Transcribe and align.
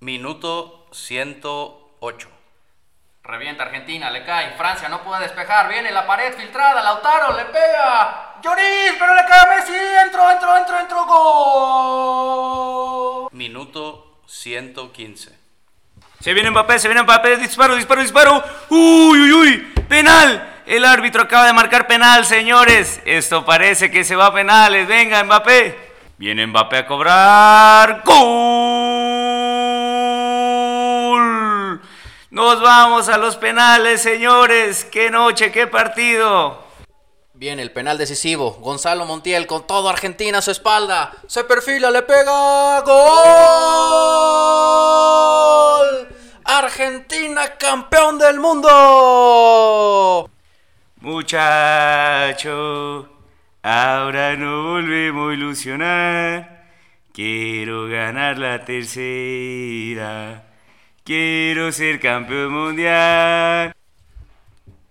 Minuto 0.00 0.86
108. 0.92 2.28
Revienta 3.22 3.64
Argentina, 3.64 4.10
le 4.10 4.24
cae. 4.24 4.52
Francia 4.56 4.88
no 4.88 5.02
puede 5.02 5.24
despejar. 5.24 5.68
Viene 5.68 5.90
la 5.90 6.06
pared 6.06 6.32
filtrada. 6.32 6.82
Lautaro 6.82 7.36
le 7.36 7.44
pega. 7.44 8.36
Lloris, 8.42 8.94
pero 8.98 9.14
le 9.14 9.26
cae 9.26 9.40
a 9.40 9.46
Messi. 9.54 9.74
Entro, 10.02 10.30
entro, 10.30 10.56
entro, 10.56 10.80
entro. 10.80 11.04
Gol. 12.24 13.28
Minuto 13.32 14.22
115. 14.26 15.38
Se 16.18 16.32
viene 16.32 16.50
Mbappé, 16.50 16.78
se 16.78 16.88
viene 16.88 17.02
Mbappé, 17.02 17.36
disparo, 17.36 17.76
disparo, 17.76 18.00
disparo. 18.00 18.42
Uy, 18.70 19.20
uy, 19.20 19.32
uy, 19.32 19.58
penal. 19.86 20.62
El 20.64 20.86
árbitro 20.86 21.24
acaba 21.24 21.44
de 21.44 21.52
marcar 21.52 21.86
penal, 21.86 22.24
señores. 22.24 23.02
Esto 23.04 23.44
parece 23.44 23.90
que 23.90 24.04
se 24.04 24.16
va 24.16 24.24
a 24.26 24.32
penales. 24.32 24.88
Venga, 24.88 25.22
Mbappé. 25.24 25.90
Viene 26.16 26.46
Mbappé 26.46 26.78
a 26.78 26.86
cobrar. 26.86 28.02
¡Gol! 28.02 28.99
Nos 32.30 32.60
vamos 32.60 33.08
a 33.08 33.18
los 33.18 33.36
penales, 33.36 34.02
señores. 34.02 34.84
Qué 34.84 35.10
noche, 35.10 35.50
qué 35.50 35.66
partido. 35.66 36.62
Viene 37.34 37.62
el 37.62 37.72
penal 37.72 37.98
decisivo. 37.98 38.52
Gonzalo 38.60 39.04
Montiel 39.04 39.48
con 39.48 39.66
todo 39.66 39.88
Argentina 39.88 40.38
a 40.38 40.42
su 40.42 40.52
espalda. 40.52 41.10
Se 41.26 41.42
perfila, 41.42 41.90
le 41.90 42.02
pega. 42.02 42.82
¡Gol! 42.82 43.00
Argentina 46.44 47.56
campeón 47.58 48.18
del 48.18 48.38
mundo. 48.38 50.30
Muchacho, 51.00 52.52
ahora 53.60 54.36
no 54.36 54.70
volvemos 54.70 55.32
a 55.32 55.34
ilusionar. 55.34 56.68
Quiero 57.12 57.88
ganar 57.88 58.38
la 58.38 58.64
tercera. 58.64 60.49
Quiero 61.04 61.72
ser 61.72 61.98
campeón 61.98 62.52
mundial. 62.52 63.74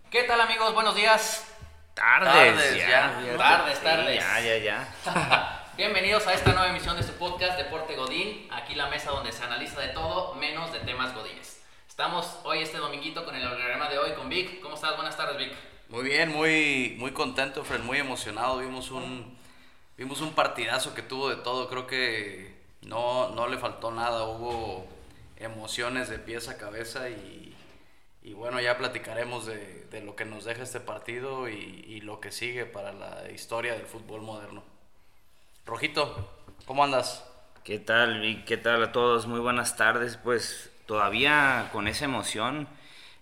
¿Qué 0.09 0.23
tal 0.23 0.41
amigos? 0.41 0.73
Buenos 0.73 0.95
días. 0.95 1.45
Tardes, 1.93 2.33
Tardes, 2.33 2.77
ya, 2.77 2.87
ya. 2.89 3.21
ya. 3.25 3.37
Tardes, 3.37 3.77
Sí, 3.77 3.83
tardes. 3.83 4.19
Ya, 4.19 4.39
ya, 4.41 4.57
ya. 4.57 5.65
Bienvenidos 5.77 6.25
a 6.27 6.33
esta 6.33 6.51
nueva 6.51 6.69
emisión 6.69 6.97
de 6.97 7.03
su 7.03 7.13
podcast 7.13 7.57
Deporte 7.57 7.95
Godín, 7.95 8.47
aquí 8.51 8.75
la 8.75 8.87
mesa 8.89 9.11
donde 9.11 9.31
se 9.31 9.43
analiza 9.43 9.79
de 9.79 9.89
todo 9.89 10.33
menos 10.35 10.73
de 10.73 10.79
temas 10.79 11.13
godines. 11.13 11.61
Estamos 11.87 12.39
hoy 12.43 12.59
este 12.63 12.77
dominguito 12.77 13.23
con 13.23 13.35
el 13.35 13.47
programa 13.47 13.87
de 13.89 13.97
hoy 13.99 14.13
con 14.13 14.29
Vic. 14.29 14.61
¿Cómo 14.61 14.75
estás? 14.75 14.95
Buenas 14.95 15.15
tardes, 15.15 15.37
Vic. 15.37 15.53
Muy 15.89 16.03
bien, 16.03 16.29
muy, 16.29 16.95
muy 16.97 17.11
contento, 17.11 17.63
Fred, 17.63 17.81
muy 17.81 17.97
emocionado. 17.97 18.57
Vimos 18.57 18.91
un, 18.91 19.37
vimos 19.97 20.21
un 20.21 20.33
partidazo 20.33 20.93
que 20.93 21.01
tuvo 21.01 21.29
de 21.29 21.37
todo. 21.37 21.69
Creo 21.69 21.87
que 21.87 22.55
no, 22.81 23.29
no 23.29 23.47
le 23.47 23.57
faltó 23.57 23.91
nada. 23.91 24.23
Hubo 24.23 24.87
emociones 25.39 26.09
de 26.09 26.19
pies 26.19 26.49
a 26.49 26.57
cabeza 26.57 27.09
y, 27.09 27.55
y 28.21 28.33
bueno, 28.33 28.59
ya 28.59 28.77
platicaremos 28.77 29.45
de, 29.45 29.85
de 29.89 30.01
lo 30.01 30.15
que 30.15 30.25
nos 30.25 30.45
deja 30.45 30.63
este 30.63 30.79
partido 30.79 31.49
y, 31.49 31.55
y 31.87 32.01
lo 32.01 32.19
que 32.19 32.31
sigue 32.31 32.65
para 32.65 32.91
la 32.91 33.31
historia 33.31 33.73
del 33.73 33.85
fútbol 33.85 34.21
moderno. 34.21 34.63
Rojito, 35.65 36.29
¿cómo 36.65 36.83
andas? 36.83 37.25
¿Qué 37.63 37.79
tal, 37.79 38.21
Vic? 38.21 38.45
¿Qué 38.45 38.57
tal 38.57 38.83
a 38.83 38.91
todos? 38.91 39.27
Muy 39.27 39.39
buenas 39.39 39.77
tardes. 39.77 40.17
Pues 40.17 40.71
todavía 40.85 41.69
con 41.71 41.87
esa 41.87 42.05
emoción, 42.05 42.67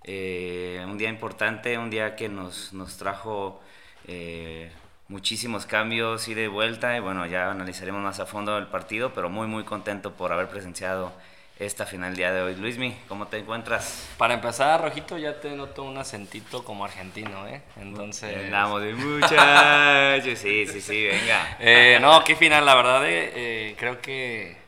eh, 0.03 0.81
un 0.87 0.97
día 0.97 1.09
importante, 1.09 1.77
un 1.77 1.89
día 1.89 2.15
que 2.15 2.29
nos, 2.29 2.71
nos 2.71 2.97
trajo 2.97 3.61
eh, 4.07 4.71
muchísimos 5.09 5.65
cambios 5.65 6.29
y 6.29 6.33
de 6.33 6.47
vuelta. 6.47 6.95
Y 6.95 7.01
bueno, 7.01 7.25
ya 7.25 7.51
analizaremos 7.51 8.01
más 8.01 8.19
a 8.21 8.25
fondo 8.25 8.57
el 8.57 8.67
partido, 8.67 9.13
pero 9.13 9.29
muy, 9.29 9.47
muy 9.47 9.65
contento 9.65 10.13
por 10.13 10.31
haber 10.31 10.47
presenciado 10.47 11.11
esta 11.59 11.85
final 11.85 12.15
día 12.15 12.31
de 12.31 12.41
hoy. 12.41 12.55
Luismi, 12.55 12.95
¿cómo 13.07 13.27
te 13.27 13.37
encuentras? 13.37 14.07
Para 14.17 14.35
empezar, 14.35 14.81
Rojito, 14.81 15.17
ya 15.17 15.39
te 15.39 15.49
noto 15.51 15.83
un 15.83 15.97
acentito 15.97 16.63
como 16.63 16.85
argentino, 16.85 17.47
¿eh? 17.47 17.61
Entonces... 17.81 18.45
Andamos 18.45 18.81
de 18.81 18.93
muchachos. 18.93 20.39
Sí, 20.39 20.67
sí, 20.67 20.81
sí, 20.81 21.07
venga. 21.07 21.57
Eh, 21.59 21.97
no, 22.01 22.23
qué 22.23 22.35
final, 22.35 22.65
la 22.65 22.75
verdad, 22.75 23.05
eh, 23.07 23.31
eh, 23.35 23.75
creo 23.77 24.01
que 24.01 24.66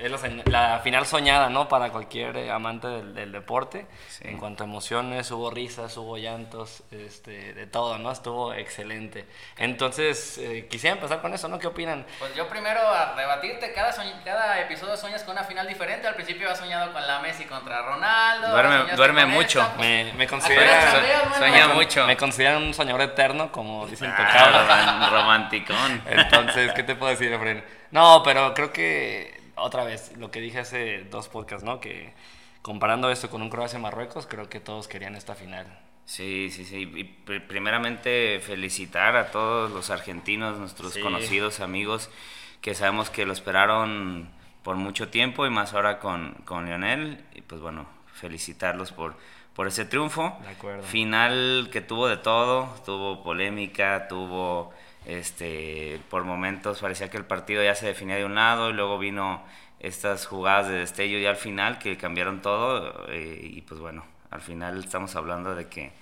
es 0.00 0.10
la, 0.46 0.78
final 0.82 1.06
soñada, 1.06 1.48
¿no? 1.50 1.68
Para 1.68 1.90
cualquier 1.90 2.36
eh, 2.36 2.50
amante 2.50 2.86
del, 2.88 3.14
del 3.14 3.32
deporte. 3.32 3.86
Sí. 4.08 4.24
En 4.28 4.38
cuanto 4.38 4.64
a 4.64 4.66
emociones, 4.66 5.30
hubo 5.30 5.50
risas, 5.50 5.96
hubo 5.96 6.16
llantos, 6.16 6.82
este, 6.90 7.52
de 7.54 7.66
todo, 7.66 7.98
¿no? 7.98 8.10
Estuvo 8.10 8.52
excelente. 8.54 9.26
Entonces, 9.58 10.38
eh, 10.38 10.66
quisiera 10.70 10.96
empezar 10.96 11.20
con 11.20 11.34
eso, 11.34 11.48
¿no? 11.48 11.58
¿Qué 11.58 11.66
opinan? 11.66 12.06
Pues 12.18 12.34
yo 12.34 12.48
primero 12.48 12.80
a 12.80 13.14
rebatirte, 13.14 13.72
cada, 13.72 13.92
soñ- 13.92 14.22
cada 14.24 14.58
episodio 14.60 14.96
sueñas 14.96 15.22
con 15.22 15.32
una 15.32 15.44
final 15.44 15.66
diferente. 15.68 16.06
Al 16.08 16.14
principio 16.14 16.50
has 16.50 16.58
soñado 16.58 16.92
con 16.92 17.06
la 17.06 17.20
Messi 17.20 17.44
contra 17.44 17.82
Ronaldo. 17.82 18.48
Duerme- 18.48 18.72
soñaste 18.78 18.96
duerme 18.96 19.22
con 19.22 19.30
mucho. 19.32 19.60
esta, 19.60 19.74
pues, 19.74 19.88
Me, 19.88 20.12
me 20.14 20.24
¿a 20.24 20.26
qué 20.26 20.34
hora 20.34 20.40
considera... 20.40 21.38
Sueña 21.38 21.68
mucho. 21.68 22.06
Me 22.06 22.16
consideran 22.16 22.62
un 22.62 22.74
soñador 22.74 23.02
eterno, 23.02 23.52
como 23.52 23.86
dicen 23.86 24.10
Ah, 24.10 24.16
Tocaba. 24.16 24.62
roman- 24.64 25.10
romanticón. 25.10 26.02
Entonces, 26.06 26.72
¿qué 26.72 26.82
te 26.82 26.94
puedo 26.94 27.10
decir, 27.10 27.32
Efraín? 27.32 27.62
No, 27.90 28.22
pero 28.24 28.54
creo 28.54 28.72
que, 28.72 29.39
otra 29.62 29.84
vez, 29.84 30.16
lo 30.16 30.30
que 30.30 30.40
dije 30.40 30.60
hace 30.60 31.04
dos 31.04 31.28
podcasts, 31.28 31.64
¿no? 31.64 31.80
Que 31.80 32.12
comparando 32.62 33.10
esto 33.10 33.30
con 33.30 33.42
un 33.42 33.50
Croacia-Marruecos, 33.50 34.26
creo 34.26 34.48
que 34.48 34.60
todos 34.60 34.88
querían 34.88 35.14
esta 35.16 35.34
final. 35.34 35.66
Sí, 36.04 36.50
sí, 36.50 36.64
sí. 36.64 36.90
Y 36.94 37.24
pr- 37.26 37.46
primeramente 37.46 38.40
felicitar 38.40 39.16
a 39.16 39.30
todos 39.30 39.70
los 39.70 39.90
argentinos, 39.90 40.58
nuestros 40.58 40.94
Sí. 40.94 41.00
conocidos 41.00 41.60
amigos, 41.60 42.10
que 42.60 42.74
sabemos 42.74 43.10
que 43.10 43.24
lo 43.26 43.32
esperaron 43.32 44.28
por 44.62 44.76
mucho 44.76 45.08
tiempo 45.08 45.46
y 45.46 45.50
más 45.50 45.72
ahora 45.72 45.98
con, 46.00 46.34
con 46.44 46.66
Lionel. 46.66 47.24
Y 47.34 47.42
pues 47.42 47.60
bueno, 47.60 47.86
felicitarlos 48.12 48.92
por, 48.92 49.14
por 49.54 49.66
ese 49.68 49.84
triunfo. 49.84 50.36
De 50.42 50.48
acuerdo. 50.48 50.82
Final 50.82 51.68
que 51.72 51.80
tuvo 51.80 52.08
de 52.08 52.16
todo, 52.16 52.66
tuvo 52.84 53.22
polémica, 53.22 54.06
tuvo, 54.08 54.72
este, 55.06 56.00
por 56.10 56.24
momentos 56.24 56.80
parecía 56.80 57.10
que 57.10 57.16
el 57.16 57.24
partido 57.24 57.62
ya 57.62 57.74
se 57.74 57.86
definía 57.86 58.16
de 58.16 58.24
un 58.24 58.34
lado 58.34 58.70
y 58.70 58.72
luego 58.72 58.98
vino 58.98 59.42
estas 59.80 60.26
jugadas 60.26 60.68
de 60.68 60.74
destello 60.74 61.18
ya 61.18 61.30
al 61.30 61.36
final 61.36 61.78
que 61.78 61.96
cambiaron 61.96 62.42
todo 62.42 63.06
eh, 63.08 63.40
y 63.42 63.62
pues 63.62 63.80
bueno, 63.80 64.04
al 64.30 64.40
final 64.42 64.78
estamos 64.78 65.16
hablando 65.16 65.54
de 65.54 65.68
que 65.68 65.92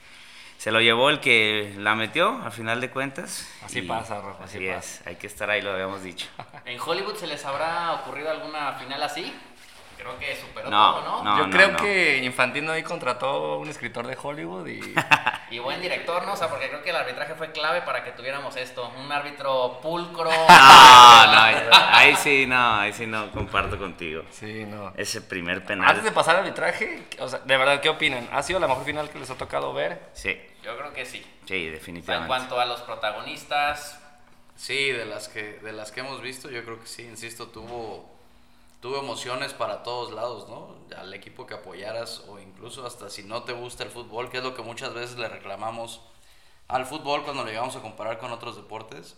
se 0.58 0.72
lo 0.72 0.80
llevó 0.80 1.08
el 1.08 1.20
que 1.20 1.72
la 1.78 1.94
metió, 1.94 2.42
al 2.42 2.50
final 2.50 2.80
de 2.80 2.90
cuentas. 2.90 3.48
Así 3.64 3.82
pasa, 3.82 4.20
Rafa, 4.20 4.42
así 4.42 4.56
Así 4.56 4.66
es, 4.66 5.06
hay 5.06 5.14
que 5.14 5.28
estar 5.28 5.48
ahí, 5.48 5.62
lo 5.62 5.70
habíamos 5.70 6.02
dicho. 6.02 6.26
¿En 6.64 6.80
Hollywood 6.80 7.14
se 7.14 7.28
les 7.28 7.44
habrá 7.44 7.92
ocurrido 7.92 8.28
alguna 8.30 8.72
final 8.72 9.00
así? 9.04 9.32
Creo 9.96 10.18
que 10.18 10.34
superó 10.34 10.68
No, 10.68 10.94
todo, 10.94 11.22
¿no? 11.22 11.24
no. 11.24 11.38
Yo 11.44 11.50
creo 11.50 11.68
no. 11.72 11.76
que 11.76 12.18
Infantino 12.24 12.72
ahí 12.72 12.82
contrató 12.82 13.28
a 13.28 13.58
un 13.58 13.68
escritor 13.68 14.06
de 14.08 14.18
Hollywood 14.20 14.66
y... 14.66 14.80
Y 15.50 15.58
buen 15.58 15.80
director, 15.80 16.24
¿no? 16.26 16.32
O 16.34 16.36
sea, 16.36 16.48
porque 16.48 16.68
creo 16.68 16.82
que 16.82 16.90
el 16.90 16.96
arbitraje 16.96 17.34
fue 17.34 17.52
clave 17.52 17.82
para 17.82 18.04
que 18.04 18.12
tuviéramos 18.12 18.54
esto. 18.56 18.90
Un 19.02 19.10
árbitro 19.10 19.80
pulcro. 19.80 20.30
No, 20.48 21.26
no, 21.26 21.40
ahí, 21.92 22.14
sí, 22.16 22.46
no, 22.46 22.76
ahí 22.76 22.92
sí 22.92 23.06
no 23.06 23.30
comparto 23.32 23.78
contigo. 23.78 24.22
Sí, 24.30 24.64
no. 24.64 24.92
Ese 24.96 25.20
primer 25.22 25.64
penal. 25.64 25.88
Antes 25.88 26.04
de 26.04 26.12
pasar 26.12 26.36
al 26.36 26.42
arbitraje, 26.42 27.06
o 27.18 27.28
sea, 27.28 27.40
de 27.40 27.56
verdad, 27.56 27.80
¿qué 27.80 27.88
opinan? 27.88 28.28
¿Ha 28.32 28.42
sido 28.42 28.60
la 28.60 28.68
mejor 28.68 28.84
final 28.84 29.10
que 29.10 29.18
les 29.18 29.30
ha 29.30 29.36
tocado 29.36 29.72
ver? 29.72 30.00
Sí, 30.12 30.40
Yo 30.62 30.76
creo 30.76 30.92
que 30.92 31.04
sí. 31.04 31.18
sí, 31.18 31.24
O 31.44 31.46
sea, 31.48 31.56
en 31.56 31.72
definitivamente. 31.72 32.28
cuanto 32.28 32.60
a 32.60 32.66
los 32.66 32.80
protagonistas, 32.82 34.00
Sí, 34.56 34.90
de 34.90 35.04
las 35.04 35.28
que, 35.28 35.60
de 35.60 35.72
las 35.72 35.92
que 35.92 36.00
hemos 36.00 36.20
visto, 36.20 36.50
yo 36.50 36.64
creo 36.64 36.80
que 36.80 36.86
sí, 36.88 37.02
insisto, 37.04 37.46
tuvo, 37.46 38.17
tuvo 38.80 38.98
emociones 38.98 39.52
para 39.54 39.82
todos 39.82 40.12
lados, 40.12 40.48
¿no? 40.48 40.76
Al 40.96 41.12
equipo 41.14 41.46
que 41.46 41.54
apoyaras 41.54 42.24
o 42.28 42.38
incluso 42.38 42.86
hasta 42.86 43.10
si 43.10 43.22
no 43.24 43.42
te 43.42 43.52
gusta 43.52 43.82
el 43.84 43.90
fútbol, 43.90 44.30
que 44.30 44.38
es 44.38 44.44
lo 44.44 44.54
que 44.54 44.62
muchas 44.62 44.94
veces 44.94 45.16
le 45.18 45.28
reclamamos 45.28 46.00
al 46.68 46.86
fútbol 46.86 47.24
cuando 47.24 47.42
lo 47.44 47.48
llegamos 47.48 47.74
a 47.76 47.80
comparar 47.82 48.18
con 48.18 48.30
otros 48.32 48.56
deportes. 48.56 49.16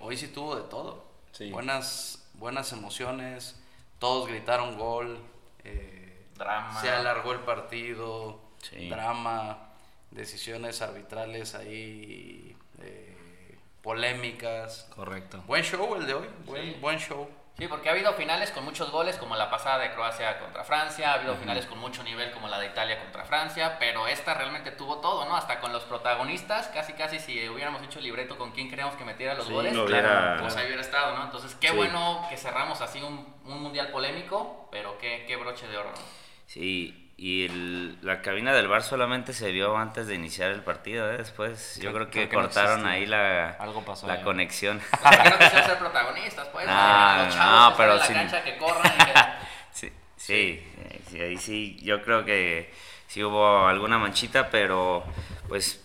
Hoy 0.00 0.16
sí 0.16 0.28
tuvo 0.28 0.56
de 0.56 0.62
todo. 0.62 1.04
Sí. 1.32 1.50
Buenas, 1.50 2.26
buenas 2.34 2.72
emociones, 2.72 3.60
todos 3.98 4.26
gritaron 4.28 4.76
gol, 4.78 5.18
eh, 5.62 6.26
Drama. 6.36 6.80
se 6.80 6.90
alargó 6.90 7.32
el 7.32 7.40
partido, 7.40 8.40
Sí. 8.62 8.88
drama, 8.88 9.70
decisiones 10.10 10.82
arbitrales 10.82 11.54
ahí, 11.54 12.56
eh, 12.80 13.58
polémicas. 13.82 14.86
Correcto. 14.94 15.42
Buen 15.46 15.62
show 15.62 15.94
el 15.96 16.06
de 16.06 16.14
hoy, 16.14 16.28
buen, 16.46 16.74
Sí. 16.74 16.78
buen 16.80 16.98
show. 16.98 17.28
Sí, 17.60 17.68
porque 17.68 17.90
ha 17.90 17.92
habido 17.92 18.14
finales 18.14 18.50
con 18.52 18.64
muchos 18.64 18.90
goles, 18.90 19.18
como 19.18 19.36
la 19.36 19.50
pasada 19.50 19.76
de 19.80 19.92
Croacia 19.92 20.38
contra 20.38 20.64
Francia, 20.64 21.10
ha 21.10 21.14
habido 21.16 21.34
finales 21.36 21.66
con 21.66 21.78
mucho 21.78 22.02
nivel, 22.02 22.30
como 22.32 22.48
la 22.48 22.58
de 22.58 22.68
Italia 22.68 22.98
contra 22.98 23.22
Francia, 23.26 23.76
pero 23.78 24.06
esta 24.06 24.32
realmente 24.32 24.70
tuvo 24.70 24.96
todo, 25.00 25.26
¿no? 25.26 25.36
Hasta 25.36 25.60
con 25.60 25.70
los 25.70 25.82
protagonistas, 25.84 26.68
casi 26.68 26.94
casi 26.94 27.18
si 27.18 27.46
hubiéramos 27.50 27.82
hecho 27.82 27.98
el 27.98 28.06
libreto 28.06 28.38
con 28.38 28.52
quién 28.52 28.70
creíamos 28.70 28.94
que 28.96 29.04
metiera 29.04 29.34
los 29.34 29.46
Sí, 29.46 29.52
goles, 29.52 29.74
no 29.74 29.82
hubiera- 29.84 30.38
pues 30.40 30.56
ahí 30.56 30.64
hubiera 30.68 30.80
estado, 30.80 31.14
¿no? 31.18 31.24
Entonces, 31.24 31.54
qué 31.60 31.68
Sí. 31.68 31.76
bueno 31.76 32.26
que 32.30 32.38
cerramos 32.38 32.80
así 32.80 33.02
un, 33.02 33.30
un 33.44 33.62
mundial 33.62 33.88
polémico, 33.88 34.66
pero 34.72 34.96
qué, 34.96 35.26
qué 35.28 35.36
broche 35.36 35.68
de 35.68 35.76
oro, 35.76 35.90
¿no? 35.90 36.02
Sí, 36.46 37.09
y 37.22 37.44
el- 37.44 37.98
la 38.00 38.22
cabina 38.22 38.54
del 38.54 38.66
bar 38.66 38.82
solamente 38.82 39.34
se 39.34 39.52
vio 39.52 39.76
antes 39.76 40.06
de 40.06 40.14
iniciar 40.14 40.50
el 40.52 40.62
partido, 40.62 41.12
¿eh? 41.12 41.18
Después 41.18 41.76
yo 41.76 41.92
Creo- 41.92 41.92
creo 41.92 42.06
que 42.06 42.12
creo 42.12 42.28
que 42.30 42.34
cortaron 42.46 42.86
ahí 42.86 43.04
la, 43.04 43.50
Algo 43.60 43.84
pasó 43.84 44.06
la 44.06 44.14
ahí. 44.14 44.22
conexión. 44.22 44.80
Porque 45.02 45.28
no 45.30 45.38
quisieron 45.38 45.66
ser 45.68 45.78
protagonistas, 45.78 46.48
pues, 46.48 46.66
No, 46.66 46.72
¿no? 47.18 47.24
los 47.24 47.34
chavos 47.34 47.60
no, 47.60 47.70
que 47.70 47.76
pero 47.82 47.94
están 47.96 48.00
en 48.00 48.06
sin- 48.06 48.16
la 48.16 48.32
cancha 48.32 48.44
que 48.44 48.56
corran 48.58 48.92
y 48.94 49.04
que... 49.04 49.12
Sí, 50.16 50.62
Sí, 51.10 51.18
ahí 51.20 51.36
sí, 51.38 51.76
yo 51.82 52.02
creo 52.02 52.24
que 52.24 52.72
sí 53.06 53.22
hubo 53.22 53.66
alguna 53.66 53.98
manchita, 53.98 54.48
pero 54.50 55.04
pues 55.48 55.84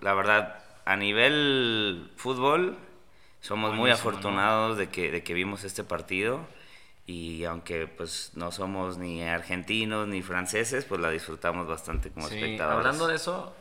la 0.00 0.12
verdad, 0.14 0.58
a 0.84 0.96
nivel 0.96 2.10
fútbol, 2.16 2.76
somos 3.40 3.74
muy 3.74 3.90
afortunados 3.90 4.76
de, 4.76 4.88
que, 4.88 5.10
de 5.10 5.22
que 5.22 5.32
vimos 5.34 5.64
este 5.64 5.84
partido 5.84 6.40
y 7.06 7.44
aunque 7.44 7.86
pues 7.86 8.30
no 8.34 8.50
somos 8.50 8.96
ni 8.98 9.22
argentinos 9.22 10.08
ni 10.08 10.22
franceses, 10.22 10.84
pues 10.84 11.00
la 11.00 11.10
disfrutamos 11.10 11.66
bastante 11.66 12.10
como 12.10 12.28
Sí, 12.28 12.36
espectadores. 12.36 12.78
hablando 12.78 13.06
de 13.06 13.16
eso, 13.16 13.54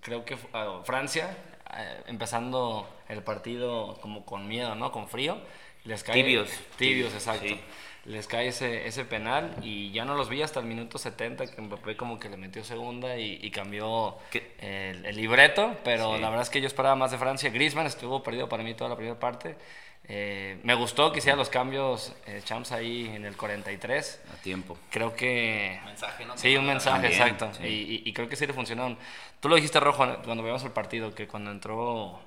creo 0.00 0.24
que 0.24 0.36
ah, 0.52 0.80
Francia, 0.84 1.36
eh, 1.76 2.02
empezando 2.06 2.88
el 3.08 3.22
partido 3.22 3.98
como 4.00 4.24
con 4.24 4.48
miedo, 4.48 4.74
¿no? 4.74 4.90
Con 4.90 5.08
frío, 5.08 5.38
les 5.84 6.02
cae... 6.02 6.14
Tibios. 6.14 6.50
Tibios, 6.76 7.12
exacto. 7.12 7.46
Sí. 7.48 7.60
Les 8.04 8.26
cae 8.26 8.48
ese, 8.48 8.88
ese 8.88 9.04
penal 9.04 9.54
y 9.62 9.92
ya 9.92 10.04
no 10.04 10.16
los 10.16 10.28
vi 10.28 10.42
hasta 10.42 10.58
el 10.58 10.66
minuto 10.66 10.98
70 10.98 11.46
que 11.54 11.60
Mbappé 11.62 11.96
como 11.96 12.18
que 12.18 12.28
le 12.28 12.36
metió 12.36 12.64
segunda 12.64 13.16
y, 13.16 13.38
y 13.40 13.50
cambió 13.52 14.16
el, 14.58 15.06
el 15.06 15.14
libreto, 15.16 15.76
pero 15.84 16.16
Sí. 16.16 16.20
la 16.20 16.28
verdad 16.30 16.42
es 16.42 16.50
que 16.50 16.60
yo 16.60 16.66
esperaba 16.66 16.96
más 16.96 17.12
de 17.12 17.18
Francia. 17.18 17.50
Griezmann 17.50 17.86
estuvo 17.86 18.20
perdido 18.24 18.48
para 18.48 18.64
mí 18.64 18.74
toda 18.74 18.90
la 18.90 18.96
primera 18.96 19.20
parte. 19.20 19.56
Eh, 20.04 20.58
me 20.64 20.74
gustó 20.74 21.12
que 21.12 21.18
hiciera 21.20 21.36
los 21.36 21.48
cambios 21.48 22.12
eh, 22.26 22.40
Champs 22.44 22.72
ahí 22.72 23.06
en 23.14 23.24
el 23.24 23.36
43. 23.36 24.20
A 24.32 24.36
tiempo. 24.42 24.76
Creo 24.90 25.14
que... 25.14 25.80
Mensaje, 25.84 26.24
¿no? 26.26 26.36
Sí, 26.36 26.56
un 26.56 26.66
mensaje, 26.66 27.08
También, 27.08 27.12
exacto. 27.36 27.52
sí. 27.54 27.64
Y, 27.66 27.94
y- 27.96 28.02
y 28.08 28.12
creo 28.12 28.28
que 28.28 28.36
sí 28.36 28.46
le 28.46 28.52
funcionaron. 28.52 28.98
Tú 29.40 29.48
lo 29.48 29.54
dijiste, 29.54 29.78
Rojo, 29.80 29.98
cuando 30.24 30.42
veíamos 30.42 30.64
el 30.64 30.72
partido, 30.72 31.14
que 31.14 31.28
cuando 31.28 31.50
entró 31.52 32.20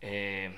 eh, 0.00 0.54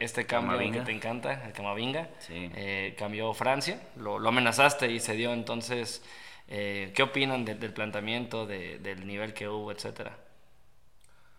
este 0.00 0.24
cambio 0.26 0.52
Camavinga. 0.52 0.78
que 0.80 0.86
te 0.86 0.92
encanta, 0.92 1.44
el 1.46 1.52
Camavinga, 1.52 2.08
Sí. 2.20 2.50
eh, 2.54 2.94
cambió 2.96 3.34
Francia, 3.34 3.80
lo, 3.96 4.18
lo 4.18 4.28
amenazaste 4.28 4.90
y 4.90 5.00
se 5.00 5.14
dio. 5.14 5.32
Entonces, 5.32 6.02
eh, 6.48 6.92
¿qué 6.94 7.02
opinan 7.02 7.44
de- 7.44 7.56
del 7.56 7.72
planteamiento, 7.74 8.46
de- 8.46 8.78
del 8.78 9.06
nivel 9.06 9.34
que 9.34 9.48
hubo, 9.48 9.72
etcétera? 9.72 10.16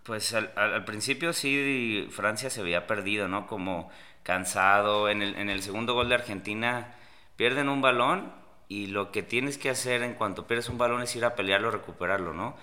Pues 0.04 0.34
al, 0.34 0.52
al- 0.56 0.74
al 0.74 0.86
principio 0.86 1.34
sí 1.34 2.08
Francia 2.12 2.50
se 2.50 2.62
había 2.62 2.86
perdido, 2.88 3.28
¿no? 3.28 3.46
Como 3.48 3.90
cansado. 4.28 5.10
En 5.10 5.22
el, 5.22 5.36
en 5.38 5.50
el 5.50 5.64
segundo 5.64 5.94
gol 5.94 6.10
de 6.10 6.16
Argentina 6.16 6.94
pierden 7.38 7.70
un 7.70 7.82
balón 7.82 8.34
y 8.68 8.88
lo 8.88 9.12
que 9.14 9.24
tienes 9.24 9.58
que 9.58 9.70
hacer 9.70 10.04
en 10.04 10.16
cuanto 10.16 10.48
pierdes 10.48 10.68
un 10.68 10.78
balón 10.78 11.02
es 11.02 11.16
ir 11.16 11.24
a 11.24 11.36
pelearlo, 11.36 11.72
recuperarlo, 11.72 12.34
¿no? 12.34 12.58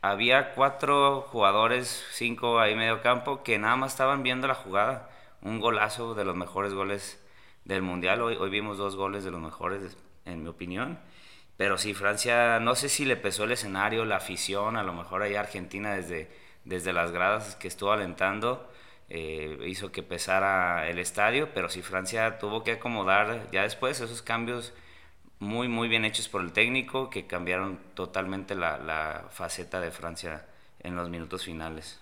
Había 0.00 0.54
cuatro 0.54 1.26
jugadores, 1.30 2.06
cinco 2.12 2.58
ahí 2.58 2.74
medio 2.74 3.02
campo, 3.02 3.42
que 3.42 3.58
nada 3.58 3.76
más 3.76 3.92
estaban 3.92 4.22
viendo 4.22 4.46
la 4.48 4.54
jugada. 4.54 5.10
Un 5.42 5.60
golazo 5.60 6.14
de 6.14 6.24
los 6.24 6.34
mejores 6.36 6.72
goles 6.72 7.22
del 7.64 7.82
Mundial. 7.82 8.22
Hoy, 8.22 8.36
hoy 8.36 8.48
vimos 8.48 8.78
dos 8.78 8.96
goles 8.96 9.24
de 9.24 9.30
los 9.30 9.40
mejores, 9.40 9.98
en 10.24 10.42
mi 10.42 10.48
opinión. 10.48 10.98
Pero 11.58 11.76
sí, 11.76 11.92
Francia, 11.92 12.60
no 12.60 12.74
sé 12.74 12.88
si 12.88 13.04
le 13.04 13.16
pesó 13.16 13.44
el 13.44 13.52
escenario, 13.52 14.04
la 14.06 14.16
afición, 14.16 14.76
a 14.76 14.84
lo 14.84 14.94
mejor 14.94 15.22
ahí 15.22 15.34
Argentina 15.34 15.92
desde, 15.94 16.30
desde 16.64 16.92
las 16.94 17.10
gradas 17.10 17.56
que 17.56 17.68
estuvo 17.68 17.92
alentando, 17.92 18.70
eh, 19.10 19.58
hizo 19.66 19.90
que 19.90 20.02
pesara 20.02 20.88
el 20.88 20.98
estadio, 20.98 21.52
pero 21.54 21.68
sí 21.68 21.82
Francia 21.82 22.38
tuvo 22.38 22.62
que 22.62 22.72
acomodar 22.72 23.50
ya 23.50 23.62
después 23.62 24.00
esos 24.00 24.22
cambios 24.22 24.72
muy, 25.38 25.68
muy 25.68 25.88
bien 25.88 26.04
hechos 26.04 26.28
por 26.28 26.42
el 26.42 26.52
técnico 26.52 27.10
que 27.10 27.26
cambiaron 27.26 27.78
totalmente 27.94 28.54
la, 28.54 28.78
la 28.78 29.26
faceta 29.30 29.80
de 29.80 29.90
Francia 29.90 30.44
en 30.80 30.96
los 30.96 31.08
minutos 31.10 31.44
finales. 31.44 32.00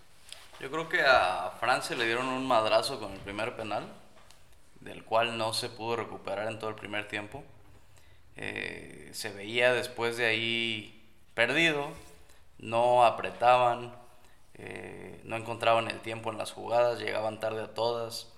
Yo 0.58 0.70
creo 0.70 0.88
que 0.88 1.02
a 1.02 1.52
Francia 1.60 1.94
le 1.96 2.06
dieron 2.06 2.28
un 2.28 2.46
madrazo 2.46 2.98
con 2.98 3.12
el 3.12 3.18
primer 3.18 3.56
penal, 3.56 3.86
del 4.80 5.04
cual 5.04 5.36
no 5.36 5.52
se 5.52 5.68
pudo 5.68 5.96
recuperar 5.96 6.48
en 6.48 6.58
todo 6.58 6.70
el 6.70 6.76
primer 6.76 7.08
tiempo. 7.08 7.44
Eh, 8.36 9.10
se 9.12 9.32
veía 9.32 9.72
después 9.72 10.16
de 10.16 10.26
ahí 10.26 11.04
perdido, 11.34 11.90
no 12.58 13.04
apretaban, 13.04 13.94
eh, 14.58 15.20
no 15.24 15.36
encontraban 15.36 15.88
el 15.88 16.00
tiempo 16.00 16.30
en 16.30 16.38
las 16.38 16.52
jugadas, 16.52 16.98
llegaban 16.98 17.40
tarde 17.40 17.62
a 17.62 17.74
todas. 17.74 18.32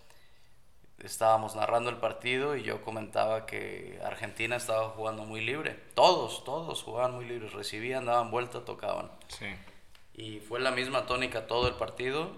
Estábamos 0.98 1.54
narrando 1.54 1.90
el 1.90 1.96
partido 1.96 2.56
y 2.56 2.64
yo 2.64 2.82
comentaba 2.82 3.46
que 3.46 4.00
Argentina 4.04 4.56
estaba 4.56 4.88
jugando 4.90 5.24
muy 5.24 5.40
libre. 5.40 5.78
Todos, 5.94 6.42
todos 6.42 6.82
jugaban 6.82 7.14
muy 7.14 7.24
libres, 7.24 7.52
recibían, 7.52 8.06
daban 8.06 8.32
vuelta, 8.32 8.64
tocaban. 8.64 9.10
Sí. 9.28 9.46
Y 10.14 10.40
fue 10.40 10.58
la 10.58 10.72
misma 10.72 11.06
tónica 11.06 11.46
todo 11.46 11.68
el 11.68 11.74
partido. 11.74 12.32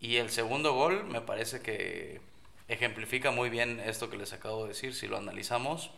Y 0.00 0.16
el 0.16 0.30
segundo 0.30 0.72
gol 0.72 1.04
me 1.04 1.20
parece 1.20 1.60
que 1.60 2.22
ejemplifica 2.68 3.30
muy 3.30 3.50
bien 3.50 3.80
esto 3.80 4.08
que 4.08 4.16
les 4.16 4.32
acabo 4.32 4.62
de 4.62 4.68
decir. 4.68 4.94
Si 4.94 5.06
lo 5.06 5.18
analizamos, 5.18 5.90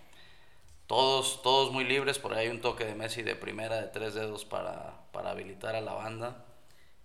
todos, 0.89 1.41
todos 1.43 1.71
muy 1.71 1.85
libres. 1.85 2.19
Por 2.19 2.35
ahí 2.35 2.47
hay 2.47 2.49
un 2.49 2.61
toque 2.61 2.85
de 2.85 2.97
Messi 2.97 3.23
de 3.23 3.37
primera 3.37 3.81
de 3.81 3.87
tres 3.87 4.15
dedos 4.15 4.45
para, 4.45 5.05
para 5.13 5.31
habilitar 5.31 5.77
a 5.77 5.81
la 5.81 5.93
banda. 5.93 6.45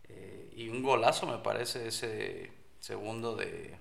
Eh, 0.09 0.49
y 0.55 0.69
un 0.69 0.83
golazo 0.83 1.27
me 1.27 1.37
parece 1.39 1.87
ese 1.87 2.51
segundo 2.79 3.35
de, 3.35 3.75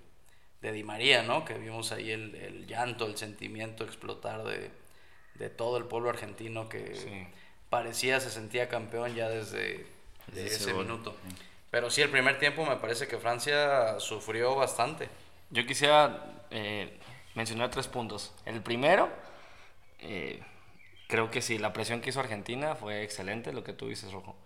de 0.62 0.72
Di 0.72 0.82
María, 0.82 1.22
¿no? 1.22 1.44
Que 1.44 1.54
vimos 1.54 1.92
ahí 1.92 2.10
el, 2.10 2.34
el 2.34 2.66
llanto, 2.66 3.06
el 3.06 3.16
sentimiento 3.16 3.84
explotar 3.84 4.44
de, 4.44 4.70
de 5.34 5.50
todo 5.50 5.76
el 5.78 5.84
pueblo 5.84 6.10
argentino 6.10 6.68
que 6.68 6.94
Sí. 6.94 7.26
parecía, 7.70 8.20
se 8.20 8.30
sentía 8.30 8.68
campeón 8.68 9.14
ya 9.14 9.28
desde, 9.28 9.86
de 10.28 10.42
Desde 10.42 10.56
ese 10.56 10.74
minuto. 10.74 11.14
Pero 11.70 11.90
sí, 11.90 12.00
el 12.02 12.10
primer 12.10 12.38
tiempo 12.38 12.64
me 12.64 12.76
parece 12.76 13.06
que 13.08 13.18
Francia 13.18 13.98
sufrió 14.00 14.54
bastante. 14.54 15.08
Yo 15.50 15.66
quisiera 15.66 16.44
eh, 16.50 16.98
mencionar 17.34 17.70
tres 17.70 17.86
puntos. 17.88 18.32
El 18.46 18.62
primero, 18.62 19.08
eh, 20.00 20.42
creo 21.08 21.30
que 21.30 21.42
sí, 21.42 21.58
la 21.58 21.72
presión 21.72 22.00
que 22.00 22.10
hizo 22.10 22.20
Argentina 22.20 22.74
fue 22.76 23.02
excelente, 23.02 23.52
lo 23.52 23.64
que 23.64 23.72
tú 23.72 23.88
dices, 23.88 24.12
Rojo. 24.12 24.36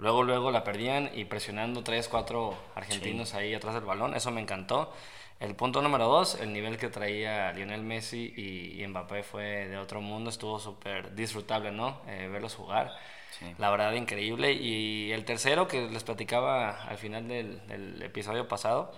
Luego, 0.00 0.22
luego 0.22 0.50
la 0.50 0.64
perdían 0.64 1.10
y 1.14 1.26
presionando 1.26 1.84
tres, 1.84 2.08
cuatro 2.08 2.56
argentinos 2.74 3.34
ahí 3.34 3.52
atrás 3.54 3.74
del 3.74 3.84
balón, 3.84 4.14
eso 4.14 4.30
me 4.30 4.40
encantó. 4.40 4.92
El 5.40 5.54
punto 5.54 5.82
número 5.82 6.06
dos, 6.06 6.40
el 6.40 6.52
nivel 6.52 6.78
que 6.78 6.88
traía 6.88 7.52
Lionel 7.52 7.82
Messi 7.82 8.32
y, 8.36 8.82
y 8.82 8.86
Mbappé 8.86 9.22
fue 9.22 9.68
de 9.68 9.76
otro 9.76 10.00
mundo, 10.00 10.30
estuvo 10.30 10.58
súper 10.58 11.14
disfrutable, 11.14 11.70
¿no? 11.70 12.00
Eh, 12.08 12.28
verlos 12.30 12.54
jugar. 12.54 12.92
Sí. 13.38 13.46
La 13.58 13.70
verdad, 13.70 13.92
increíble. 13.92 14.52
Y 14.52 15.12
el 15.12 15.24
tercero, 15.24 15.68
que 15.68 15.88
les 15.88 16.02
platicaba 16.04 16.84
al 16.84 16.98
final 16.98 17.28
del, 17.28 17.66
del 17.66 18.02
episodio 18.02 18.48
pasado, 18.48 18.92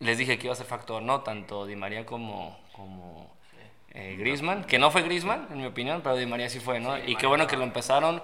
les 0.00 0.18
dije 0.18 0.38
que 0.38 0.46
iba 0.46 0.52
a 0.52 0.56
ser 0.56 0.66
factor, 0.66 1.02
¿no? 1.02 1.20
Tanto 1.22 1.66
Di 1.66 1.76
María 1.76 2.04
como, 2.06 2.58
como 2.72 3.36
eh, 3.94 4.16
Griezmann, 4.18 4.64
que 4.64 4.78
no 4.78 4.90
fue 4.90 5.02
Griezmann, 5.02 5.46
en 5.50 5.58
mi 5.58 5.66
opinión, 5.66 6.00
pero 6.02 6.16
Di 6.16 6.26
María 6.26 6.48
sí 6.48 6.58
fue, 6.58 6.80
¿no? 6.80 6.96
Sí, 6.96 7.02
y 7.06 7.16
qué 7.16 7.26
bueno 7.26 7.46
que 7.46 7.56
lo 7.56 7.62
empezaron. 7.62 8.20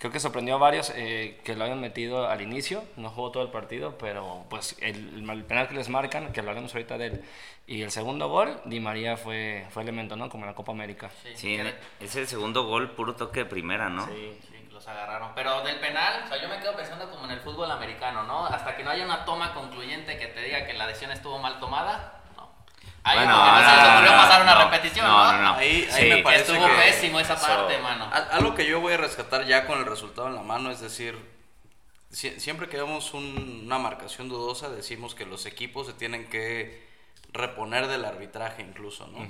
Creo 0.00 0.10
que 0.10 0.18
sorprendió 0.18 0.54
a 0.54 0.58
varios 0.58 0.90
eh, 0.96 1.38
que 1.44 1.54
lo 1.54 1.62
habían 1.64 1.78
metido 1.80 2.26
al 2.26 2.40
inicio, 2.40 2.82
no 2.96 3.10
jugó 3.10 3.30
todo 3.30 3.42
el 3.42 3.50
partido, 3.50 3.98
pero 3.98 4.46
pues 4.48 4.74
el, 4.80 5.28
el 5.30 5.44
penal 5.44 5.68
que 5.68 5.74
les 5.74 5.90
marcan, 5.90 6.32
que 6.32 6.40
hablaremos 6.40 6.74
ahorita 6.74 6.96
de 6.96 7.06
él, 7.06 7.24
y 7.66 7.82
el 7.82 7.90
segundo 7.90 8.28
gol, 8.30 8.62
Di 8.64 8.80
María 8.80 9.18
fue, 9.18 9.66
fue 9.70 9.82
elemento, 9.82 10.16
¿no? 10.16 10.30
Como 10.30 10.44
en 10.44 10.48
la 10.50 10.54
Copa 10.54 10.72
América. 10.72 11.10
Sí, 11.22 11.32
Sí, 11.36 11.56
que- 11.58 11.74
es 12.04 12.16
el 12.16 12.26
segundo 12.26 12.64
gol, 12.64 12.92
puro 12.92 13.14
toque 13.14 13.40
de 13.40 13.44
primera, 13.46 13.90
¿no? 13.90 14.06
Sí. 14.06 14.38
Sí, 14.50 14.68
los 14.72 14.88
agarraron. 14.88 15.32
Pero 15.34 15.60
del 15.64 15.78
penal, 15.80 16.22
o 16.24 16.28
sea, 16.28 16.40
yo 16.40 16.48
me 16.48 16.58
quedo 16.60 16.74
pensando 16.74 17.10
como 17.10 17.26
en 17.26 17.32
el 17.32 17.40
fútbol 17.40 17.70
americano, 17.70 18.22
¿no? 18.22 18.46
Hasta 18.46 18.74
que 18.74 18.82
no 18.82 18.90
haya 18.90 19.04
una 19.04 19.26
toma 19.26 19.52
concluyente 19.52 20.18
que 20.18 20.28
te 20.28 20.40
diga 20.40 20.64
que 20.66 20.72
la 20.72 20.86
decisión 20.86 21.10
estuvo 21.12 21.38
mal 21.38 21.60
tomada. 21.60 22.19
Ahí 23.02 23.18
Bueno, 23.18 23.32
que 23.32 23.50
no 23.50 23.56
se 23.56 23.76
les 23.76 23.82
no, 23.84 23.92
ocurrió 23.94 24.12
no, 24.12 24.16
pasar 24.18 24.42
una 24.42 24.54
no, 24.54 24.64
repetición, 24.70 25.06
no, 25.06 25.24
¿no? 25.24 25.32
no, 25.32 25.42
no. 25.42 25.54
Ahí, 25.54 25.88
ahí 25.90 26.02
Sí, 26.02 26.08
me 26.10 26.16
que 26.16 26.22
parece 26.22 26.52
Estuvo 26.52 26.66
que... 26.68 26.74
pésimo 26.82 27.20
esa 27.20 27.36
parte, 27.40 27.76
So- 27.76 27.82
mano. 27.82 28.10
Al- 28.12 28.28
Algo 28.32 28.54
que 28.54 28.66
yo 28.66 28.80
voy 28.80 28.92
a 28.92 28.96
rescatar 28.98 29.46
ya 29.46 29.66
con 29.66 29.78
el 29.78 29.86
resultado 29.86 30.28
en 30.28 30.34
la 30.34 30.42
mano, 30.42 30.70
es 30.70 30.80
decir, 30.80 31.16
sie- 32.12 32.38
siempre 32.38 32.68
que 32.68 32.76
vemos 32.76 33.14
un- 33.14 33.62
una 33.64 33.78
marcación 33.78 34.28
dudosa, 34.28 34.68
decimos 34.68 35.14
que 35.14 35.24
los 35.26 35.46
equipos 35.46 35.86
se 35.86 35.92
tienen 35.94 36.28
que 36.28 36.86
reponer 37.32 37.86
del 37.86 38.04
arbitraje 38.04 38.62
incluso, 38.62 39.06
¿no? 39.06 39.26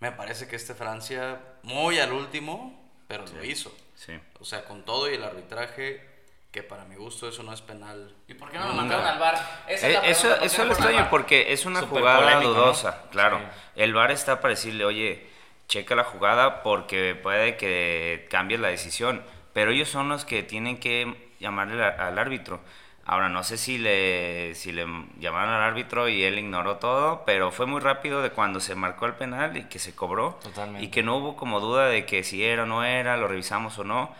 Me 0.00 0.10
parece 0.12 0.46
que 0.48 0.56
este 0.56 0.74
Francia, 0.74 1.40
muy 1.62 1.98
al 2.00 2.12
último, 2.12 2.82
pero 3.08 3.24
lo 3.26 3.44
hizo. 3.44 3.74
Sí. 3.94 4.12
O 4.40 4.44
sea, 4.44 4.64
con 4.64 4.84
todo 4.84 5.10
y 5.10 5.14
el 5.14 5.24
arbitraje, 5.24 6.15
que 6.50 6.62
para 6.62 6.84
mi 6.86 6.94
gusto 6.96 7.28
eso 7.28 7.42
no 7.42 7.52
es 7.52 7.60
penal. 7.60 8.14
¿Y 8.28 8.34
por 8.34 8.50
qué 8.50 8.58
no 8.58 8.68
lo 8.68 8.74
mandaron 8.74 9.04
al 9.06 9.18
bar? 9.18 9.34
Esa 9.68 9.88
es 9.88 9.94
Eh, 9.94 10.00
la 10.00 10.06
eso 10.08 10.28
pregunta, 10.28 10.38
¿por 10.40 10.40
qué 10.40 10.44
eso 10.46 10.58
no 10.58 10.64
lo 10.66 10.72
extraño 10.72 11.08
porque 11.10 11.52
es 11.52 11.66
una 11.66 11.82
jugada 11.82 12.18
polémico, 12.20 12.52
¿no? 12.54 12.60
dudosa, 12.60 13.02
claro. 13.10 13.38
Sí. 13.38 13.44
El 13.82 13.92
VAR 13.94 14.10
está 14.10 14.40
para 14.40 14.54
decirle, 14.54 14.84
oye, 14.84 15.26
checa 15.68 15.94
la 15.94 16.04
jugada 16.04 16.62
porque 16.62 17.14
puede 17.14 17.56
que 17.56 18.26
cambie 18.30 18.56
la 18.58 18.68
decisión, 18.68 19.22
pero 19.52 19.70
ellos 19.70 19.88
son 19.88 20.08
los 20.08 20.24
que 20.24 20.42
tienen 20.42 20.78
que 20.78 21.32
llamarle 21.40 21.84
a- 21.84 22.06
al 22.08 22.18
árbitro. 22.18 22.60
Ahora, 23.04 23.28
no 23.28 23.44
sé 23.44 23.56
si 23.58 23.78
le, 23.78 24.54
si 24.56 24.72
le 24.72 24.84
llamaron 25.20 25.50
al 25.54 25.62
árbitro 25.62 26.08
y 26.08 26.24
él 26.24 26.38
ignoró 26.40 26.78
todo, 26.78 27.22
pero 27.24 27.52
fue 27.52 27.66
muy 27.66 27.80
rápido 27.80 28.20
de 28.22 28.30
cuando 28.30 28.58
se 28.60 28.74
marcó 28.74 29.06
el 29.06 29.14
penal 29.14 29.56
y 29.56 29.64
que 29.64 29.78
se 29.78 29.94
cobró. 29.94 30.40
Totalmente. 30.42 30.84
Y 30.84 30.88
que 30.90 31.02
no 31.04 31.16
hubo 31.18 31.36
como 31.36 31.60
duda 31.60 31.86
de 31.86 32.04
que 32.04 32.24
si 32.24 32.42
era 32.44 32.64
o 32.64 32.66
no 32.66 32.82
era, 32.82 33.16
lo 33.16 33.28
revisamos 33.28 33.78
o 33.78 33.84
no. 33.84 34.12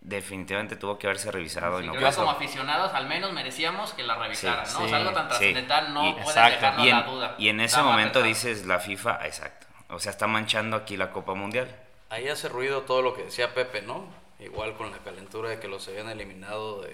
Definitivamente 0.00 0.76
tuvo 0.76 0.96
que 0.98 1.06
haberse 1.08 1.30
revisado. 1.30 1.80
y 1.82 1.86
no 1.86 1.92
creo 1.92 2.00
que 2.00 2.06
pasó. 2.06 2.20
como 2.20 2.30
aficionados 2.32 2.94
al 2.94 3.06
menos 3.06 3.32
merecíamos 3.32 3.92
que 3.94 4.04
la 4.04 4.14
revisaran, 4.16 4.64
Sí, 4.66 4.72
¿no? 4.74 4.78
O 4.80 4.82
sí, 4.84 4.88
sea, 4.90 4.98
algo 4.98 5.12
tan 5.12 5.22
sí. 5.24 5.28
trascendental 5.28 5.92
no 5.94 6.06
Y- 6.08 6.12
puedes 6.14 6.36
y 6.36 6.88
en, 6.88 6.90
la 6.96 7.02
duda. 7.02 7.34
y 7.38 7.48
en 7.48 7.60
ese 7.60 7.82
momento 7.82 8.22
dices 8.22 8.64
la 8.66 8.78
FIFA, 8.78 9.26
exacto. 9.26 9.66
O 9.90 9.98
sea, 9.98 10.10
está 10.12 10.26
manchando 10.26 10.76
aquí 10.76 10.96
la 10.96 11.10
Copa 11.10 11.34
Mundial. 11.34 11.68
ahí 12.10 12.28
hace 12.28 12.48
ruido 12.48 12.82
todo 12.82 13.02
lo 13.02 13.14
que 13.14 13.24
decía 13.24 13.52
Pepe, 13.54 13.82
¿no? 13.82 14.06
Igual 14.38 14.74
con 14.74 14.90
la 14.90 14.98
calentura 14.98 15.50
de 15.50 15.58
que 15.60 15.66
los 15.68 15.86
habían 15.88 16.08
eliminado 16.08 16.82
de 16.82 16.92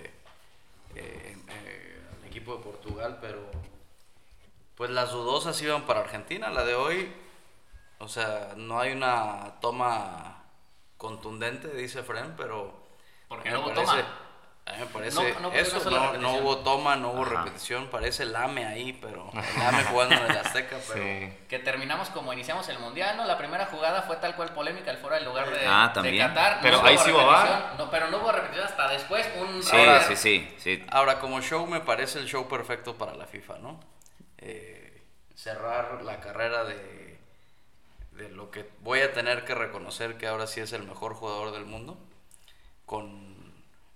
eh, 0.97 1.37
eh, 1.49 2.01
el 2.23 2.29
equipo 2.29 2.57
de 2.57 2.63
Portugal, 2.65 3.19
pero 3.21 3.39
pues 4.77 4.91
las 4.91 5.11
dudosas 5.13 5.61
iban 5.63 5.83
para 5.83 6.01
Argentina, 6.01 6.49
la 6.51 6.65
de 6.65 6.75
hoy, 6.75 7.13
o 7.99 8.09
sea, 8.09 8.55
no 8.57 8.81
hay 8.81 8.93
una 8.93 9.55
toma 9.61 10.43
contundente, 10.97 11.69
dice 11.69 12.03
Fren, 12.03 12.35
pero... 12.37 12.83
Porque 13.29 13.49
a 13.49 13.53
no 13.53 13.61
hubo 13.61 13.75
parece- 13.75 13.87
toma. 13.87 14.21
A 14.67 14.73
mí 14.73 14.79
me 14.79 14.87
parece 14.87 15.35
No- 15.35 15.41
no 15.41 15.53
eso, 15.53 15.91
no, 15.91 16.13
no 16.15 16.37
hubo 16.39 16.57
toma, 16.61 16.97
no 16.97 17.11
hubo 17.11 17.27
Ajá. 17.27 17.43
repetición, 17.45 17.89
parece 17.89 18.23
el 18.23 18.35
AME 18.35 18.65
ahí, 18.65 18.95
pero 18.95 19.31
el 19.57 19.63
AME 19.63 19.85
jugando 19.85 20.15
en 20.15 20.23
el 20.31 20.39
Azteca, 20.39 20.79
pero... 20.89 21.05
Sí. 21.05 21.33
Que 21.51 21.59
terminamos 21.59 22.09
como 22.09 22.33
iniciamos 22.33 22.67
el 22.71 22.79
mundial, 22.79 23.15
¿no? 23.19 23.27
La 23.27 23.37
primera 23.37 23.67
jugada 23.67 24.01
fue 24.03 24.17
tal 24.17 24.35
cual 24.37 24.55
polémica, 24.55 24.91
el 24.91 24.97
fuera 24.97 25.17
del 25.17 25.27
lugar 25.27 25.51
de, 25.51 25.67
Ah, 25.67 25.89
de 25.89 25.95
también. 25.95 26.29
Qatar. 26.29 26.61
Pero 26.63 26.81
No 26.81 26.87
ahí 26.89 26.95
hubo 26.97 27.05
sí 27.05 27.11
repetición, 27.13 27.77
No, 27.77 27.91
pero 27.91 28.09
no 28.09 28.17
hubo 28.17 28.33
repetición 28.33 28.65
hasta 28.67 28.89
después. 28.89 29.29
Un 29.39 29.63
Sí, 29.63 29.77
ahora- 29.77 30.01
sí, 30.05 30.17
sí, 30.17 30.55
sí. 30.57 30.87
Ahora, 30.91 31.19
como 31.21 31.43
show 31.43 31.67
me 31.67 31.81
parece 31.81 32.19
el 32.21 32.27
show 32.27 32.49
perfecto 32.49 32.97
para 32.97 33.13
la 33.13 33.27
FIFA, 33.27 33.59
¿no? 33.59 33.81
Eh, 34.39 35.03
cerrar 35.35 36.01
la 36.05 36.21
carrera 36.21 36.65
de, 36.65 37.19
de 38.13 38.29
lo 38.31 38.51
que 38.51 38.67
voy 38.81 39.01
a 39.01 39.13
tener 39.13 39.45
que 39.45 39.55
reconocer 39.55 40.17
que 40.17 40.27
ahora 40.27 40.47
sí 40.47 40.61
es 40.61 40.73
el 40.73 40.85
mejor 40.85 41.13
jugador 41.15 41.53
del 41.53 41.67
mundo, 41.67 41.99
con, 42.87 43.53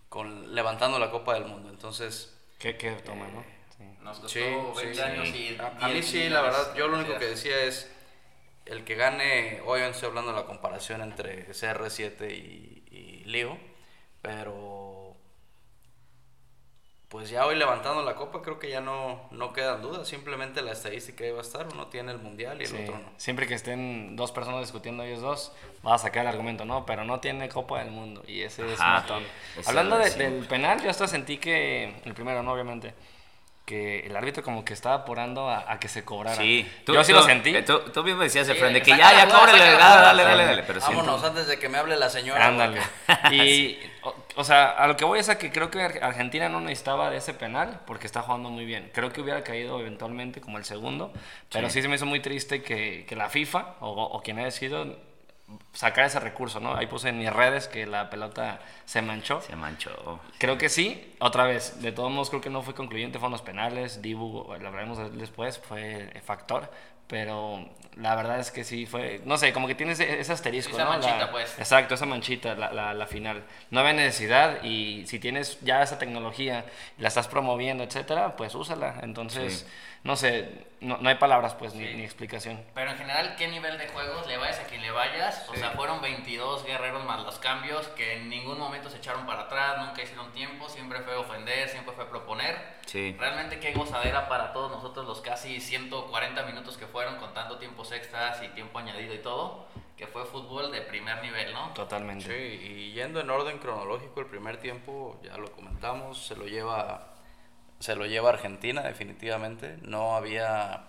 con 0.09 0.55
levantando 0.55 0.99
la 0.99 1.11
Copa 1.11 1.35
del 1.35 1.45
Mundo. 1.47 1.69
Entonces, 1.71 2.35
¿Qué, 2.59 2.77
qué 2.77 2.93
toma, 2.93 3.29
no? 3.29 3.45
Sí. 3.77 3.85
Nos 4.03 4.19
costó 4.19 4.29
sí, 4.29 4.87
20 4.87 4.95
sí, 4.95 5.01
años 5.01 5.29
sí. 5.29 5.57
y 5.57 5.61
A, 5.61 5.69
a 5.81 5.89
mí 5.89 5.95
10 5.95 6.07
sí, 6.07 6.29
la 6.29 6.43
verdad, 6.43 6.75
yo 6.75 6.89
lo 6.89 6.99
único 6.99 7.17
que 7.19 7.27
decía 7.27 7.63
es, 7.63 7.91
el 8.67 8.85
que 8.85 8.97
gane, 8.97 9.61
obviamente 9.65 9.97
estoy 9.97 10.09
hablando 10.09 10.33
de 10.33 10.39
la 10.41 10.47
comparación 10.47 11.01
entre 11.03 11.49
CR7 11.49 12.31
y, 12.33 12.85
y 12.91 13.25
Leo, 13.25 13.59
pero 14.23 14.78
pues 17.09 17.31
ya 17.31 17.47
hoy 17.47 17.57
levantando 17.57 18.03
la 18.03 18.15
copa 18.15 18.43
creo 18.43 18.59
que 18.59 18.69
ya 18.69 18.81
no, 18.83 19.21
no 19.31 19.53
quedan 19.55 19.81
dudas, 19.81 20.07
simplemente 20.07 20.61
la 20.61 20.73
estadística 20.73 21.25
ahí 21.25 21.31
va 21.31 21.39
a 21.39 21.43
estar, 21.43 21.67
uno 21.73 21.87
tiene 21.87 22.13
el 22.13 22.19
mundial 22.19 22.61
y 22.61 22.65
el 22.65 22.71
Sí. 22.71 22.77
otro 22.83 22.99
no. 22.99 23.09
Siempre 23.17 23.47
que 23.47 23.55
estén 23.55 24.15
dos 24.15 24.31
personas 24.31 24.61
discutiendo 24.61 25.03
ellos 25.05 25.21
dos, 25.23 25.53
va 25.87 25.95
a 25.95 25.99
sacar 25.99 26.23
el 26.23 26.29
argumento, 26.29 26.67
no, 26.67 26.85
pero 26.85 27.05
no 27.05 27.19
tiene 27.21 27.49
Copa 27.49 27.79
del 27.79 27.91
Mundo 27.91 28.23
y 28.27 28.43
ese 28.43 28.71
es 28.73 28.79
matón. 28.79 29.23
Eso 29.57 29.71
Hablando 29.71 29.97
de- 29.97 30.11
del 30.11 30.47
penal, 30.47 30.83
yo 30.83 30.91
hasta 30.91 31.09
sentí 31.09 31.39
que, 31.39 31.95
el 32.05 32.13
primero 32.15 32.43
no, 32.43 32.53
obviamente, 32.53 32.93
que 33.69 34.01
el 34.01 34.17
árbitro 34.17 34.43
como 34.43 34.65
que 34.65 34.73
estaba 34.73 34.95
apurando 34.95 35.51
a, 35.51 35.71
a 35.71 35.79
que 35.79 35.89
se 35.89 36.03
cobrara. 36.03 36.37
Sí, 36.41 36.67
yo 36.87 37.05
sí 37.05 37.13
lo 37.13 37.23
sentí. 37.23 37.55
eh, 37.55 37.63
Tú, 37.63 37.81
tú 37.93 38.03
mismo 38.03 38.23
decías, 38.23 38.47
Sí, 38.47 38.55
Efraín, 38.55 38.73
de 38.73 38.81
que 38.83 38.93
ya, 38.93 38.97
ya, 38.97 39.27
la 39.27 39.33
dale, 39.35 39.59
dale, 39.59 40.23
dale, 40.25 40.45
dale, 40.47 40.63
pero 40.63 40.81
Vámonos 40.81 41.23
antes 41.23 41.47
de 41.47 41.59
que 41.59 41.69
me 41.69 41.77
hable 41.77 41.97
la 41.99 42.09
señora. 42.09 42.47
Ándale. 42.47 42.81
porque- 43.07 43.37
Y, 43.37 43.79
o, 44.05 44.15
o 44.37 44.45
sea, 44.45 44.71
a 44.71 44.87
lo 44.87 44.97
que 44.97 45.05
voy 45.05 45.19
es 45.19 45.29
a 45.29 45.37
que 45.37 45.53
creo 45.53 45.71
que 45.71 45.83
Ar- 45.83 46.03
Argentina 46.03 46.49
no 46.49 46.63
necesitaba 46.63 47.11
de 47.11 47.19
ese 47.19 47.35
penal 47.35 47.81
porque 47.87 48.07
está 48.07 48.23
jugando 48.23 48.49
muy 48.49 48.65
bien. 48.65 48.91
Creo 48.95 49.13
que 49.13 49.21
hubiera 49.21 49.45
caído 49.45 49.79
eventualmente 49.81 50.41
como 50.41 50.57
el 50.57 50.65
segundo, 50.65 51.13
pero 51.53 51.69
sí, 51.69 51.83
se 51.83 51.89
me 51.89 51.97
hizo 51.97 52.07
muy 52.07 52.21
triste 52.21 52.63
que, 52.63 53.05
que 53.07 53.17
la 53.17 53.29
FIFA 53.29 53.75
o, 53.81 53.91
o 53.91 54.23
quien 54.23 54.39
haya 54.39 54.51
sido 54.51 54.97
sacar 55.73 56.05
ese 56.05 56.21
recurso, 56.21 56.61
¿no? 56.61 56.75
Ahí 56.75 56.87
puse 56.87 57.09
en 57.09 57.19
mis 57.19 57.33
redes 57.33 57.69
que 57.69 57.87
la 57.87 58.11
pelota 58.11 58.61
se 58.85 59.01
manchó. 59.03 59.41
Se 59.41 59.57
manchó. 59.57 60.21
Creo 60.39 60.59
que 60.59 60.69
sí, 60.69 61.15
otra 61.21 61.45
vez, 61.45 61.81
de 61.81 61.93
todos 61.93 62.11
modos 62.11 62.29
creo 62.31 62.41
que 62.43 62.51
no 62.51 62.63
fue 62.63 62.75
concluyente, 62.75 63.19
fueron 63.19 63.33
los 63.33 63.43
penales, 63.43 64.03
Dibu, 64.03 64.45
lo 64.49 64.69
hablaremos 64.69 64.99
de- 64.99 65.11
después, 65.11 65.59
fue 65.59 66.11
factor, 66.25 66.71
pero 67.07 67.67
la 67.97 68.15
verdad 68.15 68.39
es 68.39 68.51
que 68.51 68.65
sí 68.65 68.85
fue, 68.85 69.23
no 69.25 69.39
sé, 69.39 69.53
como 69.55 69.67
que 69.67 69.75
tiene 69.75 69.93
ese, 69.93 70.21
ese 70.21 70.33
asterisco, 70.33 70.75
Esa 70.75 70.85
¿no? 70.85 70.91
manchita, 70.91 71.17
La- 71.19 71.31
pues. 71.31 71.59
Exacto, 71.59 71.95
esa 71.95 72.05
manchita, 72.05 72.55
la, 72.55 72.71
la, 72.73 72.93
la 72.93 73.07
final. 73.07 73.45
No 73.71 73.81
había 73.81 73.95
necesidad 73.95 74.63
y 74.63 75.07
si 75.07 75.19
tienes 75.19 75.59
ya 75.63 75.83
esa 75.83 75.99
tecnología 75.99 76.67
la 76.99 77.09
estás 77.09 77.27
promoviendo, 77.27 77.83
etcétera, 77.85 78.37
pues 78.37 78.55
úsala. 78.55 78.97
Entonces, 79.03 79.61
Sí. 79.61 79.67
no 80.05 80.17
sé, 80.17 80.67
no, 80.81 80.97
no 80.99 81.09
hay 81.09 81.17
palabras 81.17 81.55
pues 81.55 81.75
ni, 81.75 81.87
Sí. 81.87 81.95
ni 81.95 82.05
explicación. 82.05 82.63
Pero 82.75 82.91
en 82.91 82.97
general, 82.99 83.35
¿qué 83.37 83.49
nivel 83.49 83.79
de 83.79 83.89
juegos 83.89 84.27
le 84.27 84.37
vayas 84.37 84.61
a 84.61 84.65
quien 84.65 84.81
le 84.83 84.91
vayas? 84.91 85.49
O 85.49 85.55
sea, 85.57 85.71
fueron 85.73 86.01
22 86.01 86.65
guerreros 86.65 87.05
más 87.05 87.23
los 87.25 87.39
cambios 87.39 87.87
que 87.89 88.15
en 88.17 88.29
ningún 88.29 88.59
momento 88.59 88.89
se 88.91 88.99
echaron 88.99 89.27
para 89.27 89.43
atrás, 89.43 89.79
nunca 89.87 90.03
hicieron 90.03 90.31
tiempo, 90.33 90.69
siempre 90.69 91.01
fue 91.01 91.17
ofender, 91.17 91.69
siempre 91.69 91.95
fue 91.95 92.09
proponer. 92.09 92.79
Sí. 92.87 93.15
Realmente 93.19 93.59
qué 93.61 93.73
gozadera 93.75 94.29
para 94.29 94.53
todos 94.53 94.71
nosotros 94.71 95.07
los 95.07 95.21
casi 95.21 95.61
140 95.61 96.43
minutos 96.45 96.77
que 96.77 96.87
fueron 96.87 97.17
contando 97.17 97.59
tiempos 97.59 97.93
extras 97.93 98.43
y 98.43 98.49
tiempo 98.49 98.79
añadido 98.79 99.15
y 99.15 99.19
todo, 99.19 99.67
que 99.97 100.07
fue 100.07 100.25
fútbol 100.27 100.71
de 100.71 100.81
primer 100.83 101.21
nivel, 101.23 101.53
¿no? 101.53 101.71
Totalmente. 101.75 102.27
Sí, 102.27 102.65
y 102.65 102.93
yendo 102.93 103.21
en 103.21 103.29
orden 103.31 103.59
cronológico, 103.59 104.21
el 104.21 104.27
primer 104.27 104.59
tiempo, 104.59 105.19
ya 105.25 105.37
lo 105.37 105.51
comentamos, 105.53 106.25
se 106.25 106.37
lo 106.37 106.47
lleva, 106.47 107.15
se 107.79 107.95
lo 107.97 108.07
lleva 108.07 108.31
Argentina 108.31 108.83
definitivamente. 108.83 109.79
No 109.83 110.17
había, 110.17 110.85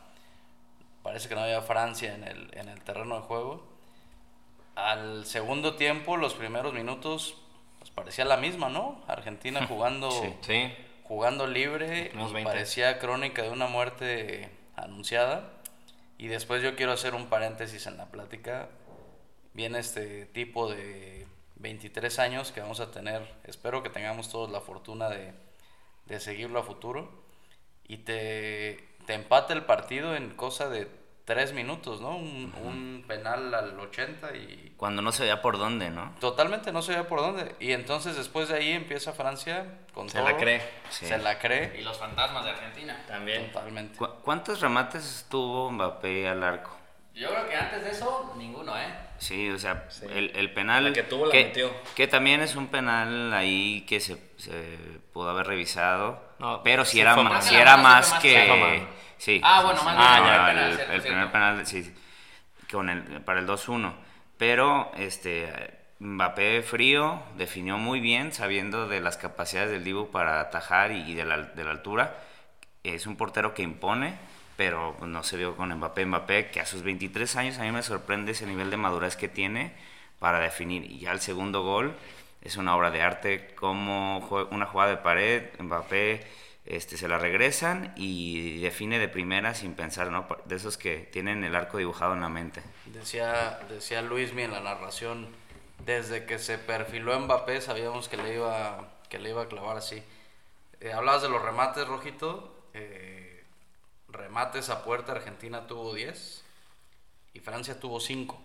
parece 1.03 1.29
que 1.29 1.35
no 1.35 1.41
había 1.41 1.61
Francia 1.61 2.13
en 2.15 2.23
el, 2.23 2.49
en 2.57 2.69
el 2.69 2.81
terreno 2.81 3.15
de 3.15 3.21
juego. 3.21 3.67
Al 4.75 5.25
segundo 5.25 5.75
tiempo, 5.75 6.17
los 6.17 6.33
primeros 6.33 6.73
minutos, 6.73 7.35
pues 7.79 7.91
parecía 7.91 8.25
la 8.25 8.37
misma, 8.37 8.69
¿no? 8.69 9.03
Argentina 9.07 9.65
jugando, 9.67 10.09
Sí. 10.41 10.73
jugando 11.03 11.47
libre, 11.47 12.07
primeros 12.07 12.31
y 12.31 12.33
20. 12.35 12.51
parecía 12.51 12.99
crónica 12.99 13.41
de 13.43 13.49
una 13.49 13.67
muerte 13.67 14.49
anunciada. 14.75 15.49
Y 16.17 16.27
después 16.27 16.61
yo 16.61 16.75
quiero 16.75 16.91
hacer 16.91 17.15
un 17.15 17.27
paréntesis 17.27 17.87
en 17.87 17.97
la 17.97 18.05
plática. 18.07 18.67
Viene 19.53 19.79
este 19.79 20.25
tipo 20.27 20.69
de 20.69 21.25
23 21.55 22.19
años 22.19 22.51
que 22.51 22.61
vamos 22.61 22.79
a 22.79 22.91
tener, 22.91 23.21
espero 23.45 23.83
que 23.83 23.89
tengamos 23.89 24.29
todos 24.29 24.49
la 24.49 24.61
fortuna 24.61 25.09
de, 25.09 25.33
de 26.09 26.19
seguirlo 26.19 26.59
a 26.59 26.63
futuro. 26.63 27.09
Y 27.87 27.97
te, 27.97 28.83
te 29.05 29.13
empata 29.13 29.53
el 29.53 29.63
partido 29.63 30.15
en 30.15 30.31
cosa 30.31 30.69
de 30.69 30.87
3 31.25 31.53
minutos, 31.53 32.01
¿no? 32.01 32.17
Un, 32.17 32.53
un 32.63 33.03
penal 33.07 33.53
al 33.53 33.79
80 33.79 34.35
y 34.35 34.73
Cuando 34.77 35.01
no 35.01 35.11
se 35.11 35.23
veía 35.23 35.41
por 35.41 35.57
dónde, 35.57 35.89
¿no? 35.91 36.13
totalmente 36.19 36.71
no 36.71 36.81
se 36.81 36.95
ve 36.95 37.03
por 37.03 37.19
dónde. 37.19 37.55
Y 37.59 37.71
entonces 37.71 38.15
después 38.15 38.49
de 38.49 38.55
ahí 38.55 38.71
empieza 38.71 39.13
Francia 39.13 39.65
con 39.93 40.09
Se 40.09 40.17
todo. 40.19 40.29
la 40.29 40.37
cree. 40.37 40.61
Sí. 40.89 41.05
Se 41.05 41.17
la 41.19 41.37
cree. 41.39 41.79
Y 41.79 41.83
los 41.83 41.97
fantasmas 41.97 42.45
de 42.45 42.51
Argentina. 42.51 43.03
También. 43.07 43.47
Totalmente. 43.51 43.97
¿Cu- 43.97 44.21
¿Cuántos 44.23 44.59
remates 44.61 45.27
tuvo 45.29 45.71
Mbappé 45.71 46.27
al 46.27 46.43
arco? 46.43 46.75
Yo 47.15 47.27
creo 47.29 47.49
que 47.49 47.55
antes 47.55 47.83
de 47.83 47.89
eso, 47.91 48.33
ninguno, 48.37 48.77
¿eh? 48.77 48.87
Sí, 49.17 49.49
o 49.49 49.59
sea, 49.59 49.87
El, 50.03 50.31
el 50.35 50.53
penal... 50.53 50.85
La 50.85 50.93
que 50.93 51.03
tuvo 51.03 51.25
la 51.25 51.33
metió. 51.33 51.69
Que 51.95 52.07
también 52.07 52.39
es 52.41 52.55
un 52.55 52.67
penal 52.67 53.33
ahí 53.33 53.81
que 53.87 53.99
se, 53.99 54.15
se 54.37 54.98
pudo 55.13 55.29
haber 55.29 55.47
revisado. 55.47 56.21
No, 56.39 56.61
pero 56.63 56.85
si 56.85 56.93
sí 56.93 57.01
era, 57.01 57.15
mano. 57.15 57.41
si 57.41 57.55
era 57.55 57.77
más 57.77 58.11
más 58.11 58.21
que... 58.21 58.87
Sí. 59.17 59.41
Ah, 59.43 59.61
bueno, 59.63 59.83
más 59.83 59.95
bien, 59.97 60.23
No, 60.23 60.47
el 60.47 60.79
el, 60.91 61.01
primer 61.01 61.31
penal, 61.31 61.67
sí, 61.67 61.93
con 62.71 62.89
el, 62.89 63.21
para 63.21 63.41
el 63.41 63.47
2-1. 63.47 63.93
Pero 64.37 64.91
este, 64.95 65.77
Mbappé 65.99 66.61
frío 66.61 67.21
definió 67.35 67.77
muy 67.77 67.99
bien, 67.99 68.31
sabiendo 68.31 68.87
de 68.87 69.01
las 69.01 69.17
capacidades 69.17 69.71
del 69.71 69.83
Dibu 69.83 70.09
para 70.09 70.39
atajar 70.39 70.93
y, 70.93 71.01
y 71.01 71.15
de, 71.15 71.25
la, 71.25 71.37
de 71.37 71.63
la 71.65 71.71
altura. 71.71 72.15
Es 72.83 73.07
un 73.07 73.17
portero 73.17 73.53
que 73.53 73.61
impone, 73.61 74.17
pero 74.55 74.95
no 75.01 75.23
se 75.23 75.35
vio 75.35 75.57
con 75.57 75.73
Mbappé. 75.75 76.05
Mbappé, 76.05 76.49
que 76.49 76.61
a 76.61 76.65
sus 76.65 76.81
23 76.83 77.35
años 77.35 77.57
a 77.59 77.63
mí 77.63 77.71
me 77.73 77.83
sorprende 77.83 78.31
ese 78.31 78.45
nivel 78.45 78.69
de 78.69 78.77
madurez 78.77 79.17
que 79.17 79.27
tiene 79.27 79.73
para 80.19 80.39
definir. 80.39 80.89
Y 80.89 80.99
ya 80.99 81.11
el 81.11 81.19
segundo 81.19 81.63
gol 81.63 81.93
es 82.41 82.57
una 82.57 82.75
obra 82.75 82.91
de 82.91 83.01
arte, 83.01 83.53
como 83.55 84.19
una 84.51 84.65
jugada 84.65 84.91
de 84.91 84.97
pared, 84.97 85.43
Mbappé 85.59 86.25
este, 86.65 86.97
se 86.97 87.07
la 87.07 87.17
regresan 87.17 87.93
y 87.95 88.59
define 88.59 88.99
de 88.99 89.07
primera 89.07 89.55
sin 89.55 89.73
pensar, 89.73 90.11
¿no? 90.11 90.27
De 90.45 90.55
esos 90.55 90.77
que 90.77 90.97
tienen 90.97 91.43
el 91.43 91.55
arco 91.55 91.77
dibujado 91.77 92.13
en 92.13 92.21
la 92.21 92.29
mente. 92.29 92.61
Decía, 92.85 93.59
decía 93.69 94.01
Luismi 94.01 94.43
en 94.43 94.51
la 94.51 94.59
narración, 94.59 95.27
desde 95.85 96.25
que 96.25 96.37
se 96.37 96.57
perfiló 96.57 97.19
Mbappé 97.19 97.61
sabíamos 97.61 98.07
que 98.07 98.17
le 98.17 98.35
iba, 98.35 98.87
que 99.09 99.19
le 99.19 99.29
iba 99.29 99.43
a 99.43 99.47
clavar 99.47 99.77
así. 99.77 100.03
Eh, 100.79 100.93
hablabas 100.93 101.23
de 101.23 101.29
los 101.29 101.41
remates, 101.41 101.87
Rojito. 101.87 102.55
eh, 102.73 103.43
remates 104.09 104.69
a 104.69 104.83
puerta, 104.83 105.11
Argentina 105.11 105.67
tuvo 105.67 105.93
10 105.93 106.43
y 107.33 107.39
Francia 107.39 107.79
tuvo 107.79 107.99
5. 107.99 108.39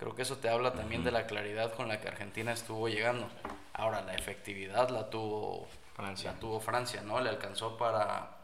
Creo 0.00 0.14
que 0.16 0.22
eso 0.22 0.38
te 0.38 0.48
habla 0.48 0.72
también 0.72 1.04
de 1.04 1.12
la 1.12 1.26
claridad 1.26 1.74
con 1.74 1.86
la 1.86 2.00
que 2.00 2.08
Argentina 2.08 2.52
estuvo 2.52 2.88
llegando. 2.88 3.28
Ahora, 3.74 4.00
la 4.02 4.14
efectividad 4.14 4.88
la 4.88 5.10
tuvo 5.10 5.68
Francia. 5.94 6.32
la 6.32 6.40
tuvo 6.40 6.58
Francia, 6.58 7.02
¿no? 7.02 7.20
Le 7.20 7.28
alcanzó 7.28 7.76
para, 7.76 8.38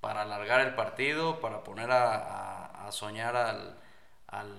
para 0.00 0.22
alargar 0.22 0.60
el 0.60 0.74
partido, 0.74 1.40
para 1.40 1.62
poner 1.64 1.90
a, 1.92 2.16
a- 2.16 2.88
a 2.88 2.92
soñar 2.92 3.36
al, 3.36 3.78
al, 4.26 4.52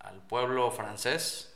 al 0.00 0.18
pueblo 0.22 0.70
francés. 0.72 1.54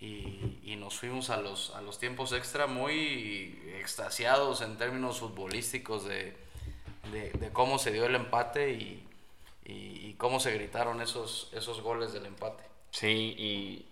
Y, 0.00 0.60
y 0.62 0.76
nos 0.76 0.96
fuimos 0.96 1.28
a 1.30 1.38
los, 1.38 1.74
a 1.74 1.80
los 1.80 1.98
tiempos 1.98 2.32
extra 2.32 2.68
muy 2.68 3.60
extasiados 3.80 4.60
en 4.60 4.76
términos 4.78 5.18
futbolísticos 5.18 6.04
de, 6.04 6.36
de, 7.10 7.30
de 7.32 7.50
cómo 7.50 7.80
se 7.80 7.90
dio 7.90 8.06
el 8.06 8.14
empate 8.14 8.70
y, 8.70 9.04
y- 9.64 10.06
y 10.10 10.14
cómo 10.14 10.38
se 10.38 10.52
gritaron 10.54 11.02
esos, 11.02 11.50
esos 11.52 11.80
goles 11.80 12.12
del 12.12 12.26
empate. 12.26 12.62
Sí, 12.90 13.34
y 13.38 13.88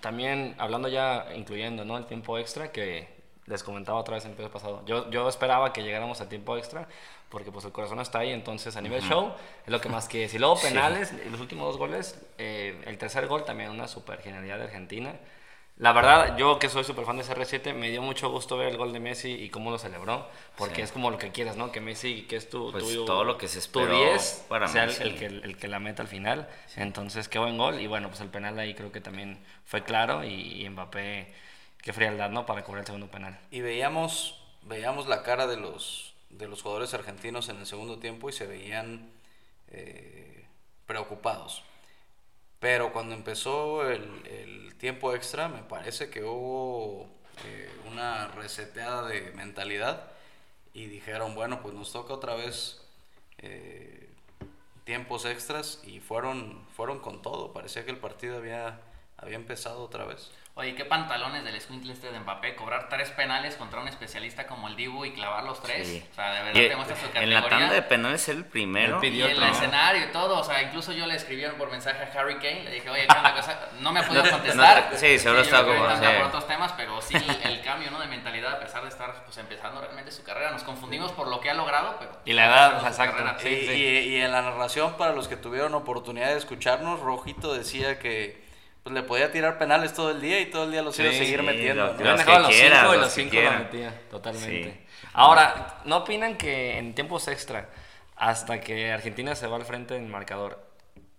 también 0.00 0.54
hablando 0.58 0.88
ya, 0.88 1.26
incluyendo 1.34 1.84
¿no? 1.84 1.98
el 1.98 2.06
tiempo 2.06 2.38
extra, 2.38 2.72
que 2.72 3.08
les 3.46 3.62
comentaba 3.62 3.98
otra 3.98 4.14
vez 4.14 4.24
en 4.24 4.30
el 4.30 4.34
episodio 4.34 4.52
pasado, 4.52 4.82
yo, 4.86 5.10
yo 5.10 5.28
esperaba 5.28 5.72
que 5.72 5.82
llegáramos 5.82 6.20
a 6.20 6.28
tiempo 6.28 6.56
extra, 6.56 6.88
porque 7.28 7.50
pues 7.50 7.64
el 7.64 7.72
corazón 7.72 8.00
está 8.00 8.20
ahí, 8.20 8.30
entonces 8.30 8.76
a 8.76 8.80
nivel 8.80 9.02
show 9.02 9.32
es 9.64 9.70
lo 9.70 9.80
que 9.80 9.88
más 9.88 10.08
que 10.08 10.28
si 10.28 10.38
luego 10.38 10.60
penales, 10.60 11.12
los 11.30 11.40
últimos 11.40 11.66
dos 11.66 11.78
goles, 11.78 12.20
eh, 12.38 12.80
el 12.86 12.98
tercer 12.98 13.26
gol 13.26 13.44
también 13.44 13.70
una 13.70 13.88
super 13.88 14.20
genialidad 14.20 14.58
de 14.58 14.64
Argentina. 14.64 15.14
La 15.82 15.90
verdad, 15.92 16.36
yo 16.38 16.60
que 16.60 16.68
soy 16.68 16.84
súper 16.84 17.04
fan 17.04 17.16
de 17.16 17.24
CR7, 17.24 17.74
me 17.74 17.90
dio 17.90 18.02
mucho 18.02 18.30
gusto 18.30 18.56
ver 18.56 18.68
el 18.68 18.76
gol 18.76 18.92
de 18.92 19.00
Messi 19.00 19.32
y 19.32 19.50
cómo 19.50 19.72
lo 19.72 19.78
celebró, 19.78 20.28
porque 20.56 20.76
Sí. 20.76 20.82
es 20.82 20.92
como 20.92 21.10
lo 21.10 21.18
que 21.18 21.32
quieras, 21.32 21.56
¿no? 21.56 21.72
Que 21.72 21.80
Messi, 21.80 22.22
que 22.22 22.36
es 22.36 22.48
tu, 22.48 22.70
Pues 22.70 22.84
tu- 22.84 23.04
todo 23.04 23.24
lo 23.24 23.36
que 23.36 23.48
se 23.48 23.54
tu 23.54 23.80
esperó 23.80 23.96
10, 23.96 24.44
para 24.48 24.68
sea 24.68 24.84
el- 24.84 24.90
Messi. 24.90 25.02
el, 25.02 25.18
que, 25.18 25.26
el 25.26 25.56
que 25.56 25.66
la 25.66 25.80
meta 25.80 26.00
al 26.02 26.06
final. 26.06 26.48
Entonces, 26.76 27.26
qué 27.28 27.40
buen 27.40 27.58
gol. 27.58 27.80
Y 27.80 27.88
bueno, 27.88 28.08
pues 28.10 28.20
el 28.20 28.28
penal 28.28 28.56
ahí 28.60 28.74
creo 28.74 28.92
que 28.92 29.00
también 29.00 29.44
fue 29.64 29.82
claro 29.82 30.22
y, 30.22 30.64
y 30.64 30.68
Mbappé, 30.70 31.34
qué 31.82 31.92
frialdad, 31.92 32.30
¿no? 32.30 32.46
Para 32.46 32.62
cobrar 32.62 32.82
el 32.82 32.86
segundo 32.86 33.08
penal. 33.08 33.36
Y 33.50 33.60
veíamos, 33.60 34.38
veíamos 34.62 35.08
la 35.08 35.24
cara 35.24 35.48
de 35.48 35.56
los, 35.56 36.14
de 36.30 36.46
los 36.46 36.62
jugadores 36.62 36.94
argentinos 36.94 37.48
en 37.48 37.56
el 37.58 37.66
segundo 37.66 37.98
tiempo 37.98 38.28
y 38.28 38.32
se 38.32 38.46
veían 38.46 39.10
eh, 39.72 40.44
preocupados. 40.86 41.64
Pero 42.62 42.92
cuando 42.92 43.16
empezó 43.16 43.90
el, 43.90 44.08
el 44.24 44.74
tiempo 44.76 45.16
extra, 45.16 45.48
me 45.48 45.64
parece 45.64 46.10
que 46.10 46.22
hubo 46.22 47.08
eh, 47.44 47.68
una 47.90 48.28
reseteada 48.28 49.08
de 49.08 49.32
mentalidad 49.32 50.12
y 50.72 50.86
dijeron, 50.86 51.34
bueno, 51.34 51.60
pues 51.60 51.74
nos 51.74 51.92
toca 51.92 52.14
otra 52.14 52.36
vez 52.36 52.80
eh, 53.38 54.08
tiempos 54.84 55.24
extras 55.24 55.82
y 55.84 55.98
fueron, 55.98 56.64
fueron 56.76 57.00
con 57.00 57.20
todo. 57.20 57.52
Parecía 57.52 57.84
que 57.84 57.90
el 57.90 57.98
partido 57.98 58.36
había, 58.36 58.80
había 59.16 59.34
empezado 59.34 59.82
otra 59.82 60.04
vez. 60.04 60.30
Oye, 60.54 60.74
qué 60.74 60.84
pantalones 60.84 61.44
del 61.44 61.54
escuincle 61.54 61.94
este 61.94 62.12
de 62.12 62.20
Mbappé, 62.20 62.54
cobrar 62.56 62.90
tres 62.90 63.08
penales 63.08 63.54
contra 63.56 63.80
un 63.80 63.88
especialista 63.88 64.46
como 64.46 64.68
el 64.68 64.76
Dibu 64.76 65.06
y 65.06 65.12
clavar 65.14 65.44
los 65.44 65.62
tres. 65.62 65.88
Sí. 65.88 66.04
O 66.12 66.14
sea, 66.14 66.30
de 66.34 66.42
verdad 66.42 66.60
Y, 66.60 66.68
te 66.68 66.76
muestra 66.76 66.94
su 66.96 67.06
en 67.06 67.12
categoría. 67.12 67.40
la 67.40 67.48
tanda 67.48 67.72
de 67.74 67.80
penales 67.82 68.28
el 68.28 68.44
primero. 68.44 68.98
Él 69.00 69.04
Y 69.06 69.10
pidió 69.10 69.24
el 69.28 69.32
primero. 69.36 69.54
escenario 69.54 70.04
y 70.04 70.12
todo, 70.12 70.38
o 70.40 70.44
sea, 70.44 70.60
incluso 70.62 70.92
yo 70.92 71.06
le 71.06 71.14
escribí 71.14 71.42
por 71.56 71.70
mensaje 71.70 72.02
a 72.04 72.20
Harry 72.20 72.34
Kane, 72.34 72.64
le 72.64 72.70
dije, 72.72 72.90
oye, 72.90 73.06
¿qué 73.06 73.16
onda? 73.16 73.34
Cosa? 73.34 73.58
No 73.80 73.92
me 73.92 74.00
ha 74.00 74.06
podido 74.06 74.24
contestar. 74.30 74.88
no, 74.92 74.98
sí, 74.98 75.18
seguro 75.18 75.42
yo 75.42 75.44
está 75.46 75.64
como, 75.64 75.90
sí. 75.96 76.02
por 76.18 76.26
otros 76.26 76.46
temas, 76.46 76.72
pero 76.76 77.00
sí 77.00 77.14
el, 77.16 77.50
el 77.50 77.62
cambio 77.62 77.90
¿no? 77.90 77.98
de 77.98 78.08
mentalidad, 78.08 78.52
a 78.52 78.60
pesar 78.60 78.82
de 78.82 78.90
estar 78.90 79.24
pues, 79.24 79.38
empezando 79.38 79.80
realmente 79.80 80.10
su 80.12 80.22
carrera. 80.22 80.50
Nos 80.50 80.64
confundimos 80.64 81.12
por 81.12 81.28
lo 81.28 81.40
que 81.40 81.48
ha 81.48 81.54
logrado, 81.54 81.96
pero... 81.98 82.12
Y 82.26 82.34
la 82.34 82.44
edad, 82.44 82.80
su 82.82 82.86
exacto. 82.88 83.16
carrera. 83.16 83.38
Sí, 83.40 83.48
y, 83.48 83.66
sí. 83.68 83.72
y- 83.72 84.16
y 84.16 84.20
en 84.20 84.30
la 84.30 84.42
narración, 84.42 84.98
para 84.98 85.14
los 85.14 85.28
que 85.28 85.36
tuvieron 85.38 85.72
oportunidad 85.72 86.26
de 86.28 86.36
escucharnos, 86.36 87.00
Rojito 87.00 87.54
decía 87.54 87.98
que 87.98 88.51
pues, 88.82 88.94
le 88.94 89.02
podía 89.02 89.30
tirar 89.30 89.58
penales 89.58 89.92
todo 89.94 90.10
el 90.10 90.20
día 90.20 90.40
y 90.40 90.46
todo 90.46 90.64
el 90.64 90.72
día 90.72 90.82
los 90.82 90.98
iba 90.98 91.08
a 91.08 91.12
Sí, 91.12 91.18
seguir 91.18 91.40
sí, 91.40 91.46
metiendo. 91.46 91.86
Los 91.86 91.96
que 91.96 92.04
los 92.38 92.54
cinco 92.54 92.94
y 92.94 92.98
los 92.98 93.12
cinco 93.12 93.36
metía, 93.58 94.00
totalmente. 94.10 94.72
Sí. 94.72 95.06
Ahora, 95.14 95.78
¿no 95.84 95.98
opinan 95.98 96.36
que 96.36 96.78
en 96.78 96.94
tiempos 96.94 97.28
extra, 97.28 97.68
hasta 98.16 98.60
que 98.60 98.92
Argentina 98.92 99.34
se 99.34 99.46
va 99.46 99.56
al 99.56 99.64
frente 99.64 99.96
en 99.96 100.04
el 100.04 100.08
marcador, 100.10 100.70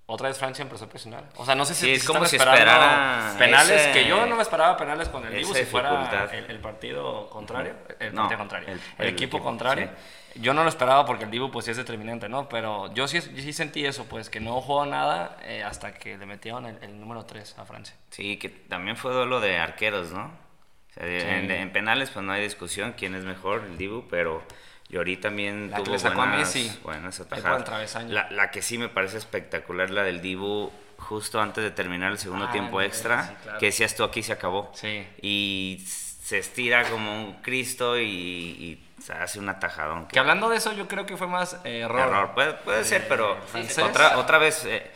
otra 0.05 0.27
vez 0.29 0.37
Francia 0.37 0.63
empezó 0.63 0.85
a 0.85 0.89
presionar? 0.89 1.25
O 1.37 1.45
sea, 1.45 1.55
no 1.55 1.63
sé 1.65 1.75
si 1.75 1.85
Sí, 1.85 1.91
es 1.93 2.03
como 2.03 2.25
si 2.25 2.35
esperara 2.37 3.35
penales, 3.37 3.81
ese- 3.81 3.91
que 3.91 4.05
yo 4.07 4.25
no 4.25 4.35
me 4.35 4.41
esperaba 4.41 4.75
penales 4.77 5.09
con 5.09 5.25
el 5.25 5.33
Dibu 5.35 5.53
si 5.53 5.63
fuera 5.65 6.29
el, 6.31 6.49
el 6.49 6.59
partido 6.59 7.29
contrario, 7.29 7.75
el 7.99 8.13
No, 8.13 8.21
partido 8.23 8.39
contrario, 8.39 8.67
el- 8.69 8.73
el, 8.73 8.81
el 8.99 9.07
equipo, 9.13 9.37
equipo, 9.37 9.43
contrario. 9.43 9.89
Yo 10.35 10.53
no 10.53 10.63
lo 10.63 10.69
esperaba 10.69 11.05
porque 11.05 11.25
el 11.25 11.31
Dibu 11.31 11.51
pues 11.51 11.65
sí 11.65 11.71
es 11.71 11.77
determinante, 11.77 12.27
¿no? 12.29 12.49
Pero 12.49 12.93
yo 12.93 13.07
sí, 13.07 13.21
sí 13.21 13.53
sentí 13.53 13.85
eso, 13.85 14.05
pues 14.05 14.29
que 14.29 14.39
no 14.39 14.59
jugó 14.61 14.85
nada 14.85 15.37
eh, 15.43 15.63
hasta 15.63 15.93
que 15.93 16.17
le 16.17 16.25
metieron 16.25 16.65
el, 16.65 16.77
el 16.81 16.99
número 16.99 17.25
3 17.25 17.59
a 17.59 17.65
Francia. 17.65 17.95
Sí, 18.09 18.37
que 18.37 18.49
también 18.49 18.97
fue 18.97 19.13
duelo 19.13 19.39
de 19.39 19.57
arqueros, 19.59 20.11
¿no? 20.11 20.25
O 20.25 20.93
sea, 20.93 21.05
Sí. 21.05 21.25
en, 21.27 21.49
en 21.51 21.71
penales 21.71 22.09
pues 22.11 22.23
no 22.25 22.31
hay 22.33 22.43
discusión 22.43 22.93
quién 22.97 23.15
es 23.15 23.23
mejor, 23.25 23.63
el 23.65 23.77
Dibu, 23.77 24.07
pero 24.09 24.43
Llorí 24.89 25.17
también 25.17 25.71
La 25.71 25.77
que 25.77 25.83
tuvo 25.83 25.93
le 25.95 25.99
sacó 25.99 26.21
a 26.21 26.25
buenas, 26.27 26.55
Messi. 26.55 26.79
buenas 26.83 27.19
atajadas. 27.19 27.95
La, 28.09 28.29
la 28.29 28.51
que 28.51 28.61
sí 28.61 28.77
me 28.77 28.89
parece 28.89 29.17
espectacular, 29.17 29.89
la 29.89 30.03
del 30.03 30.21
Dibu, 30.21 30.71
justo 30.99 31.41
antes 31.41 31.63
de 31.63 31.71
terminar 31.71 32.11
el 32.11 32.19
segundo 32.19 32.45
Ah, 32.49 32.51
tiempo 32.51 32.77
no, 32.79 32.81
extra, 32.85 33.23
sí, 33.27 33.33
claro. 33.43 33.59
que 33.59 33.65
decías 33.67 33.95
tú 33.95 34.03
aquí 34.03 34.21
se 34.21 34.33
acabó. 34.33 34.71
Sí. 34.75 35.07
Y 35.21 35.83
se 35.87 36.37
estira 36.37 36.83
como 36.89 37.11
un 37.23 37.33
Cristo 37.41 37.97
y, 37.97 38.03
y 38.03 38.82
se 39.03 39.13
hace 39.13 39.37
un 39.39 39.49
atajadón. 39.49 40.07
Que 40.07 40.19
hablando 40.19 40.47
de 40.49 40.57
eso, 40.57 40.71
yo 40.71 40.87
creo 40.87 41.05
que 41.05 41.17
fue 41.17 41.27
más 41.27 41.57
eh, 41.65 41.79
error. 41.81 41.99
Error. 42.07 42.33
Puede, 42.33 42.53
puede 42.53 42.83
ser, 42.85 43.05
pero 43.09 43.35
francés. 43.47 43.79
otra, 43.79 44.17
otra 44.17 44.37
vez, 44.37 44.63
eh, 44.65 44.89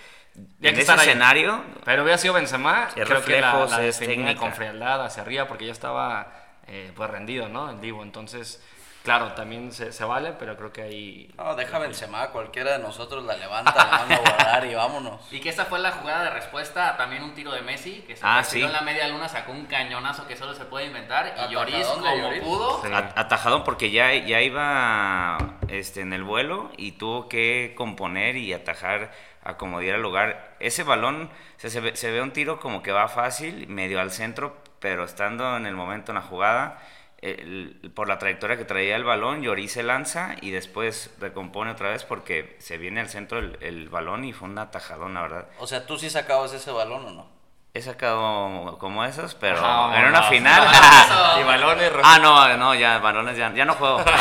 en 0.62 0.80
ese 0.80 0.92
ahí. 0.92 1.00
escenario, 1.00 1.62
Pero 1.84 2.04
hubiera 2.04 2.18
sido 2.18 2.34
Benzema, 2.34 2.90
creo 2.94 3.24
que 3.24 3.42
la, 3.42 3.66
la 3.66 3.84
es 3.84 4.00
técnica. 4.00 4.40
con 4.40 4.54
frialdad 4.54 5.04
hacia 5.06 5.24
arriba 5.24 5.48
porque 5.48 5.66
ya 5.66 5.72
estaba 5.74 6.32
eh, 6.68 6.92
pues 6.96 7.10
rendido, 7.10 7.50
¿no? 7.50 7.70
El 7.70 7.82
Divo. 7.82 8.02
Entonces, 8.04 8.64
claro, 9.08 9.32
también 9.34 9.72
se, 9.72 9.92
se 9.94 10.04
vale, 10.04 10.34
pero 10.38 10.58
creo 10.58 10.74
que 10.74 10.82
ahí... 10.82 11.32
No, 11.38 11.56
deja 11.56 11.80
Benzema, 11.80 12.28
cualquiera 12.32 12.74
de 12.74 12.80
nosotros 12.80 13.24
la 13.24 13.38
levanta, 13.38 13.74
la 13.74 13.98
manda 14.00 14.16
a 14.16 14.20
guardar 14.20 14.66
y 14.66 14.76
vámonos. 14.76 15.22
Y 15.32 15.40
que 15.40 15.48
esta 15.50 15.64
fue 15.66 15.80
la 15.80 15.92
jugada 15.94 16.26
de 16.26 16.30
respuesta 16.32 16.90
a 16.90 16.98
también 16.98 17.24
un 17.24 17.34
tiro 17.34 17.52
de 17.54 17.62
Messi, 17.62 18.04
que 18.06 18.16
se 18.18 18.22
Ah, 18.26 18.44
sí. 18.44 18.62
en 18.62 18.72
la 18.74 18.82
media 18.82 19.08
luna, 19.08 19.30
sacó 19.30 19.54
un 19.54 19.66
cañonazo 19.66 20.28
que 20.28 20.36
solo 20.36 20.54
se 20.54 20.66
puede 20.66 20.88
inventar. 20.88 21.34
Y 21.48 21.54
Lloris, 21.54 21.88
como 21.88 22.06
Lloris. 22.16 22.42
pudo, 22.44 22.82
Sí. 22.84 22.90
atajadón 22.94 23.64
porque 23.64 23.92
ya, 23.92 24.14
ya 24.14 24.42
iba 24.42 25.38
este, 25.70 26.02
en 26.02 26.12
el 26.14 26.24
vuelo 26.24 26.70
y 26.78 26.92
tuvo 26.94 27.30
que 27.30 27.74
componer 27.78 28.36
y 28.36 28.52
atajar 28.54 29.12
a 29.44 29.56
como 29.58 29.80
diera 29.80 29.98
lugar. 29.98 30.56
Ese 30.60 30.84
balón, 30.84 31.30
o 31.56 31.60
sea, 31.60 31.70
se, 31.70 31.80
ve, 31.80 31.96
se 31.96 32.12
ve 32.12 32.22
un 32.22 32.32
tiro 32.32 32.60
como 32.60 32.84
que 32.84 32.92
va 32.92 33.08
fácil, 33.08 33.68
medio 33.68 34.02
al 34.02 34.12
centro, 34.12 34.58
pero 34.80 35.06
estando 35.06 35.56
en 35.56 35.66
el 35.66 35.76
momento 35.76 36.12
en 36.12 36.16
la 36.16 36.22
jugada, 36.22 36.80
el- 37.22 37.92
por 37.96 38.08
la 38.08 38.18
trayectoria 38.20 38.58
que 38.58 38.66
traía 38.66 38.96
el 38.96 39.04
balón, 39.04 39.42
Lloris 39.42 39.72
se 39.72 39.84
lanza 39.84 40.36
y 40.42 40.52
después 40.52 41.14
recompone 41.20 41.72
otra 41.72 41.90
vez 41.90 42.04
porque 42.04 42.56
se 42.60 42.78
viene 42.78 43.00
al 43.00 43.10
centro 43.10 43.40
el, 43.40 43.58
el 43.62 43.90
balón 43.90 44.24
y 44.26 44.34
fue 44.34 44.48
un 44.50 44.58
atajadón, 44.58 45.14
la 45.16 45.22
verdad. 45.24 45.48
O 45.60 45.68
sea, 45.68 45.86
¿tú 45.86 45.98
sí 45.98 46.10
sacabas 46.10 46.54
ese 46.54 46.72
balón 46.72 47.06
o 47.06 47.12
no? 47.12 47.37
He 47.78 47.82
sacado 47.84 48.76
como 48.80 49.06
esos, 49.06 49.36
pero 49.36 49.60
en 49.94 50.06
una 50.06 50.22
no, 50.22 50.30
final... 50.30 50.66
no, 50.66 50.72
y 51.40 51.44
balones... 51.44 51.92
ah, 52.04 52.18
no, 52.20 52.58
no, 52.58 52.74
ya, 52.74 52.98
balones 52.98 53.38
ya, 53.38 53.54
ya 53.54 53.66
no 53.66 53.76
juego. 53.76 54.04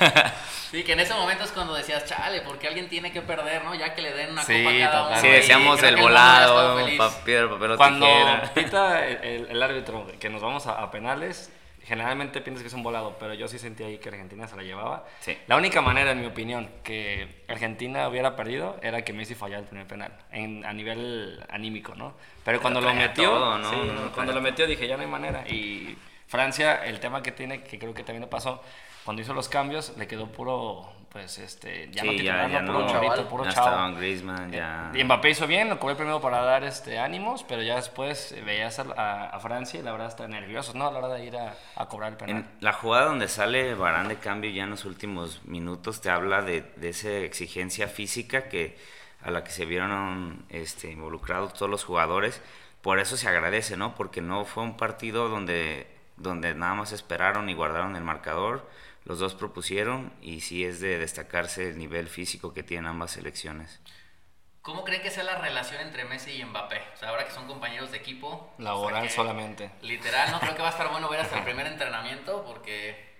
sí, 0.70 0.82
que 0.84 0.92
en 0.92 1.00
ese 1.00 1.12
momento 1.14 1.44
es 1.44 1.52
cuando 1.52 1.74
decías, 1.74 2.04
chale, 2.06 2.40
porque 2.40 2.66
alguien 2.68 2.88
tiene 2.88 3.12
que 3.12 3.20
perder, 3.20 3.62
¿no? 3.64 3.74
Ya 3.74 3.94
que 3.94 4.00
le 4.02 4.12
den 4.14 4.30
una 4.32 4.42
Sí, 4.42 4.64
copa 4.64 4.74
a 4.74 4.90
cada 4.90 5.06
uno. 5.08 5.20
Sí, 5.20 5.28
decíamos 5.28 5.82
el 5.82 5.96
volado, 5.96 6.76
piedra, 7.24 7.50
papel 7.50 7.70
o 7.72 7.76
Cuando 7.76 8.06
tijera. 8.06 8.50
pita 8.54 9.06
el, 9.06 9.16
el- 9.22 9.46
el 9.50 9.62
árbitro 9.62 10.06
que 10.18 10.30
nos 10.30 10.40
vamos 10.40 10.66
a, 10.66 10.80
a 10.82 10.90
penales, 10.90 11.52
generalmente 11.86 12.40
piensas 12.40 12.62
que 12.62 12.68
es 12.68 12.74
un 12.74 12.82
volado, 12.82 13.16
pero 13.18 13.34
yo 13.34 13.46
sí 13.48 13.58
sentí 13.58 13.82
ahí 13.84 13.98
que 13.98 14.08
Argentina 14.08 14.46
se 14.48 14.56
la 14.56 14.62
llevaba. 14.62 15.06
Sí. 15.20 15.36
La 15.46 15.56
única 15.56 15.80
manera, 15.82 16.12
en 16.12 16.20
mi 16.20 16.26
opinión, 16.26 16.68
que 16.82 17.44
Argentina 17.48 18.08
hubiera 18.08 18.36
perdido 18.36 18.76
era 18.82 19.02
que 19.02 19.12
Messi 19.12 19.34
fallara 19.34 19.60
el 19.60 19.66
primer 19.66 19.86
penal, 19.86 20.12
en- 20.32 20.64
a 20.64 20.72
nivel 20.72 21.44
anímico, 21.50 21.94
¿no? 21.94 22.14
Pero 22.44 22.60
cuando 22.60 22.80
lo 22.80 22.88
traía 22.88 23.08
metió, 23.08 23.30
todo, 23.30 23.58
¿no? 23.58 23.70
sí, 23.70 23.76
No, 23.76 23.84
cuando 24.12 24.12
traía 24.14 24.34
lo 24.34 24.40
metió 24.40 24.66
dije, 24.66 24.86
ya 24.88 24.96
no 24.96 25.02
hay 25.02 25.08
manera. 25.08 25.46
Y 25.48 25.96
Francia, 26.26 26.84
el 26.84 27.00
tema 27.00 27.22
que 27.22 27.32
tiene, 27.32 27.62
que 27.62 27.78
creo 27.78 27.94
que 27.94 28.02
también 28.02 28.22
le 28.22 28.28
pasó, 28.28 28.62
cuando 29.04 29.20
hizo 29.22 29.34
los 29.34 29.48
cambios, 29.48 29.96
le 29.98 30.06
quedó 30.06 30.28
puro, 30.28 30.90
pues, 31.14 31.38
este, 31.38 31.88
ya 31.92 32.02
no 32.02 32.10
Sí, 32.10 32.16
titular, 32.18 32.48
ya, 32.50 32.54
ya 32.54 32.60
no, 32.62 32.72
puro 32.72 32.84
no. 32.86 32.92
chavito, 32.92 33.28
puro 33.28 33.44
ya 33.44 33.52
chavo. 33.52 33.96
Griezmann, 33.96 34.50
ya. 34.50 34.90
Y 34.92 35.04
Mbappé 35.04 35.30
hizo 35.30 35.46
bien, 35.46 35.68
lo 35.68 35.78
cobró 35.78 35.96
primero 35.96 36.20
para 36.20 36.42
dar 36.42 36.64
este, 36.64 36.98
ánimos, 36.98 37.44
pero 37.44 37.62
ya 37.62 37.76
después 37.76 38.32
eh, 38.32 38.42
veías 38.42 38.80
a, 38.80 38.82
a- 38.96 39.28
a 39.30 39.38
Francia 39.38 39.78
y 39.78 39.82
la 39.84 39.92
verdad 39.92 40.08
está 40.08 40.26
nerviosos, 40.26 40.74
¿no? 40.74 40.88
A 40.88 40.92
la 40.92 40.98
hora 40.98 41.08
de 41.14 41.24
ir 41.24 41.36
a, 41.36 41.54
a 41.76 41.86
cobrar 41.86 42.10
el 42.10 42.16
penal. 42.18 42.36
En 42.38 42.46
la 42.60 42.72
jugada 42.72 43.06
donde 43.06 43.28
sale 43.28 43.74
Barán 43.76 44.08
de 44.08 44.16
cambio 44.16 44.50
ya 44.50 44.64
en 44.64 44.70
los 44.70 44.84
últimos 44.84 45.44
minutos 45.44 46.00
te 46.00 46.10
habla 46.10 46.42
de, 46.42 46.62
de 46.76 46.88
esa 46.88 47.10
exigencia 47.10 47.86
física 47.88 48.48
que 48.48 48.76
a 49.22 49.30
la 49.30 49.44
que 49.44 49.52
se 49.52 49.64
vieron 49.66 50.44
este, 50.50 50.90
involucrados 50.90 51.54
todos 51.54 51.70
los 51.70 51.84
jugadores. 51.84 52.42
Por 52.82 52.98
eso 52.98 53.16
se 53.16 53.28
agradece, 53.28 53.76
¿no? 53.76 53.94
Porque 53.94 54.20
no 54.20 54.44
fue 54.44 54.64
un 54.64 54.76
partido 54.76 55.28
donde, 55.28 55.86
donde 56.16 56.54
nada 56.56 56.74
más 56.74 56.90
esperaron 56.92 57.48
y 57.48 57.54
guardaron 57.54 57.94
el 57.96 58.02
marcador. 58.04 58.68
Los 59.04 59.18
dos 59.18 59.34
propusieron 59.34 60.12
y 60.22 60.40
sí 60.40 60.64
es 60.64 60.80
de 60.80 60.98
destacarse 60.98 61.68
el 61.68 61.78
nivel 61.78 62.08
físico 62.08 62.54
que 62.54 62.62
tienen 62.62 62.86
ambas 62.86 63.12
selecciones. 63.12 63.80
¿Cómo 64.62 64.82
creen 64.82 65.02
que 65.02 65.10
sea 65.10 65.24
la 65.24 65.38
relación 65.38 65.82
entre 65.82 66.06
Messi 66.06 66.30
y 66.30 66.44
Mbappé? 66.44 66.80
O 66.94 66.96
sea, 66.96 67.10
ahora 67.10 67.26
que 67.26 67.32
son 67.32 67.46
compañeros 67.46 67.90
de 67.90 67.98
equipo. 67.98 68.54
Laboral 68.56 69.02
o 69.02 69.06
sea, 69.06 69.16
solamente. 69.16 69.70
Literal, 69.82 70.30
no 70.30 70.40
creo 70.40 70.54
que 70.54 70.62
va 70.62 70.68
a 70.68 70.70
estar 70.70 70.90
bueno 70.90 71.10
ver 71.10 71.20
hasta 71.20 71.36
el 71.36 71.44
primer 71.44 71.66
entrenamiento 71.66 72.42
porque... 72.46 73.12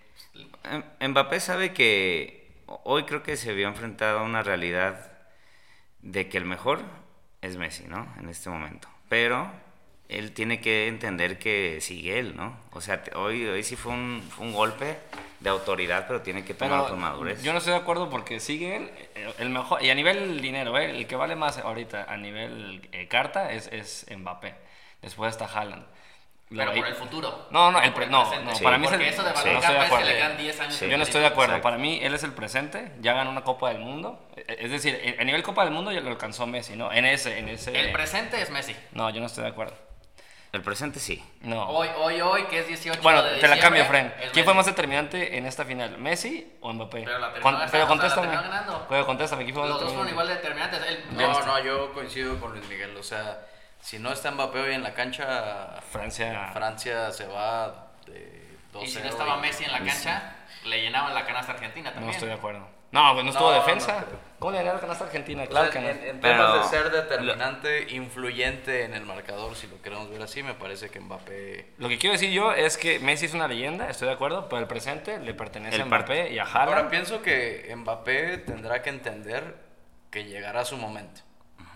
Em- 1.00 1.10
Mbappé 1.10 1.40
sabe 1.40 1.74
que 1.74 2.62
hoy 2.84 3.04
creo 3.04 3.22
que 3.22 3.36
se 3.36 3.52
vio 3.52 3.68
enfrentado 3.68 4.20
a 4.20 4.22
una 4.22 4.42
realidad 4.42 5.12
de 6.00 6.30
que 6.30 6.38
el 6.38 6.46
mejor 6.46 6.80
es 7.42 7.58
Messi, 7.58 7.84
¿no? 7.88 8.10
En 8.18 8.30
este 8.30 8.48
momento. 8.48 8.88
Pero 9.10 9.52
él 10.08 10.32
tiene 10.32 10.60
que 10.60 10.86
entender 10.88 11.38
que 11.38 11.78
sigue 11.80 12.18
él, 12.18 12.36
¿no? 12.36 12.56
O 12.72 12.80
sea, 12.80 13.02
hoy, 13.16 13.44
hoy 13.46 13.62
sí 13.62 13.76
fue 13.76 13.92
un, 13.92 14.22
fue 14.30 14.46
un 14.46 14.52
golpe 14.52 14.98
de 15.40 15.50
autoridad, 15.50 16.06
pero 16.06 16.22
tiene 16.22 16.44
que 16.44 16.54
tomarlo 16.54 16.88
con 16.88 17.00
madurez. 17.00 17.42
yo 17.42 17.52
no 17.52 17.58
estoy 17.58 17.72
de 17.74 17.78
acuerdo 17.80 18.08
porque 18.10 18.40
sigue 18.40 18.76
él, 18.76 18.90
eh, 19.14 19.32
el 19.38 19.50
mejor, 19.50 19.82
y 19.82 19.90
a 19.90 19.94
nivel 19.94 20.40
dinero, 20.40 20.78
¿eh? 20.78 20.90
el 20.90 21.06
que 21.06 21.16
vale 21.16 21.36
más 21.36 21.58
ahorita 21.58 22.06
a 22.08 22.16
nivel 22.16 22.86
eh, 22.92 23.08
carta 23.08 23.52
es, 23.52 23.66
es 23.72 24.06
Mbappé. 24.16 24.54
después 25.02 25.30
está 25.32 25.44
Haaland. 25.46 25.84
Pero 26.50 26.72
por 26.74 26.86
el 26.86 26.94
futuro. 26.94 27.48
No, 27.50 27.72
no, 27.72 27.80
el 27.82 27.92
pre- 27.94 28.06
no, 28.06 28.22
no, 28.42 28.54
Sí. 28.54 28.62
para 28.62 28.78
mí 28.78 28.86
es 28.86 28.92
el- 28.92 28.98
Porque 28.98 29.08
eso 29.12 29.24
de 29.24 29.30
sí, 29.30 29.34
Barrera 29.34 29.54
no 29.54 29.58
estoy 29.60 29.74
de 29.74 29.78
es 29.80 29.80
que 29.80 29.86
acuerdo. 29.94 30.06
le 30.08 30.16
quedan 30.16 30.36
10 30.38 30.60
años. 30.60 30.74
Sí. 30.74 30.84
de 30.84 30.90
Yo 30.90 30.96
no 30.98 31.02
estoy 31.02 31.20
de 31.22 31.26
acuerdo. 31.26 31.52
Exacto. 31.54 31.62
Para 31.64 31.78
mí, 31.78 31.98
él 32.02 32.14
es 32.14 32.22
el 32.22 32.32
presente. 32.32 32.92
Ya 33.00 33.12
ganó 33.14 33.30
una 33.30 33.42
Copa 33.42 33.70
del 33.70 33.78
Mundo. 33.80 34.28
E- 34.36 34.44
Es 34.60 34.70
decir, 34.70 35.00
en- 35.02 35.20
a 35.20 35.24
nivel 35.24 35.42
Copa 35.42 35.64
del 35.64 35.72
Mundo 35.72 35.90
ya 35.90 36.00
lo 36.00 36.10
alcanzó 36.10 36.46
Messi, 36.46 36.76
¿no? 36.76 36.92
En 36.92 37.06
ese, 37.06 37.38
en 37.38 37.48
ese. 37.48 37.76
El 37.78 37.90
presente 37.92 38.40
es 38.40 38.50
Messi. 38.50 38.76
No, 38.92 39.10
yo 39.10 39.20
no 39.20 39.26
estoy 39.26 39.42
de 39.44 39.50
acuerdo. 39.50 39.74
El 40.54 40.62
presente 40.62 41.00
sí. 41.00 41.20
No. 41.40 41.64
Hoy, 41.68 41.88
hoy, 41.98 42.20
hoy, 42.20 42.44
que 42.44 42.60
es 42.60 42.68
18 42.68 43.02
bueno, 43.02 43.24
de 43.24 43.40
te 43.40 43.48
la 43.48 43.58
cambio, 43.58 43.84
Fren. 43.86 44.14
es 44.22 44.30
¿Quién 44.30 44.44
fue 44.44 44.54
más 44.54 44.66
determinante 44.66 45.36
en 45.36 45.46
esta 45.46 45.64
final? 45.64 45.98
¿Messi 45.98 46.52
o 46.60 46.72
Mbappé? 46.72 47.02
Pero 47.04 47.18
la 47.18 47.32
Con- 47.40 47.54
ganando, 47.54 47.58
pero 47.58 47.64
o 47.64 47.70
sea, 47.70 47.80
la 47.80 47.86
contéstame. 47.88 48.86
Pero 48.88 49.06
contéstame, 49.06 49.42
¿quién 49.42 49.54
fue 49.54 49.62
más 49.64 49.70
Los 49.72 49.80
dos 49.80 49.92
fueron 49.92 50.06
determinante? 50.06 50.12
igual 50.12 50.28
de 50.28 50.88
determinantes. 50.94 51.44
No, 51.44 51.44
no, 51.46 51.64
yo 51.64 51.92
coincido 51.92 52.38
con 52.38 52.52
Luis 52.52 52.68
Miguel. 52.68 52.96
O 52.96 53.02
sea, 53.02 53.40
si 53.80 53.98
no 53.98 54.12
está 54.12 54.30
Mbappé 54.30 54.60
hoy 54.60 54.74
en 54.74 54.84
la 54.84 54.94
cancha, 54.94 55.80
Francia. 55.90 56.50
Francia 56.52 57.10
se 57.10 57.26
va 57.26 57.88
de 58.06 58.56
2 58.72 58.84
Y 58.84 58.86
si 58.86 59.00
no 59.00 59.08
estaba 59.08 59.36
Messi 59.38 59.64
en 59.64 59.72
la 59.72 59.78
cancha, 59.80 60.36
le 60.66 60.80
llenaban 60.82 61.12
la 61.14 61.24
canasta 61.26 61.50
argentina 61.50 61.90
No 61.90 61.94
también. 61.96 62.14
estoy 62.14 62.28
de 62.28 62.34
acuerdo. 62.36 62.64
No, 62.94 63.12
pues 63.12 63.24
no 63.24 63.30
estuvo 63.32 63.50
No, 63.50 63.56
defensa. 63.56 64.00
no. 64.00 64.34
¿Cómo 64.38 64.52
le 64.52 64.58
ganó 64.58 64.74
la 64.74 64.80
canasta 64.80 65.04
argentina? 65.04 65.42
O 65.42 65.46
Claro 65.48 65.72
sea, 65.72 65.80
que 65.80 65.86
no. 65.86 65.90
en, 66.00 66.04
en 66.08 66.20
Pero- 66.20 66.46
temas 66.52 66.70
de 66.70 66.76
ser 66.78 66.90
determinante, 66.92 67.86
influyente 67.94 68.84
en 68.84 68.94
el 68.94 69.04
marcador, 69.04 69.56
si 69.56 69.66
lo 69.66 69.82
queremos 69.82 70.08
ver 70.10 70.22
así, 70.22 70.42
me 70.42 70.54
parece 70.54 70.90
que 70.90 71.00
Mbappé... 71.00 71.72
Lo 71.78 71.88
que 71.88 71.98
quiero 71.98 72.12
decir 72.12 72.30
yo 72.30 72.52
es 72.52 72.76
que 72.78 72.98
Messi 73.00 73.26
es 73.26 73.34
una 73.34 73.48
leyenda, 73.48 73.88
estoy 73.90 74.06
de 74.08 74.14
acuerdo, 74.14 74.48
pero 74.48 74.60
el 74.60 74.68
presente 74.68 75.18
le 75.18 75.34
pertenece 75.34 75.74
El 75.76 75.82
a 75.82 75.84
Mbappé 75.86 76.30
y 76.32 76.38
a 76.38 76.44
Haaland. 76.44 76.68
Ahora 76.68 76.88
pienso 76.90 77.20
que 77.20 77.72
Mbappé 77.76 78.38
tendrá 78.38 78.80
que 78.82 78.90
entender 78.90 79.56
que 80.10 80.24
llegará 80.24 80.64
su 80.64 80.76
momento. 80.76 81.20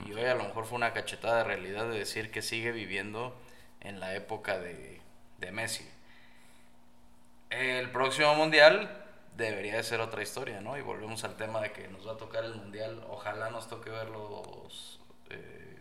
Y 0.07 0.13
hoy 0.13 0.25
a 0.27 0.35
lo 0.37 0.45
mejor 0.45 0.67
fue 0.67 0.77
una 0.77 0.93
cachetada 0.93 1.39
de 1.39 1.45
realidad 1.45 1.87
de 1.89 1.99
decir 1.99 2.31
que 2.31 2.43
sigue 2.43 2.71
viviendo 2.71 3.37
en 3.81 3.99
la 3.99 4.15
época 4.15 4.59
de, 4.59 5.01
de 5.39 5.51
Messi. 5.53 5.89
El 7.51 7.91
próximo 7.91 8.35
mundial 8.35 8.89
debería 9.39 9.77
de 9.77 9.83
ser 9.85 10.01
otra 10.01 10.23
historia, 10.23 10.61
¿no? 10.61 10.77
Y 10.77 10.83
volvemos 10.83 11.23
al 11.25 11.37
tema 11.37 11.61
de 11.61 11.73
que 11.73 11.89
nos 11.89 12.07
va 12.07 12.13
a 12.13 12.17
tocar 12.17 12.45
el 12.45 12.55
mundial. 12.55 13.03
Ojalá 13.09 13.51
nos 13.51 13.69
toque 13.69 13.89
verlos 13.91 14.99
eh, 15.31 15.79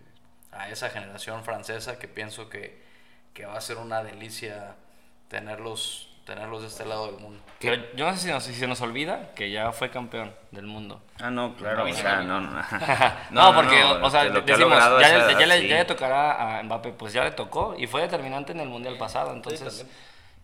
a 0.52 0.70
esa 0.70 0.90
generación 0.90 1.44
francesa 1.44 1.98
que 2.00 2.08
pienso 2.08 2.50
que, 2.50 2.82
que 3.34 3.46
va 3.46 3.58
a 3.58 3.62
ser 3.62 3.78
una 3.78 4.04
delicia 4.04 4.76
tenerlos, 5.28 6.10
tenerlos 6.26 6.62
de 6.62 6.68
este 6.68 6.86
lado 6.86 7.08
del 7.12 7.20
mundo. 7.20 7.44
Pero 7.60 7.82
yo 7.96 8.06
no 8.06 8.14
sé 8.14 8.20
si, 8.20 8.30
nos- 8.30 8.44
si 8.44 8.54
se 8.54 8.68
nos 8.68 8.80
olvida 8.82 9.34
que 9.34 9.50
ya 9.50 9.72
fue 9.72 9.90
campeón 9.90 10.34
del 10.52 10.68
mundo. 10.68 11.02
Ah, 11.20 11.32
no, 11.32 11.56
claro. 11.56 11.84
mí 11.84 11.92
o 11.92 11.96
sí 11.96 12.02
sea, 12.02 12.18
me 12.20 12.26
no, 12.28 12.40
no. 12.42 12.62
No, 13.32 13.56
porque, 13.56 13.84
o 13.84 14.10
sea, 14.10 14.22
ha 14.22 14.30
decimos, 14.30 14.78
ya, 14.80 15.00
ya 15.02 15.16
edad, 15.16 15.28
le, 15.48 15.62
sí. 15.62 15.68
ya 15.68 15.76
le 15.78 15.86
tocará 15.86 16.60
a 16.60 16.64
Mbappé, 16.64 16.92
pues 16.92 17.12
ya 17.12 17.24
le 17.24 17.32
tocó 17.32 17.76
y 17.78 17.88
fue 17.88 18.02
determinante 18.04 18.52
en 18.52 18.60
el 18.60 18.70
mundial 18.70 18.98
pasado, 18.98 19.34
entonces... 19.34 19.86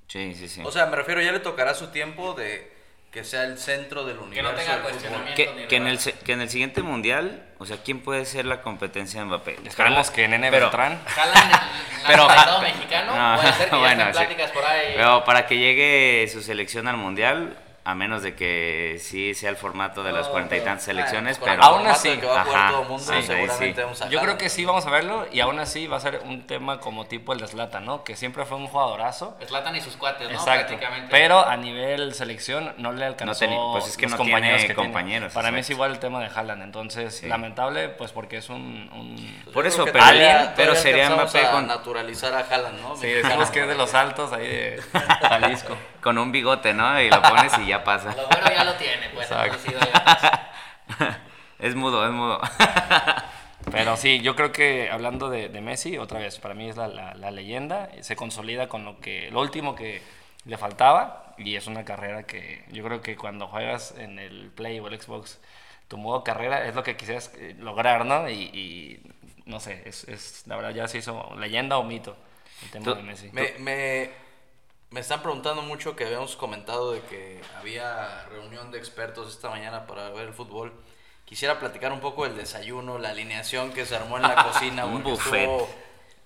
Sí, 0.07 0.33
sí, 0.35 0.47
sí. 0.49 0.61
O 0.65 0.71
sea, 0.71 0.87
me 0.87 0.95
refiero, 0.95 1.21
ya 1.21 1.31
le 1.31 1.39
tocará 1.39 1.73
su 1.73 1.87
tiempo 1.87 2.33
de 2.33 2.71
que 3.13 3.23
sea 3.23 3.43
el 3.43 3.59
centro 3.59 4.03
del 4.05 4.17
Que 4.17 4.23
universo. 4.23 4.51
no 4.51 4.57
tenga 4.57 4.81
cuestionamiento. 4.81 5.35
que, 5.35 5.53
ni 5.53 5.67
que 5.67 5.75
en 5.75 5.87
el, 5.87 5.99
que 5.99 6.31
en 6.33 6.41
el 6.41 6.49
siguiente 6.49 6.81
mundial, 6.81 7.43
o 7.59 7.65
sea, 7.65 7.77
¿quién 7.77 7.99
puede 8.01 8.25
ser 8.25 8.45
la 8.45 8.61
competencia 8.63 9.19
de 9.19 9.25
Mbappé? 9.27 9.59
Esperemos 9.65 10.09
que 10.09 10.27
Nene 10.27 10.49
Pero- 10.49 10.65
Beltrán... 10.65 10.99
Jalan 11.05 11.51
el 11.51 11.59
Pero, 12.07 12.27
mexicano. 12.61 13.15
no, 13.15 13.39
puede 13.39 13.53
ser 13.53 13.69
que 13.69 13.75
ya 13.75 13.77
bueno, 13.79 14.01
estén 14.03 14.13
sí. 14.13 14.19
pláticas 14.19 14.51
por 14.51 14.65
ahí. 14.65 14.93
Pero 14.95 15.23
para 15.25 15.45
que 15.45 15.57
llegue 15.57 16.27
su 16.33 16.41
selección 16.41 16.87
al 16.87 16.97
mundial, 16.97 17.55
a 17.85 17.95
menos 17.95 18.23
de 18.23 18.33
que 18.33 18.97
sí 19.01 19.33
sea 19.33 19.49
el 19.49 19.57
formato 19.57 20.03
de 20.03 20.13
las 20.13 20.27
No, 20.27 20.31
cuarenta 20.31 20.55
y 20.55 20.61
tantas 20.61 20.85
selecciones, 20.85 21.37
pues 21.37 21.51
el 21.51 21.57
pero... 21.59 21.67
Aún 21.69 21.85
así, 21.85 22.09
en 22.09 22.21
que 22.21 22.25
va 22.27 22.41
a 22.41 22.45
jugar 22.45 22.59
ajá, 22.61 22.71
todo 22.71 22.81
el 22.83 22.87
mundo, 22.87 23.03
sí, 23.03 23.11
ahí 23.13 23.23
seguramente 23.23 23.75
sí. 23.75 23.81
vamos 23.81 24.01
a 24.01 24.07
Yo 24.09 24.21
creo 24.21 24.37
que 24.37 24.49
sí 24.49 24.63
vamos 24.63 24.85
a 24.85 24.89
verlo 24.89 25.27
y 25.33 25.39
aún 25.41 25.59
así 25.59 25.87
va 25.87 25.97
a 25.97 25.99
ser 25.99 26.21
un 26.23 26.47
tema 26.47 26.79
como 26.79 27.05
tipo 27.07 27.33
el 27.33 27.39
de 27.39 27.47
Zlatan, 27.47 27.83
¿no? 27.85 28.05
Que 28.05 28.15
siempre 28.15 28.45
fue 28.45 28.55
un 28.55 28.67
jugadorazo. 28.67 29.37
Zlatan 29.45 29.75
y 29.75 29.81
sus 29.81 29.97
cuates, 29.97 30.27
¿no? 30.29 30.33
Exacto. 30.33 30.67
Prácticamente. 30.67 31.07
Pero 31.11 31.45
a 31.45 31.57
nivel 31.57 32.13
selección 32.13 32.73
no 32.77 32.93
le 32.93 33.03
alcanzó 33.05 33.37
tenía- 33.39 33.59
pues 33.73 33.87
es 33.89 33.97
que 33.97 34.03
los 34.03 34.11
no 34.11 34.17
tiene 34.17 34.31
compañeros 34.31 34.61
que 34.61 34.67
tiene. 34.67 34.75
compañeros, 34.81 35.33
Para 35.33 35.51
mí 35.51 35.59
es 35.59 35.69
igual 35.69 35.91
el 35.91 35.99
tema 35.99 36.21
de 36.21 36.27
Haaland. 36.33 36.63
Entonces, 36.63 37.17
Sí. 37.17 37.27
lamentable, 37.27 37.89
pues 37.89 38.13
porque 38.13 38.37
es 38.37 38.47
un... 38.49 38.55
un- 38.93 39.43
Por 39.53 39.65
Yo 39.65 39.69
eso, 39.69 39.83
que 39.83 39.91
pero, 39.91 40.05
todavía- 40.05 40.53
pero 40.55 40.71
todavía 40.73 40.81
sería 40.81 41.09
Mbappé 41.09 41.45
a 41.47 41.51
con, 41.51 41.67
naturalizar 41.67 42.33
a 42.33 42.39
Haaland, 42.49 42.79
¿no? 42.81 42.95
Sí, 42.95 43.07
decimos 43.07 43.49
que 43.51 43.59
es 43.63 43.67
de 43.67 43.75
los 43.75 43.93
altos 43.93 44.31
ahí 44.31 44.47
de 44.47 44.81
Jalisco. 45.21 45.75
con 46.01 46.17
un 46.17 46.31
bigote, 46.31 46.73
¿no? 46.73 46.99
Y 47.01 47.09
lo 47.09 47.21
pones 47.21 47.57
y 47.59 47.67
ya 47.67 47.72
pasa. 47.81 48.15
Lo 48.15 48.27
bueno 48.27 48.47
ya 48.49 48.63
lo 48.63 48.73
tiene, 48.75 49.09
pues. 49.13 49.29
Es 51.59 51.75
mudo, 51.75 52.05
es 52.05 52.11
mudo. 52.11 52.41
Pero 53.71 53.95
sí, 53.95 54.19
yo 54.21 54.35
creo 54.35 54.51
que 54.51 54.89
hablando 54.91 55.29
de, 55.29 55.47
de 55.47 55.61
Messi, 55.61 55.97
otra 55.97 56.19
vez, 56.19 56.37
para 56.39 56.53
mí 56.53 56.69
es 56.69 56.75
la, 56.75 56.87
la- 56.87 57.13
la 57.13 57.31
leyenda, 57.31 57.89
se 58.01 58.15
consolida 58.17 58.67
con 58.67 58.83
lo 58.83 58.99
que 58.99 59.31
lo 59.31 59.39
último 59.39 59.73
que 59.75 60.01
le 60.45 60.57
faltaba 60.57 61.33
y 61.37 61.55
es 61.55 61.67
una 61.67 61.85
carrera 61.85 62.23
que 62.23 62.65
yo 62.71 62.83
creo 62.83 63.01
que 63.01 63.15
cuando 63.15 63.47
juegas 63.47 63.93
en 63.97 64.19
el 64.19 64.51
Play 64.53 64.79
o 64.79 64.87
el 64.89 64.99
Xbox, 65.01 65.39
tu 65.87 65.97
modo 65.97 66.23
carrera 66.23 66.65
es 66.67 66.75
lo 66.75 66.83
que 66.83 66.97
quisieras 66.97 67.31
eh, 67.37 67.55
lograr, 67.57 68.05
¿no? 68.05 68.29
Y, 68.29 68.33
y 68.53 69.01
no 69.45 69.61
sé, 69.61 69.81
es, 69.85 70.03
es 70.09 70.43
la 70.47 70.57
verdad 70.57 70.71
ya 70.71 70.87
se 70.89 70.97
hizo 70.97 71.33
leyenda 71.37 71.77
o 71.77 71.83
mito 71.83 72.17
el 72.63 72.71
tema 72.71 72.93
de 72.95 73.03
Messi. 73.03 73.29
Me, 73.31 73.53
me, 73.59 74.09
me 74.93 74.99
están 74.99 75.23
preguntando 75.23 75.63
mucho 75.63 75.95
que 75.95 76.05
habíamos 76.05 76.35
comentado 76.35 76.91
de 76.91 77.01
que 77.01 77.41
había 77.57 78.25
reunión 78.25 78.71
de 78.71 78.77
expertos 78.77 79.33
esta 79.33 79.49
mañana 79.49 79.87
para 79.87 80.11
ver 80.11 80.27
el 80.27 80.33
fútbol. 80.35 80.71
Quisiera 81.25 81.59
platicar 81.59 81.91
un 81.91 81.99
poco 81.99 82.25
del 82.25 82.37
desayuno, 82.37 82.99
la 82.99 83.09
alineación 83.09 83.73
que 83.73 83.87
se 83.87 83.95
armó 83.95 84.17
en 84.17 84.23
la 84.23 84.35
cocina. 84.43 84.85
Un 84.85 85.01
buffet. 85.01 85.49
Estuvo, 85.49 85.69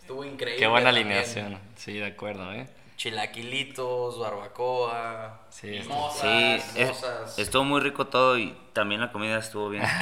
estuvo 0.02 0.26
increíble. 0.26 0.60
Qué 0.60 0.68
buena 0.68 0.88
también. 0.92 1.08
alineación, 1.08 1.60
sí, 1.78 1.94
de 1.94 2.08
acuerdo, 2.08 2.52
¿eh? 2.54 2.68
Chilaquilitos, 2.98 4.18
barbacoa. 4.18 5.42
Sí, 5.50 5.76
es- 5.76 5.88
mimosas. 5.88 7.38
estuvo 7.38 7.64
muy 7.64 7.80
rico 7.80 8.08
todo 8.08 8.40
y 8.40 8.58
también 8.74 9.02
la 9.02 9.12
comida 9.12 9.38
estuvo 9.38 9.70
bien. 9.70 9.84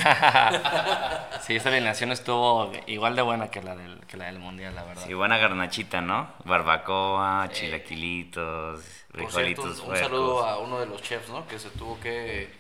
Sí, 1.42 1.56
esta 1.56 1.70
alineación 1.70 2.12
estuvo 2.12 2.72
igual 2.88 3.16
de 3.16 3.22
buena 3.22 3.52
que 3.52 3.62
la 3.62 3.76
del, 3.76 4.00
que 4.08 4.18
la 4.18 4.26
del 4.26 4.40
Mundial, 4.40 4.74
la 4.74 4.84
verdad. 4.84 5.04
Sí, 5.06 5.14
buena 5.14 5.38
garnachita, 5.38 6.02
¿no? 6.02 6.28
Barbacoa, 6.44 7.50
chilaquilitos, 7.52 8.82
cierto, 8.82 9.14
frijolitos 9.14 9.80
un, 9.82 9.96
saludo 9.96 10.44
a 10.44 10.58
uno 10.58 10.80
de 10.80 10.88
los 10.88 11.04
chefs, 11.04 11.30
¿no? 11.30 11.48
Que 11.48 11.60
se 11.60 11.70
tuvo 11.70 12.00
que 12.00 12.52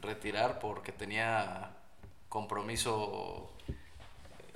retirar 0.00 0.58
porque 0.58 0.90
tenía 0.90 1.70
compromiso 2.28 3.52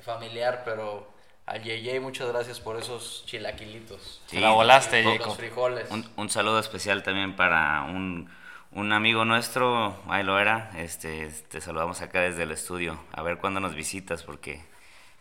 familiar, 0.00 0.62
pero 0.64 1.06
al 1.48 1.62
JJ 1.62 2.00
muchas 2.00 2.28
gracias 2.28 2.60
por 2.60 2.76
esos 2.76 3.24
chilaquilitos. 3.26 4.20
Te 4.30 4.40
la 4.40 4.50
volaste, 4.50 5.00
Y 5.00 5.04
los 5.04 5.18
Jacob. 5.18 5.36
frijoles. 5.36 5.90
Un, 5.90 6.08
un 6.16 6.30
saludo 6.30 6.58
especial 6.58 7.02
también 7.02 7.36
para 7.36 7.82
un, 7.82 8.30
un 8.72 8.92
amigo 8.92 9.24
nuestro, 9.24 9.96
ahí 10.08 10.22
lo 10.24 10.38
era. 10.38 10.70
Este, 10.76 11.28
te 11.48 11.60
saludamos 11.60 12.00
acá 12.02 12.20
desde 12.20 12.42
el 12.44 12.50
estudio. 12.50 12.98
A 13.12 13.22
ver 13.22 13.38
cuándo 13.38 13.60
nos 13.60 13.74
visitas 13.74 14.22
porque 14.22 14.62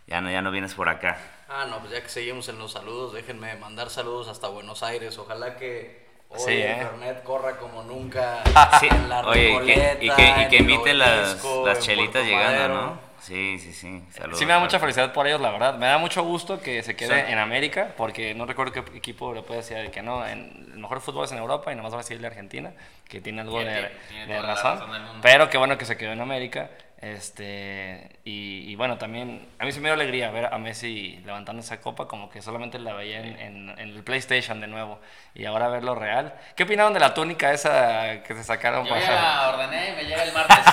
ya 0.05 0.21
no, 0.21 0.29
ya 0.31 0.41
no 0.41 0.51
vienes 0.51 0.73
por 0.73 0.89
acá. 0.89 1.17
Ah, 1.49 1.65
no, 1.69 1.79
pues 1.79 1.91
ya 1.91 2.01
que 2.01 2.09
seguimos 2.09 2.49
en 2.49 2.59
los 2.59 2.71
saludos, 2.73 3.13
déjenme 3.13 3.55
mandar 3.55 3.89
saludos 3.89 4.27
hasta 4.27 4.47
Buenos 4.49 4.83
Aires. 4.83 5.17
Ojalá 5.17 5.55
que 5.55 6.05
hoy 6.29 6.39
Sí, 6.39 6.51
¿eh? 6.51 6.77
Internet 6.81 7.23
corra 7.23 7.57
como 7.57 7.83
nunca 7.83 8.43
Sí, 8.81 8.87
en 8.91 9.07
la 9.07 9.21
oye, 9.25 9.53
y 9.53 9.65
que, 9.65 9.97
y 10.01 10.09
que, 10.09 10.47
que 10.49 10.57
invite 10.57 10.93
las, 10.93 11.41
las 11.65 11.79
chelitas 11.79 12.25
llegando, 12.25 12.51
Madero. 12.51 12.73
¿no? 12.73 13.06
Sí, 13.19 13.57
sí, 13.59 13.73
sí. 13.73 14.03
Saludos. 14.11 14.39
Sí 14.39 14.45
me 14.45 14.53
da 14.53 14.59
mucha 14.59 14.79
felicidad 14.79 15.11
por 15.13 15.27
ellos, 15.27 15.41
la 15.41 15.51
verdad. 15.51 15.75
Me 15.77 15.87
da 15.87 15.97
mucho 15.97 16.23
gusto 16.23 16.61
que 16.61 16.83
se 16.83 16.95
quede 16.95 17.25
Sí. 17.25 17.31
en 17.31 17.39
América, 17.39 17.93
porque 17.97 18.33
no 18.35 18.45
recuerdo 18.45 18.71
qué 18.73 18.97
equipo 18.97 19.33
le 19.33 19.41
puede 19.41 19.61
decir 19.61 19.91
que 19.91 20.01
no. 20.01 20.25
En, 20.25 20.69
el 20.73 20.79
mejor 20.79 21.01
fútbol 21.01 21.25
es 21.25 21.31
en 21.31 21.37
Europa 21.39 21.71
y 21.71 21.75
nomás 21.75 21.91
va 21.93 21.97
a 21.97 22.01
decirle 22.01 22.27
Argentina, 22.27 22.71
que 23.07 23.19
tiene 23.21 23.41
algo 23.41 23.57
Tiene- 23.59 23.73
de, 23.81 23.91
tiene 24.09 24.33
de 24.33 24.41
razón. 24.41 24.79
razón. 24.79 25.19
Pero 25.21 25.49
qué 25.49 25.57
bueno 25.57 25.77
que 25.77 25.85
se 25.85 25.97
quedó 25.97 26.11
en 26.13 26.21
América. 26.21 26.69
Este, 26.99 28.09
y, 28.25 28.69
y 28.71 28.75
bueno, 28.75 28.97
también 28.97 29.47
a 29.59 29.65
mí 29.65 29.71
sí 29.71 29.79
me 29.79 29.89
dio 29.89 29.93
alegría 29.93 30.29
ver 30.31 30.45
a 30.53 30.57
Messi 30.57 31.19
levantando 31.25 31.61
esa 31.61 31.79
copa, 31.79 32.07
como 32.07 32.29
que 32.29 32.41
solamente 32.41 32.79
la 32.79 32.93
veía 32.93 33.19
en, 33.19 33.39
en- 33.39 33.69
en 33.77 33.89
el 33.89 34.03
PlayStation 34.03 34.59
de 34.61 34.67
nuevo. 34.67 34.99
Y 35.35 35.45
ahora 35.45 35.67
verlo 35.67 35.95
real. 35.95 36.33
¿Qué 36.55 36.63
opinaron 36.63 36.93
de 36.93 36.99
la 36.99 37.13
túnica 37.13 37.51
esa 37.53 38.23
que 38.23 38.33
se 38.35 38.43
sacaron? 38.43 38.85
Yo 38.85 38.89
para- 38.89 39.01
ya 39.05 39.11
la 39.11 39.49
ordené 39.49 39.91
y 39.91 39.95
me 39.95 40.03
llega 40.05 40.23
el 40.23 40.33
martes. 40.33 40.57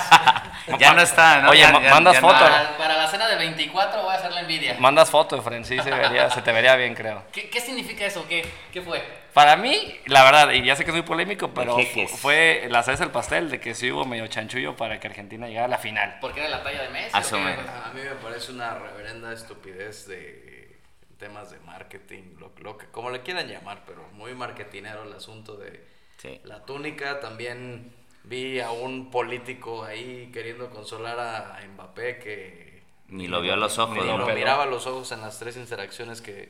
Ya 0.79 0.93
no 0.95 1.01
está, 1.03 1.41
¿no? 1.41 1.51
Oye, 1.51 1.59
Ya- 1.61 1.71
ya- 1.79 1.91
mandas 1.91 2.15
ya 2.15 2.21
no- 2.21 2.27
foto. 2.27 2.39
para, 2.39 2.75
para 2.77 2.97
la 2.97 3.07
cena 3.07 3.27
de 3.27 3.35
24 3.35 4.01
voy 4.01 4.11
a 4.11 4.17
hacer 4.17 4.31
la 4.31 4.39
envidia. 4.41 4.75
Mandas 4.79 5.11
foto, 5.11 5.39
Fren, 5.43 5.63
sí, 5.63 5.77
se, 5.79 5.91
vería, 5.91 6.27
se 6.31 6.41
te 6.41 6.51
vería 6.51 6.75
bien, 6.75 6.95
creo. 6.95 7.21
¿Qué, 7.31 7.49
qué 7.51 7.59
significa 7.61 8.03
eso? 8.03 8.25
¿Qué, 8.27 8.43
¿Qué 8.73 8.81
fue? 8.81 9.03
Para 9.35 9.57
mí, 9.57 9.99
la 10.05 10.23
verdad, 10.23 10.51
y 10.53 10.63
ya 10.63 10.77
sé 10.77 10.85
que 10.85 10.91
soy 10.91 11.01
polémico, 11.01 11.53
pero 11.53 11.77
fue 12.07 12.67
la 12.69 12.83
cereza 12.83 13.03
del 13.03 13.11
pastel 13.11 13.49
de 13.49 13.59
que 13.59 13.75
sí 13.75 13.91
hubo 13.91 14.05
medio 14.05 14.25
chanchullo 14.27 14.77
para 14.77 14.97
que 15.01 15.07
Argentina 15.07 15.45
llegara 15.45 15.65
a 15.65 15.67
la 15.67 15.77
final. 15.77 16.17
¿Porque 16.21 16.39
era 16.39 16.47
la 16.47 16.63
talla 16.63 16.83
de 16.83 16.89
Messi? 16.89 17.11
A 17.13 17.91
mí 17.93 17.99
me 18.01 18.15
parece 18.23 18.53
una 18.53 18.79
reverenda 18.79 19.33
estupidez 19.33 20.07
de 20.07 20.77
temas 21.17 21.51
de 21.51 21.59
marketing, 21.59 22.37
lo, 22.39 22.53
lo 22.61 22.77
que, 22.77 22.85
como 22.87 23.09
le 23.09 23.23
quieran 23.23 23.49
llamar, 23.49 23.83
pero 23.85 24.07
muy 24.13 24.33
marketinero 24.33 25.03
el 25.03 25.11
asunto 25.11 25.57
de 25.57 25.83
Sí. 26.17 26.39
la 26.45 26.63
túnica. 26.63 27.19
También 27.19 27.91
vi 28.23 28.61
a 28.61 28.71
un 28.71 29.11
político 29.11 29.83
ahí 29.83 30.29
queriendo 30.33 30.69
consolar 30.69 31.19
a 31.19 31.59
Mbappé 31.73 32.19
que 32.19 32.83
Ni 33.09 33.27
lo 33.27 33.41
vio 33.41 33.51
a 33.51 33.57
los 33.57 33.77
ojos, 33.79 33.97
ni 33.97 34.17
lo 34.17 34.25
miraba 34.27 34.63
a 34.63 34.67
los 34.67 34.87
ojos 34.87 35.11
en 35.11 35.19
las 35.19 35.39
tres 35.39 35.57
interacciones 35.57 36.21
que, 36.21 36.49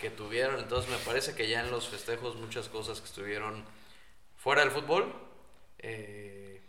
que 0.00 0.10
tuvieron. 0.10 0.58
Entonces 0.58 0.90
me 0.90 0.96
parece 0.98 1.34
que 1.34 1.48
ya 1.48 1.60
en 1.60 1.70
los 1.70 1.88
festejos 1.88 2.36
muchas 2.36 2.68
cosas 2.68 3.00
que 3.00 3.06
estuvieron 3.06 3.64
fuera 4.36 4.62
del 4.62 4.70
fútbol 4.70 5.12
eh, 5.78 6.60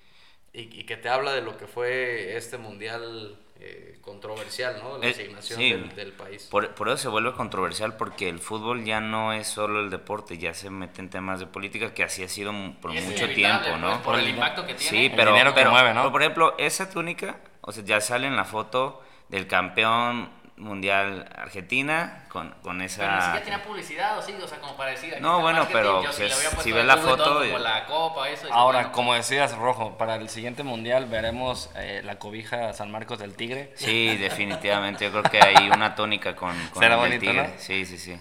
y, 0.54 0.80
y 0.82 0.84
que 0.86 0.98
te 0.98 1.10
habla 1.10 1.34
de 1.34 1.41
lo 1.41 1.58
que 1.58 1.67
fue 1.67 2.36
este 2.36 2.58
mundial 2.58 3.38
eh, 3.60 4.00
controversial, 4.02 4.80
¿no? 4.82 4.98
La 4.98 5.08
Eh, 5.08 5.12
asignación 5.12 5.60
sí. 5.60 5.70
del, 5.72 5.96
del 5.96 6.12
país. 6.13 6.48
Por, 6.50 6.74
por 6.74 6.88
eso 6.89 6.98
se 6.98 7.08
vuelve 7.10 7.34
controversial 7.34 7.96
porque 7.96 8.28
el 8.28 8.39
fútbol 8.39 8.84
ya 8.84 9.00
no 9.00 9.34
es 9.34 9.48
solo 9.48 9.80
el 9.82 9.89
deporte, 9.89 10.38
ya 10.38 10.54
se 10.54 10.70
mete 10.70 11.00
en 11.02 11.10
temas 11.10 11.39
de 11.39 11.46
política 11.48 11.94
que 11.94 12.04
así 12.04 12.24
ha 12.24 12.28
sido 12.28 12.52
por 12.82 12.96
es 12.96 13.04
mucho 13.06 13.30
tiempo, 13.30 13.65
pues, 13.70 13.80
¿no? 13.80 14.02
por 14.02 14.17
el 14.20 14.28
impacto 14.30 14.65
que 14.65 14.74
tiene. 14.74 14.89
Sí, 14.89 15.06
El 15.06 15.15
pero, 15.15 15.32
dinero 15.32 15.52
que 15.52 15.60
pero- 15.62 15.72
mueve, 15.72 15.94
¿no? 15.94 16.02
pero, 16.02 16.12
por 16.12 16.22
ejemplo, 16.24 16.56
esa 16.58 16.89
túnica, 16.89 17.39
o 17.62 17.72
sea, 17.72 17.84
ya 17.84 18.02
sale 18.02 18.28
en 18.28 18.36
la 18.36 18.46
foto 18.46 19.02
del 19.30 19.48
campeón 19.48 20.30
mundial 20.62 21.28
Argentina 21.36 22.26
con, 22.30 22.52
con 22.62 22.82
esa... 22.82 23.02
Pero 23.02 23.15
ni 23.15 23.21
siquiera 23.21 23.43
tenía 23.43 23.63
publicidad, 23.63 24.17
o 24.17 24.21
sí, 24.21 24.34
o 24.41 24.47
sea, 24.47 24.60
como 24.60 24.78
para 24.78 24.91
decir. 24.91 25.12
aquí 25.13 25.21
No, 25.21 25.41
bueno, 25.41 25.67
pero, 25.71 26.04
yo 26.04 26.10
pues, 26.12 26.32
si 26.63 26.71
ves 26.71 26.86
la 26.86 26.97
foto 26.97 27.24
Como 27.39 27.43
y- 27.43 27.62
la 27.62 27.86
copa, 27.86 28.30
eso. 28.30 28.47
y 28.47 28.52
Ahora, 28.54 28.80
bueno, 28.80 28.91
como 28.93 29.13
decías, 29.13 29.56
Rojo, 29.58 29.97
para 29.97 30.15
el 30.15 30.30
siguiente 30.30 30.63
mundial 30.63 31.08
veremos 31.08 31.69
eh, 31.76 32.02
la 32.06 32.19
cobija 32.19 32.74
San 32.74 32.91
Marcos 32.91 33.19
del 33.19 33.36
Tigre. 33.36 33.74
Sí, 33.76 34.15
definitivamente, 34.17 35.06
yo 35.06 35.12
creo 35.12 35.24
que 35.24 35.41
hay 35.41 35.69
una 35.69 35.95
tónica 35.95 36.36
con, 36.36 36.56
con 36.69 36.82
Será 36.84 36.95
el 36.95 37.02
bonito, 37.02 37.19
tigre. 37.32 37.47
¿no? 37.47 37.54
Sí, 37.58 37.86
sí, 37.86 37.97
sí. 37.97 38.17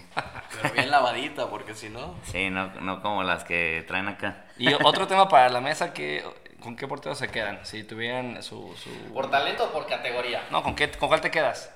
Pero 0.61 0.73
bien 0.73 0.91
lavadita, 0.91 1.49
porque 1.49 1.73
si 1.75 1.89
no... 1.89 2.15
Sí, 2.23 2.49
no, 2.49 2.67
no 2.81 3.01
como 3.01 3.23
las 3.23 3.43
que 3.43 3.85
traen 3.87 4.07
acá. 4.07 4.45
Y 4.57 4.73
otro 4.73 5.07
tema 5.07 5.29
para 5.29 5.49
la 5.49 5.61
mesa, 5.61 5.93
que, 5.93 6.23
¿con 6.61 6.75
qué 6.75 6.87
porteros 6.87 7.17
se 7.17 7.29
quedan? 7.29 7.59
Si 7.65 7.83
tuvieran 7.83 8.41
su... 8.43 8.75
su- 8.77 9.13
¿Por 9.13 9.29
talento 9.31 9.65
o 9.65 9.71
por 9.71 9.85
categoría? 9.87 10.43
No, 10.51 10.63
¿con, 10.63 10.75
qué, 10.75 10.89
¿con 10.91 11.07
cuál 11.07 11.21
te 11.21 11.31
quedas? 11.31 11.71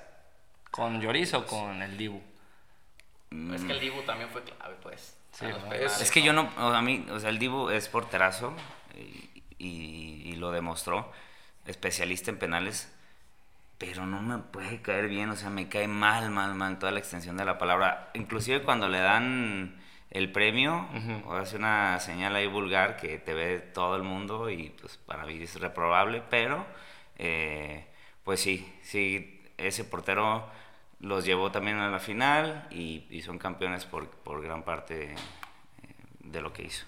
¿Con 0.76 1.00
Lloris 1.00 1.32
o 1.34 1.46
con 1.46 1.82
el 1.82 1.96
Dibu? 1.96 2.20
Es 3.54 3.62
que 3.64 3.72
el 3.72 3.80
Dibu 3.80 4.02
también 4.02 4.28
fue 4.30 4.42
clave, 4.44 4.76
pues. 4.82 5.16
Es 6.02 6.10
que 6.10 6.22
yo 6.22 6.32
no, 6.32 6.50
o 6.58 6.70
sea, 6.70 6.78
a 6.78 6.82
mí, 6.82 7.04
o 7.10 7.18
sea, 7.20 7.30
el 7.30 7.38
Dibu 7.38 7.68
es 7.70 7.88
porterazo 7.88 8.54
y, 8.94 9.42
y- 9.58 10.22
y 10.26 10.36
lo 10.36 10.50
demostró, 10.52 11.10
especialista 11.66 12.30
en 12.30 12.38
penales, 12.38 12.92
pero 13.78 14.06
no 14.06 14.22
me 14.22 14.38
puede 14.38 14.80
caer 14.80 15.08
bien, 15.08 15.28
o 15.30 15.36
sea, 15.36 15.50
me 15.50 15.68
cae 15.68 15.88
mal, 15.88 16.30
mal, 16.30 16.54
mal 16.54 16.78
toda 16.78 16.92
la 16.92 16.98
extensión 16.98 17.36
de 17.36 17.44
la 17.44 17.58
palabra. 17.58 18.10
Inclusive 18.14 18.62
cuando 18.62 18.88
le 18.88 19.00
dan 19.00 19.76
el 20.10 20.32
premio, 20.32 20.88
o 21.26 21.34
hace 21.34 21.56
una 21.56 21.98
señal 22.00 22.34
ahí 22.36 22.46
vulgar 22.46 22.96
que 22.96 23.18
te 23.18 23.34
ve 23.34 23.58
todo 23.58 23.96
el 23.96 24.02
mundo 24.02 24.48
y 24.48 24.70
pues 24.70 24.96
para 24.98 25.24
mí 25.26 25.42
es 25.42 25.60
reprobable, 25.60 26.22
pero 26.30 26.64
eh, 27.18 27.86
pues 28.24 28.40
sí, 28.40 28.72
sí, 28.82 29.42
ese 29.58 29.84
portero 29.84 30.48
los 31.00 31.24
llevó 31.24 31.50
también 31.52 31.78
a 31.78 31.90
la 31.90 31.98
final 31.98 32.66
y, 32.70 33.06
y 33.10 33.22
son 33.22 33.38
campeones 33.38 33.84
por, 33.84 34.08
por 34.10 34.42
gran 34.42 34.62
parte 34.62 35.12
eh, 35.12 35.16
de 36.20 36.40
lo 36.40 36.52
que 36.52 36.62
hizo. 36.64 36.86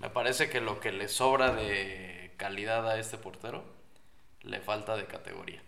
Me 0.00 0.10
parece 0.10 0.50
que 0.50 0.60
lo 0.60 0.78
que 0.80 0.92
le 0.92 1.08
sobra 1.08 1.52
de 1.52 2.32
calidad 2.36 2.88
a 2.88 2.98
este 2.98 3.16
portero 3.16 3.64
le 4.42 4.60
falta 4.60 4.96
de 4.96 5.06
categoría. 5.06 5.62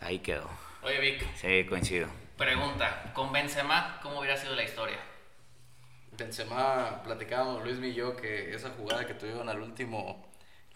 Ahí 0.00 0.20
quedó. 0.20 0.48
Oye, 0.82 1.00
Vic, 1.00 1.26
Sí, 1.36 1.66
coincido. 1.68 2.08
pregunta. 2.36 3.10
Con 3.14 3.32
Benzema, 3.32 3.98
¿cómo 4.02 4.20
hubiera 4.20 4.36
sido 4.36 4.54
la 4.54 4.62
historia? 4.62 4.98
Benzema, 6.16 7.02
platicábamos 7.02 7.64
Luis 7.64 7.78
y 7.82 7.94
yo 7.94 8.16
que 8.16 8.54
esa 8.54 8.70
jugada 8.70 9.06
que 9.06 9.14
tuvieron 9.14 9.48
al 9.48 9.60
último 9.60 10.27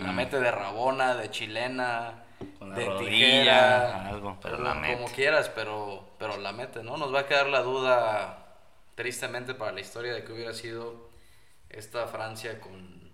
la 0.03 0.13
Mm. 0.13 0.17
mete 0.17 0.41
de 0.41 0.51
rabona, 0.51 1.15
de 1.15 1.31
chilena, 1.31 2.25
Con 2.59 2.71
la 2.71 2.77
de 2.77 2.87
rodilla, 2.87 3.09
tijera, 3.11 4.09
algo, 4.09 4.39
pero 4.43 4.57
como, 4.57 4.69
la 4.69 4.75
mete. 4.75 4.95
como 5.03 5.15
quieras, 5.15 5.49
pero, 5.55 6.05
pero 6.19 6.37
la 6.39 6.53
mete, 6.53 6.83
¿no? 6.83 6.97
Nos 6.97 7.15
va 7.15 7.21
a 7.21 7.27
quedar 7.27 7.47
la 7.47 7.61
duda, 7.63 8.39
tristemente, 8.95 9.55
para 9.55 9.73
la 9.73 9.81
historia 9.81 10.13
de 10.13 10.25
que 10.25 10.33
hubiera 10.33 10.53
sido 10.53 11.11
esta 11.71 12.07
Francia 12.09 12.61
con, 12.61 13.11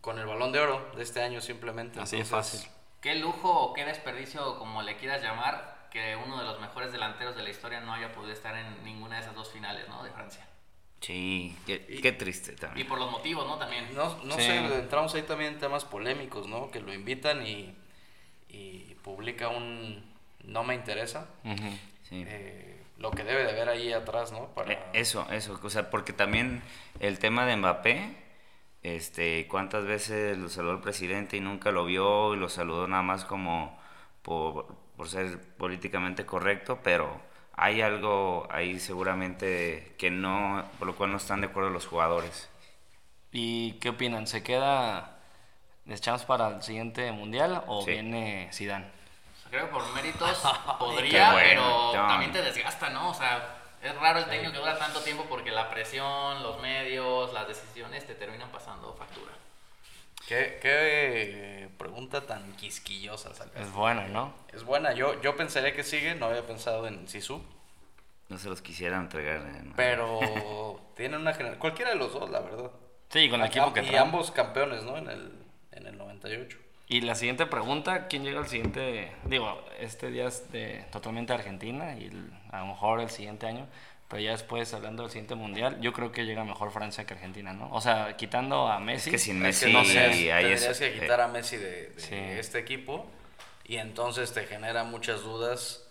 con 0.00 0.18
el 0.18 0.26
balón 0.26 0.52
de 0.52 0.60
oro 0.60 0.90
de 0.96 1.02
este 1.02 1.22
año 1.22 1.40
simplemente. 1.40 2.00
Así 2.00 2.18
es 2.18 2.28
fácil. 2.28 2.60
¿Qué 3.00 3.14
lujo 3.14 3.50
o 3.50 3.72
qué 3.72 3.84
desperdicio, 3.84 4.58
como 4.58 4.82
le 4.82 4.96
quieras 4.96 5.22
llamar, 5.22 5.88
que 5.90 6.16
uno 6.16 6.38
de 6.38 6.44
los 6.44 6.60
mejores 6.60 6.92
delanteros 6.92 7.34
de 7.34 7.42
la 7.42 7.50
historia 7.50 7.80
no 7.80 7.94
haya 7.94 8.12
podido 8.12 8.32
estar 8.32 8.54
en 8.56 8.84
ninguna 8.84 9.16
de 9.16 9.22
esas 9.22 9.34
dos 9.34 9.50
finales, 9.50 9.88
¿no? 9.88 10.02
De 10.04 10.10
Francia. 10.10 10.46
Sí, 11.00 11.56
qué, 11.66 11.86
qué 12.02 12.12
triste 12.12 12.52
Y 12.52 12.56
también. 12.56 12.86
por 12.88 12.98
los 12.98 13.10
motivos, 13.10 13.46
¿no? 13.46 13.56
También. 13.58 13.86
No, 13.94 14.22
no 14.24 14.34
Sí. 14.36 14.42
sé, 14.42 14.56
entramos 14.58 15.14
ahí 15.14 15.22
también 15.22 15.54
en 15.54 15.58
temas 15.58 15.84
polémicos, 15.84 16.46
¿no? 16.46 16.70
Que 16.70 16.80
lo 16.80 16.92
invitan 16.92 17.46
y, 17.46 17.74
y 18.48 18.94
publica 19.02 19.48
un 19.48 20.04
no 20.44 20.62
me 20.64 20.74
interesa. 20.74 21.28
Sí. 22.08 22.24
Eh, 22.26 22.82
lo 22.98 23.10
que 23.12 23.24
debe 23.24 23.44
de 23.44 23.50
haber 23.50 23.68
ahí 23.70 23.92
atrás, 23.94 24.30
¿no? 24.32 24.48
Para... 24.48 24.72
Eh, 24.72 24.78
Eso, 24.92 25.26
eso, 25.30 25.58
o 25.62 25.70
sea, 25.70 25.88
porque 25.90 26.12
también 26.12 26.62
el 27.00 27.18
tema 27.18 27.46
de 27.46 27.56
Mbappé, 27.56 28.16
este, 28.82 29.46
cuántas 29.48 29.84
veces 29.86 30.36
lo 30.36 30.48
saludó 30.50 30.72
el 30.72 30.80
presidente 30.80 31.36
y 31.36 31.40
nunca 31.40 31.70
lo 31.70 31.84
vio 31.86 32.34
y 32.34 32.36
lo 32.38 32.48
saludó 32.50 32.86
nada 32.88 33.02
más 33.02 33.24
como 33.24 33.78
por, 34.22 34.66
por 34.96 35.08
ser 35.08 35.38
políticamente 35.56 36.26
correcto, 36.26 36.80
pero 36.82 37.20
hay 37.62 37.82
algo 37.82 38.48
ahí 38.50 38.80
seguramente 38.80 39.94
que 39.98 40.10
no, 40.10 40.64
por 40.78 40.86
lo 40.88 40.96
cual 40.96 41.10
no 41.10 41.18
están 41.18 41.42
de 41.42 41.48
acuerdo 41.48 41.68
los 41.68 41.86
jugadores. 41.86 42.48
¿Y 43.32 43.72
qué 43.74 43.90
opinan? 43.90 44.26
¿Se 44.26 44.42
queda 44.42 45.18
Deschamps 45.84 46.24
para 46.24 46.48
el 46.48 46.62
siguiente 46.62 47.12
mundial 47.12 47.62
o 47.66 47.82
Sí. 47.82 47.90
viene 47.90 48.48
Zidane? 48.52 48.86
O 48.86 49.40
sea, 49.42 49.50
creo 49.50 49.66
que 49.66 49.72
por 49.72 49.94
méritos 49.94 50.42
podría, 50.78 51.32
bueno, 51.32 51.48
pero 51.48 51.62
John. 51.92 52.08
también 52.08 52.32
te 52.32 52.40
desgasta, 52.42 52.88
¿no? 52.88 53.10
O 53.10 53.14
sea, 53.14 53.58
es 53.82 53.94
raro 53.96 54.20
el 54.20 54.24
técnico 54.24 54.52
que 54.52 54.58
dura 54.58 54.78
tanto 54.78 55.00
tiempo 55.02 55.26
porque 55.28 55.50
la 55.50 55.68
presión, 55.68 56.42
los 56.42 56.58
medios, 56.62 57.30
las 57.34 57.46
decisiones 57.46 58.06
te 58.06 58.14
terminan 58.14 58.48
pasando 58.50 58.94
factura. 58.94 59.32
¿Qué, 60.26 60.58
qué 60.62 61.68
pregunta 62.10 62.26
tan 62.26 62.52
quisquillosa 62.56 63.32
sacaste. 63.34 63.62
Es 63.62 63.72
buena, 63.72 64.08
¿no? 64.08 64.32
Es 64.52 64.64
buena, 64.64 64.92
yo, 64.92 65.20
yo 65.22 65.36
pensaría 65.36 65.74
que 65.74 65.84
sigue, 65.84 66.14
no 66.14 66.26
había 66.26 66.46
pensado 66.46 66.86
en 66.86 67.06
Sisu, 67.08 67.42
No 68.28 68.38
se 68.38 68.48
los 68.48 68.60
quisiera 68.62 68.96
entregar. 68.98 69.40
eh, 69.42 69.60
¿no? 69.64 69.72
pero 69.76 70.80
tienen 70.96 71.20
una 71.20 71.32
generación, 71.32 71.60
cualquiera 71.60 71.90
de 71.92 71.96
los 71.96 72.12
dos, 72.12 72.28
la 72.30 72.40
verdad. 72.40 72.70
Sí, 73.10 73.28
con 73.28 73.40
el 73.40 73.46
equipo 73.46 73.72
que 73.72 73.82
y 73.82 73.86
trae. 73.86 73.98
ambos 73.98 74.30
campeones, 74.30 74.82
¿no? 74.84 74.96
En 74.96 75.08
el, 75.08 75.32
en 75.72 75.86
el 75.86 75.96
98. 75.98 76.58
Y 76.88 77.02
la 77.02 77.14
siguiente 77.14 77.46
pregunta, 77.46 78.08
¿quién 78.08 78.24
llega 78.24 78.40
al 78.40 78.48
siguiente? 78.48 79.12
Digo, 79.24 79.62
este 79.78 80.10
día 80.10 80.26
es 80.26 80.50
de 80.50 80.84
totalmente 80.90 81.32
Argentina 81.32 81.96
y 81.96 82.06
el- 82.06 82.32
a 82.50 82.60
lo 82.60 82.66
mejor 82.66 83.00
el 83.00 83.10
siguiente 83.10 83.46
año, 83.46 83.66
pero 84.10 84.20
ya 84.22 84.32
después 84.32 84.74
hablando 84.74 85.04
del 85.04 85.10
siguiente 85.12 85.34
mundial, 85.36 85.80
yo 85.80 85.92
creo 85.94 86.10
que 86.12 86.26
llega 86.26 86.44
mejor 86.44 86.70
Francia 86.72 87.06
que 87.06 87.14
Argentina, 87.14 87.52
¿no? 87.54 87.70
O 87.72 87.80
sea, 87.80 88.16
quitando 88.18 88.66
a 88.68 88.78
Messi. 88.80 89.10
que 89.10 89.18
sin 89.18 89.36
Es 89.36 89.42
Messi 89.42 89.66
que 89.66 89.72
no 89.72 89.84
sé, 89.84 89.94
tendrías 89.94 90.78
que 90.78 90.86
eh, 90.88 91.00
quitar 91.00 91.20
a 91.22 91.28
Messi 91.28 91.56
de, 91.56 91.90
de 91.90 92.00
Sí. 92.00 92.14
este 92.16 92.58
equipo 92.58 93.06
y 93.64 93.76
entonces 93.76 94.34
te 94.34 94.44
genera 94.46 94.82
muchas 94.84 95.22
dudas 95.22 95.86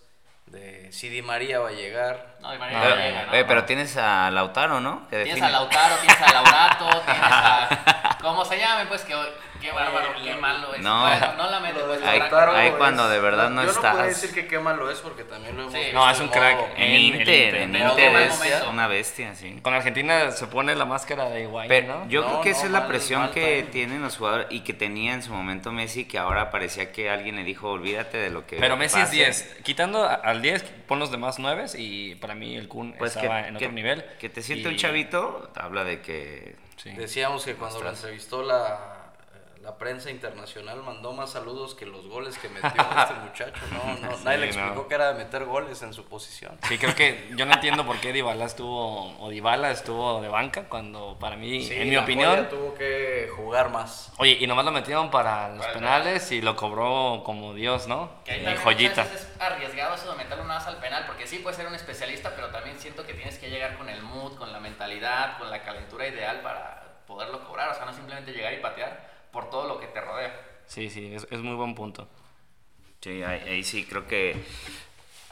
de 0.46 0.92
si 0.92 1.08
Di 1.08 1.22
María 1.22 1.60
va 1.60 1.68
a 1.68 1.72
llegar. 1.72 2.36
No, 2.40 2.50
de 2.50 2.58
manera 2.58 2.82
Pero, 2.82 2.96
que 2.96 3.02
llega, 3.02 3.26
¿no? 3.26 3.34
eh, 3.34 3.44
pero 3.46 3.64
tienes 3.64 3.96
a 3.96 4.30
Lautaro, 4.30 4.80
¿no? 4.80 5.08
Que 5.08 5.22
Tienes 5.24 5.36
define- 5.42 5.46
a 5.46 5.50
Lautaro, 5.50 5.96
tienes 5.96 6.20
a 6.20 6.32
Laurato, 6.32 6.84
tienes 7.04 7.22
a... 7.22 8.18
¿Cómo 8.20 8.44
se 8.44 8.58
llame? 8.58 8.86
Pues 8.86 9.02
que 9.02 9.14
qué 9.60 9.70
bárbaro, 9.72 10.08
qué 10.22 10.34
malo 10.36 10.74
es. 10.74 10.80
No. 10.80 11.02
Bueno, 11.02 11.32
no 11.36 11.50
la 11.50 11.60
mete, 11.60 11.80
pues. 11.80 12.02
Ahí- 12.02 12.20
ahí 12.54 12.70
cuando 12.78 13.08
de 13.08 13.20
verdad 13.20 13.50
no 13.50 13.60
yo 13.62 13.66
no 13.66 13.72
estás. 13.72 13.92
puedo 13.94 14.06
decir 14.06 14.32
que 14.34 14.46
qué 14.46 14.58
malo 14.58 14.90
es 14.90 14.98
porque 15.00 15.24
también 15.24 15.54
lo 15.56 15.62
hemos 15.62 15.74
Sí. 15.74 15.80
visto 15.80 15.94
No, 15.94 16.10
es 16.10 16.16
en 16.18 16.22
un 16.24 16.28
crack. 16.30 16.58
En 16.76 16.82
En 16.82 17.00
Inter, 17.00 17.54
en 17.56 17.76
Inter 17.76 18.16
es 18.16 18.62
una 18.68 18.86
bestia, 18.86 19.34
sí. 19.34 19.58
Con 19.62 19.74
Argentina 19.74 20.30
se 20.30 20.46
pone 20.46 20.74
la 20.74 20.84
máscara 20.84 21.28
de 21.28 21.42
Higuaín, 21.42 21.68
Pero 21.68 21.86
¿no? 22.00 22.08
yo 22.08 22.22
No, 22.22 22.26
creo 22.28 22.40
que 22.42 22.50
esa 22.50 22.60
no, 22.62 22.66
es 22.66 22.72
la 22.72 22.88
presión 22.88 23.20
mal 23.22 23.30
que 23.32 23.62
tienen 23.70 24.02
los 24.02 24.16
jugadores 24.16 24.46
y 24.50 24.60
que 24.60 24.72
tenía 24.72 25.12
en 25.14 25.22
su 25.22 25.32
momento 25.32 25.72
Messi, 25.72 26.04
que 26.06 26.18
ahora 26.18 26.50
parecía 26.50 26.92
que 26.92 27.10
alguien 27.10 27.36
le 27.36 27.44
dijo, 27.44 27.70
olvídate 27.70 28.18
de 28.18 28.30
lo 28.30 28.46
que 28.46 28.56
Pero 28.56 28.76
Messi 28.76 28.98
es 28.98 29.04
pase". 29.06 29.16
10. 29.16 29.56
Quitando 29.62 30.08
al 30.08 30.42
10, 30.42 30.62
pon 30.86 30.98
los 30.98 31.10
demás 31.10 31.38
9 31.38 31.66
y 31.76 32.14
para 32.16 32.34
mí 32.34 32.56
el 32.56 32.68
Kun 32.68 32.94
Pues 32.98 33.12
que, 33.12 33.18
estaba 33.20 33.40
en 33.46 33.56
que- 33.56 33.64
otro 33.66 33.72
nivel. 33.72 34.04
que 34.18 34.28
te 34.28 34.42
siente 34.42 34.68
Y- 34.68 34.72
un 34.72 34.76
chavito, 34.78 35.50
habla 35.56 35.84
de 35.84 36.00
que... 36.00 36.56
Sí. 36.76 36.90
Decíamos 36.92 37.44
que 37.44 37.54
cuando 37.56 37.82
lo 37.82 37.90
entrevistó 37.90 38.42
la, 38.42 38.78
la 39.60 39.76
prensa 39.76 40.10
internacional 40.10 40.82
mandó 40.82 41.12
más 41.12 41.32
saludos 41.32 41.74
que 41.74 41.84
los 41.84 42.06
goles 42.08 42.38
que 42.38 42.48
metió 42.48 42.68
este 42.70 43.14
muchacho. 43.24 43.60
No, 43.72 43.94
no, 44.08 44.16
Sí, 44.16 44.24
nadie 44.24 44.38
le 44.38 44.46
no. 44.46 44.52
explicó 44.52 44.88
que 44.88 44.94
era 44.94 45.12
de 45.12 45.22
meter 45.22 45.44
goles 45.44 45.82
en 45.82 45.92
su 45.92 46.06
posición. 46.06 46.58
Sí, 46.66 46.78
creo 46.78 46.94
que 46.94 47.28
yo 47.36 47.44
no 47.44 47.52
entiendo 47.52 47.84
por 47.84 48.00
qué 48.00 48.12
Dybala 48.14 48.46
estuvo 48.46 49.18
o 49.22 49.28
Dybala 49.28 49.70
estuvo 49.70 50.22
de 50.22 50.28
banca 50.28 50.64
cuando 50.68 51.18
para 51.20 51.36
mí, 51.36 51.62
Sí, 51.62 51.74
en 51.74 51.90
mi 51.90 51.94
la 51.96 52.02
opinión, 52.04 52.36
joya 52.36 52.48
tuvo 52.48 52.72
que 52.74 53.28
jugar 53.36 53.68
más. 53.68 54.10
oye, 54.16 54.38
y 54.40 54.46
nomás 54.46 54.64
lo 54.64 54.72
metieron 54.72 55.10
para 55.10 55.50
los 55.50 55.58
Para 55.66 55.72
penales 55.74 56.32
y 56.32 56.40
lo 56.40 56.56
cobró 56.56 57.22
como 57.22 57.52
Dios, 57.52 57.86
¿no? 57.86 58.10
Que 58.24 58.38
Y 58.42 58.56
joyita. 58.56 59.02
es 59.02 59.28
arriesgado 59.38 59.94
eso 59.94 60.10
de 60.12 60.16
meterlo 60.16 60.44
nada 60.44 60.60
más 60.60 60.68
al 60.68 60.78
penal, 60.78 61.04
porque 61.06 61.26
sí 61.26 61.38
puedes 61.40 61.58
ser 61.58 61.66
un 61.66 61.74
especialista, 61.74 62.32
pero 62.34 62.48
también 62.48 62.78
siento 62.78 63.04
que 63.06 63.12
tienes 63.12 63.38
que 63.38 63.50
llegar 63.50 63.76
con 63.76 63.90
el 63.90 64.00
mood, 64.02 64.36
con 64.38 64.52
la 64.54 64.58
mentalidad, 64.60 65.36
con 65.36 65.50
la 65.50 65.62
calentura 65.62 66.06
ideal 66.08 66.40
para 66.40 66.82
poderlo 67.06 67.44
cobrar, 67.46 67.68
o 67.70 67.74
sea, 67.74 67.84
no 67.84 67.92
simplemente 67.92 68.32
llegar 68.32 68.54
y 68.54 68.58
patear 68.58 69.10
por 69.32 69.50
todo 69.50 69.66
lo 69.66 69.80
que 69.80 69.86
te 69.86 70.00
rodea. 70.00 70.48
Sí, 70.66 70.90
sí, 70.90 71.14
es, 71.14 71.26
es 71.30 71.40
muy 71.40 71.54
buen 71.54 71.74
punto. 71.74 72.08
Sí, 73.00 73.22
ahí, 73.22 73.40
ahí 73.48 73.64
sí 73.64 73.84
creo 73.86 74.06
que 74.06 74.36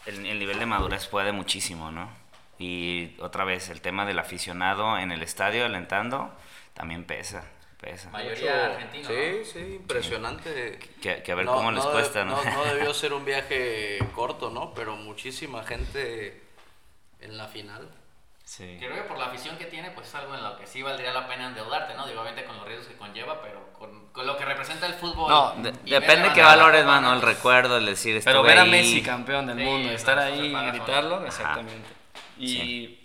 el, 0.06 0.26
el 0.26 0.38
nivel 0.38 0.58
de 0.58 0.66
madurez 0.66 1.06
puede 1.06 1.32
muchísimo, 1.32 1.90
¿no? 1.90 2.10
Y 2.58 3.14
otra 3.20 3.44
vez, 3.44 3.68
el 3.68 3.80
tema 3.80 4.04
del 4.04 4.18
aficionado 4.18 4.98
en 4.98 5.12
el 5.12 5.22
estadio 5.22 5.64
alentando 5.64 6.34
también 6.74 7.04
pesa, 7.04 7.44
pesa. 7.80 8.10
Mayoría 8.10 8.66
argentina. 8.66 9.08
Sí, 9.08 9.44
sí, 9.44 9.58
impresionante. 9.76 10.78
Que, 11.00 11.22
que 11.22 11.32
a 11.32 11.34
ver 11.34 11.46
cómo 11.46 11.70
les 11.70 11.84
cuesta, 11.84 12.24
¿no? 12.24 12.42
No, 12.42 12.64
debió 12.74 12.92
ser 12.94 13.12
un 13.12 13.24
viaje 13.24 13.98
corto, 14.14 14.50
¿no? 14.50 14.74
Pero 14.74 14.96
muchísima 14.96 15.62
gente 15.62 16.42
en 17.20 17.36
la 17.36 17.46
final. 17.46 17.88
Sí. 18.48 18.76
Creo 18.78 18.94
que 18.94 19.02
por 19.02 19.18
la 19.18 19.26
afición 19.26 19.58
que 19.58 19.66
tiene, 19.66 19.90
pues 19.90 20.08
es 20.08 20.14
algo 20.14 20.34
en 20.34 20.42
lo 20.42 20.56
que 20.56 20.66
sí 20.66 20.80
valdría 20.80 21.12
la 21.12 21.28
pena 21.28 21.48
endeudarte, 21.48 21.92
¿no? 21.92 22.06
Digo, 22.06 22.22
obviamente 22.22 22.46
con 22.46 22.56
los 22.56 22.66
riesgos 22.66 22.88
que 22.88 22.96
conlleva, 22.96 23.42
pero 23.42 23.74
con, 23.78 24.06
con 24.10 24.26
lo 24.26 24.38
que 24.38 24.46
representa 24.46 24.86
el 24.86 24.94
fútbol. 24.94 25.28
No, 25.28 25.52
de- 25.62 25.72
depende 25.84 26.32
qué 26.32 26.40
valores, 26.42 26.82
mano, 26.86 27.12
el 27.12 27.20
recuerdo, 27.20 27.76
el 27.76 27.84
decir 27.84 28.18
Pero 28.24 28.42
ver 28.42 28.58
a 28.58 28.62
ahí. 28.62 28.70
Messi 28.70 29.02
campeón 29.02 29.48
del 29.48 29.58
Sí, 29.58 29.64
mundo, 29.64 29.90
estar 29.90 30.18
ahí 30.18 30.46
y 30.46 30.52
solo. 30.52 30.66
gritarlo, 30.72 31.26
exactamente. 31.26 31.88
Y 32.38 33.00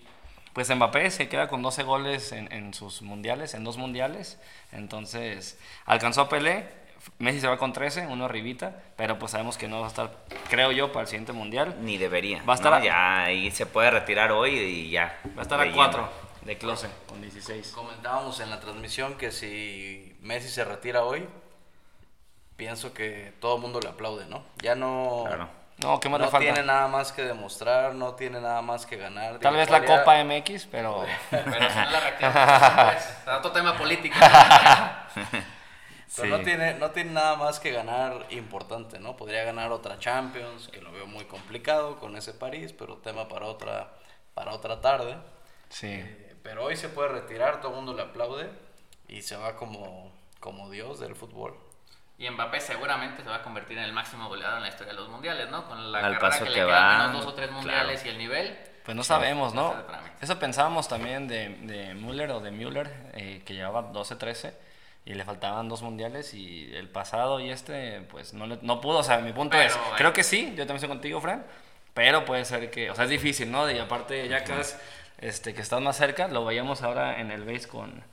pues 0.53 0.73
Mbappé 0.73 1.11
se 1.11 1.27
queda 1.27 1.49
con 1.49 1.61
12 1.61 1.83
goles 1.83 2.31
en, 2.31 2.49
en 2.53 2.73
sus 2.73 3.01
mundiales, 3.01 3.53
en 3.53 3.65
dos 3.65 3.75
mundiales. 3.75 4.39
Entonces 4.71 5.59
alcanzó 5.85 6.21
a 6.21 6.29
Pelé. 6.29 6.82
Messi 7.19 7.39
se 7.41 7.47
va 7.47 7.57
con 7.57 7.73
13, 7.73 8.07
uno 8.07 8.25
arribita, 8.25 8.73
pero 8.95 9.17
pues 9.19 9.31
sabemos 9.31 9.57
que 9.57 9.67
no 9.67 9.79
va 9.79 9.85
a 9.85 9.89
estar, 9.89 10.11
creo 10.49 10.71
yo, 10.71 10.91
para 10.91 11.01
el 11.01 11.07
siguiente 11.07 11.33
mundial. 11.33 11.75
Ni 11.81 11.97
debería. 11.97 12.41
Va 12.43 12.53
a 12.53 12.55
estar 12.55 12.71
¿no? 12.71 12.77
a- 12.77 12.83
Ya 12.83 13.23
ahí 13.23 13.51
se 13.51 13.65
puede 13.65 13.91
retirar 13.91 14.31
hoy 14.31 14.51
y 14.57 14.89
ya. 14.89 15.19
Va 15.37 15.39
a 15.39 15.43
estar 15.43 15.59
a 15.59 15.63
de 15.63 15.71
4 15.71 16.09
de 16.41 16.57
close, 16.57 16.89
con 17.07 17.21
16. 17.21 17.71
Comentábamos 17.71 18.39
en 18.41 18.49
la 18.49 18.59
transmisión 18.59 19.15
que 19.15 19.31
si 19.31 20.17
Messi 20.21 20.49
se 20.49 20.65
retira 20.65 21.03
hoy, 21.03 21.25
pienso 22.55 22.93
que 22.93 23.33
todo 23.39 23.55
el 23.55 23.61
mundo 23.61 23.79
le 23.79 23.89
aplaude, 23.89 24.25
¿no? 24.27 24.43
Ya 24.61 24.75
no, 24.75 25.23
Claro. 25.25 25.49
No, 25.77 25.99
¿qué 25.99 26.07
más 26.07 26.19
no 26.19 26.25
le 26.27 26.31
falta? 26.31 26.53
tiene 26.53 26.65
nada 26.67 26.87
más 26.87 27.11
que 27.11 27.23
demostrar, 27.23 27.95
no 27.95 28.13
tiene 28.13 28.39
nada 28.39 28.61
más 28.61 28.85
que 28.85 28.95
ganar. 28.95 29.39
Tal 29.39 29.55
vez 29.55 29.69
la 29.69 29.83
Copa 29.83 30.23
MX, 30.23 30.67
pero... 30.67 31.03
Pero 31.31 31.43
si 31.69 31.79
no 31.79 31.91
la 31.91 31.99
reactiva, 31.99 32.91
pues, 32.93 33.05
es 33.05 33.27
otro 33.27 33.51
tema 33.51 33.75
político. 33.77 34.15
Pero 36.15 36.27
Sí. 36.27 36.29
no, 36.29 36.43
tiene, 36.43 36.73
no 36.75 36.91
tiene 36.91 37.11
nada 37.11 37.35
más 37.35 37.59
que 37.59 37.71
ganar 37.71 38.27
importante, 38.29 38.99
¿no? 38.99 39.15
Podría 39.17 39.43
ganar 39.43 39.71
otra 39.71 39.97
Champions, 39.97 40.67
que 40.67 40.81
lo 40.81 40.91
veo 40.91 41.07
muy 41.07 41.25
complicado 41.25 41.99
con 41.99 42.15
ese 42.15 42.33
París, 42.33 42.73
pero 42.77 42.97
tema 42.97 43.27
para 43.27 43.47
otra, 43.47 43.91
para 44.33 44.51
otra 44.53 44.79
tarde. 44.79 45.17
Sí. 45.69 45.87
Eh, 45.89 46.35
pero 46.43 46.65
hoy 46.65 46.75
se 46.75 46.89
puede 46.89 47.09
retirar, 47.09 47.61
todo 47.61 47.71
el 47.71 47.77
mundo 47.77 47.93
le 47.93 48.03
aplaude 48.03 48.49
y 49.07 49.21
se 49.21 49.35
va 49.37 49.55
como, 49.55 50.11
como 50.39 50.69
Dios 50.69 50.99
del 50.99 51.15
fútbol. 51.15 51.55
Y 52.19 52.29
Mbappé 52.29 52.59
seguramente 52.61 53.23
se 53.23 53.29
va 53.29 53.37
a 53.37 53.41
convertir 53.43 53.77
en 53.79 53.85
el 53.85 53.93
máximo 53.93 54.27
goleador 54.29 54.57
en 54.57 54.63
la 54.63 54.69
historia 54.69 54.93
de 54.93 54.99
los 54.99 55.09
mundiales, 55.09 55.49
¿no? 55.49 55.67
Con 55.67 55.91
la 55.91 55.97
Al 55.97 56.03
carrera 56.03 56.19
paso 56.19 56.43
que, 56.45 56.51
que 56.51 56.57
le 56.57 56.63
va, 56.65 56.69
quedan, 56.69 56.97
menos 57.07 57.23
dos 57.23 57.33
o 57.33 57.35
tres 57.35 57.47
claro. 57.47 57.61
mundiales 57.61 58.05
y 58.05 58.09
el 58.09 58.17
nivel. 58.19 58.57
Pues 58.85 58.95
no 58.95 59.03
sabemos, 59.03 59.53
¿no? 59.55 59.73
Eso 60.21 60.37
pensábamos 60.37 60.87
también 60.87 61.27
de, 61.27 61.49
de 61.61 61.95
Müller 61.95 62.29
o 62.31 62.39
de 62.39 62.51
Müller, 62.51 63.11
eh, 63.13 63.41
que 63.45 63.53
llevaba 63.55 63.91
12-13 63.91 64.53
y 65.05 65.13
le 65.15 65.25
faltaban 65.25 65.67
dos 65.69 65.81
mundiales 65.81 66.33
y 66.33 66.71
el 66.75 66.89
pasado 66.89 67.39
y 67.39 67.49
este, 67.49 68.01
pues 68.09 68.33
no, 68.33 68.45
le- 68.47 68.59
no 68.61 68.79
pudo. 68.81 68.99
O 68.99 69.03
sea, 69.03 69.17
mi 69.19 69.33
punto 69.33 69.57
Pero, 69.57 69.67
es, 69.69 69.77
creo 69.97 70.13
que 70.13 70.23
sí, 70.23 70.47
yo 70.51 70.65
también 70.65 70.75
estoy 70.77 70.89
contigo, 70.89 71.19
Fran, 71.21 71.45
pero 71.93 72.25
puede 72.25 72.45
ser 72.45 72.71
que, 72.71 72.89
o 72.89 72.95
sea, 72.95 73.03
es 73.05 73.09
difícil, 73.09 73.51
¿no? 73.51 73.69
Y 73.69 73.77
aparte, 73.79 74.27
ya 74.27 74.43
que, 74.43 74.59
es, 74.59 74.77
este, 75.19 75.53
que 75.53 75.61
estás 75.61 75.81
más 75.81 75.97
cerca, 75.97 76.27
lo 76.27 76.45
veíamos 76.45 76.81
ahora 76.83 77.19
en 77.19 77.31
el 77.31 77.43
base 77.43 77.67
con, 77.67 78.03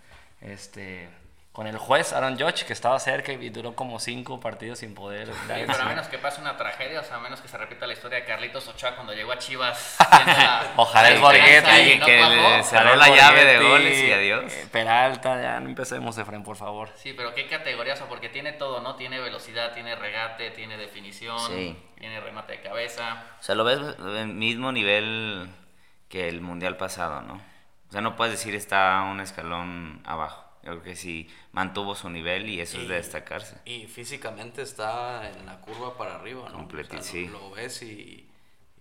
este, 0.40 1.09
con 1.52 1.66
el 1.66 1.78
juez 1.78 2.12
Aaron 2.12 2.38
Judge, 2.38 2.64
que 2.64 2.72
estaba 2.72 2.98
cerca 3.00 3.32
y 3.32 3.50
duró 3.50 3.74
como 3.74 3.98
cinco 3.98 4.38
partidos 4.38 4.78
sin 4.78 4.94
poder 4.94 5.26
Sí, 5.32 5.32
pero 5.66 5.82
a 5.82 5.84
menos 5.86 6.06
que 6.06 6.16
pase 6.16 6.40
una 6.40 6.56
tragedia, 6.56 7.00
o 7.00 7.02
sea, 7.02 7.16
a 7.16 7.20
menos 7.20 7.40
que 7.40 7.48
se 7.48 7.58
repita 7.58 7.88
la 7.88 7.92
historia 7.92 8.20
de 8.20 8.24
Carlitos 8.24 8.68
Ochoa 8.68 8.94
cuando 8.94 9.12
llegó 9.14 9.32
a 9.32 9.38
Chivas. 9.38 9.96
Ojalá 10.76 11.08
el 11.08 11.18
Borghetti, 11.20 11.68
alguien 11.68 12.00
que 12.02 12.20
le- 12.22 12.62
cerró 12.62 12.94
la 12.94 13.08
llave 13.08 13.44
de 13.44 13.58
goles 13.58 13.98
y 13.98 14.12
adiós. 14.12 14.52
eh, 14.52 14.68
Peralta, 14.70 15.42
ya 15.42 15.58
no 15.58 15.68
empecemos, 15.68 16.16
Efraín, 16.18 16.44
por 16.44 16.56
favor. 16.56 16.90
Sí, 16.94 17.14
pero 17.16 17.34
qué 17.34 17.48
categoría, 17.48 17.94
o 17.94 17.96
sea, 17.96 18.06
porque 18.06 18.28
tiene 18.28 18.52
todo, 18.52 18.80
¿no? 18.80 18.94
Tiene 18.94 19.18
velocidad, 19.18 19.72
tiene 19.72 19.96
regate, 19.96 20.50
tiene 20.52 20.76
definición, 20.76 21.38
Sí. 21.48 21.76
tiene 21.98 22.20
remate 22.20 22.52
de 22.52 22.60
cabeza. 22.60 23.24
O 23.40 23.42
sea, 23.42 23.56
lo 23.56 23.64
ves 23.64 23.78
al 23.98 24.28
mismo 24.28 24.70
nivel 24.70 25.50
que 26.08 26.28
el 26.28 26.40
mundial 26.42 26.76
pasado, 26.76 27.22
¿no? 27.22 27.34
O 27.88 27.92
sea, 27.92 28.00
no 28.00 28.14
puedes 28.14 28.32
decir 28.34 28.54
está 28.54 29.02
un 29.10 29.20
escalón 29.20 30.00
abajo. 30.06 30.44
Yo 30.62 30.70
creo 30.72 30.82
que 30.82 30.96
sí 30.96 31.28
mantuvo 31.52 31.94
su 31.94 32.10
nivel 32.10 32.48
y 32.48 32.60
eso 32.60 32.78
es 32.80 32.88
de 32.88 32.96
destacarse. 32.96 33.56
Y 33.64 33.86
físicamente 33.86 34.62
está 34.62 35.28
en 35.30 35.46
la 35.46 35.60
curva 35.60 35.96
para 35.96 36.16
arriba, 36.16 36.48
¿no? 36.50 36.58
Completi- 36.68 36.88
O 36.98 37.02
sea, 37.02 37.02
sí. 37.02 37.26
lo, 37.28 37.38
lo 37.40 37.50
ves 37.52 37.80
y, 37.82 38.28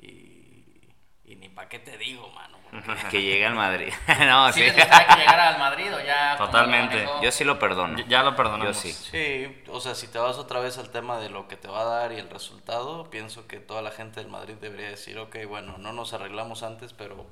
y, 0.01 0.89
y 1.25 1.35
ni 1.35 1.49
para 1.49 1.69
qué 1.69 1.79
te 1.79 1.97
digo, 1.97 2.29
mano. 2.31 2.57
porque- 2.63 2.93
Que 3.11 3.21
llegue 3.21 3.45
al 3.45 3.55
Madrid. 3.55 3.91
no, 4.27 4.51
¿Sí 4.51 4.59
sí. 4.61 4.65
que 4.71 4.81
llegara 4.81 5.49
al 5.49 5.59
Madrid 5.59 5.93
o 5.95 6.01
ya? 6.01 6.35
Totalmente. 6.37 7.07
Yo 7.21 7.31
sí 7.31 7.43
lo 7.43 7.57
perdono. 7.59 7.97
Ya- 7.99 8.05
Ya 8.07 8.23
lo 8.23 8.35
perdonamos. 8.35 8.75
Yo 8.75 8.81
sí. 8.81 8.91
Sí, 8.93 9.63
o 9.69 9.79
sea, 9.79 9.95
si 9.95 10.07
te 10.07 10.17
vas 10.19 10.37
otra 10.37 10.59
vez 10.59 10.77
al 10.77 10.89
tema 10.91 11.17
de 11.19 11.29
lo 11.29 11.47
que 11.47 11.55
te 11.57 11.67
va 11.67 11.81
a 11.81 11.85
dar 11.85 12.11
y 12.11 12.17
el 12.17 12.29
resultado, 12.29 13.09
pienso 13.09 13.47
que 13.47 13.59
toda 13.59 13.81
la 13.81 13.91
gente 13.91 14.19
del 14.19 14.29
Madrid 14.29 14.55
debería 14.59 14.89
decir, 14.89 15.17
ok, 15.17 15.37
bueno, 15.47 15.77
no 15.77 15.93
nos 15.93 16.13
arreglamos 16.13 16.61
antes, 16.63 16.91
pero 16.93 17.25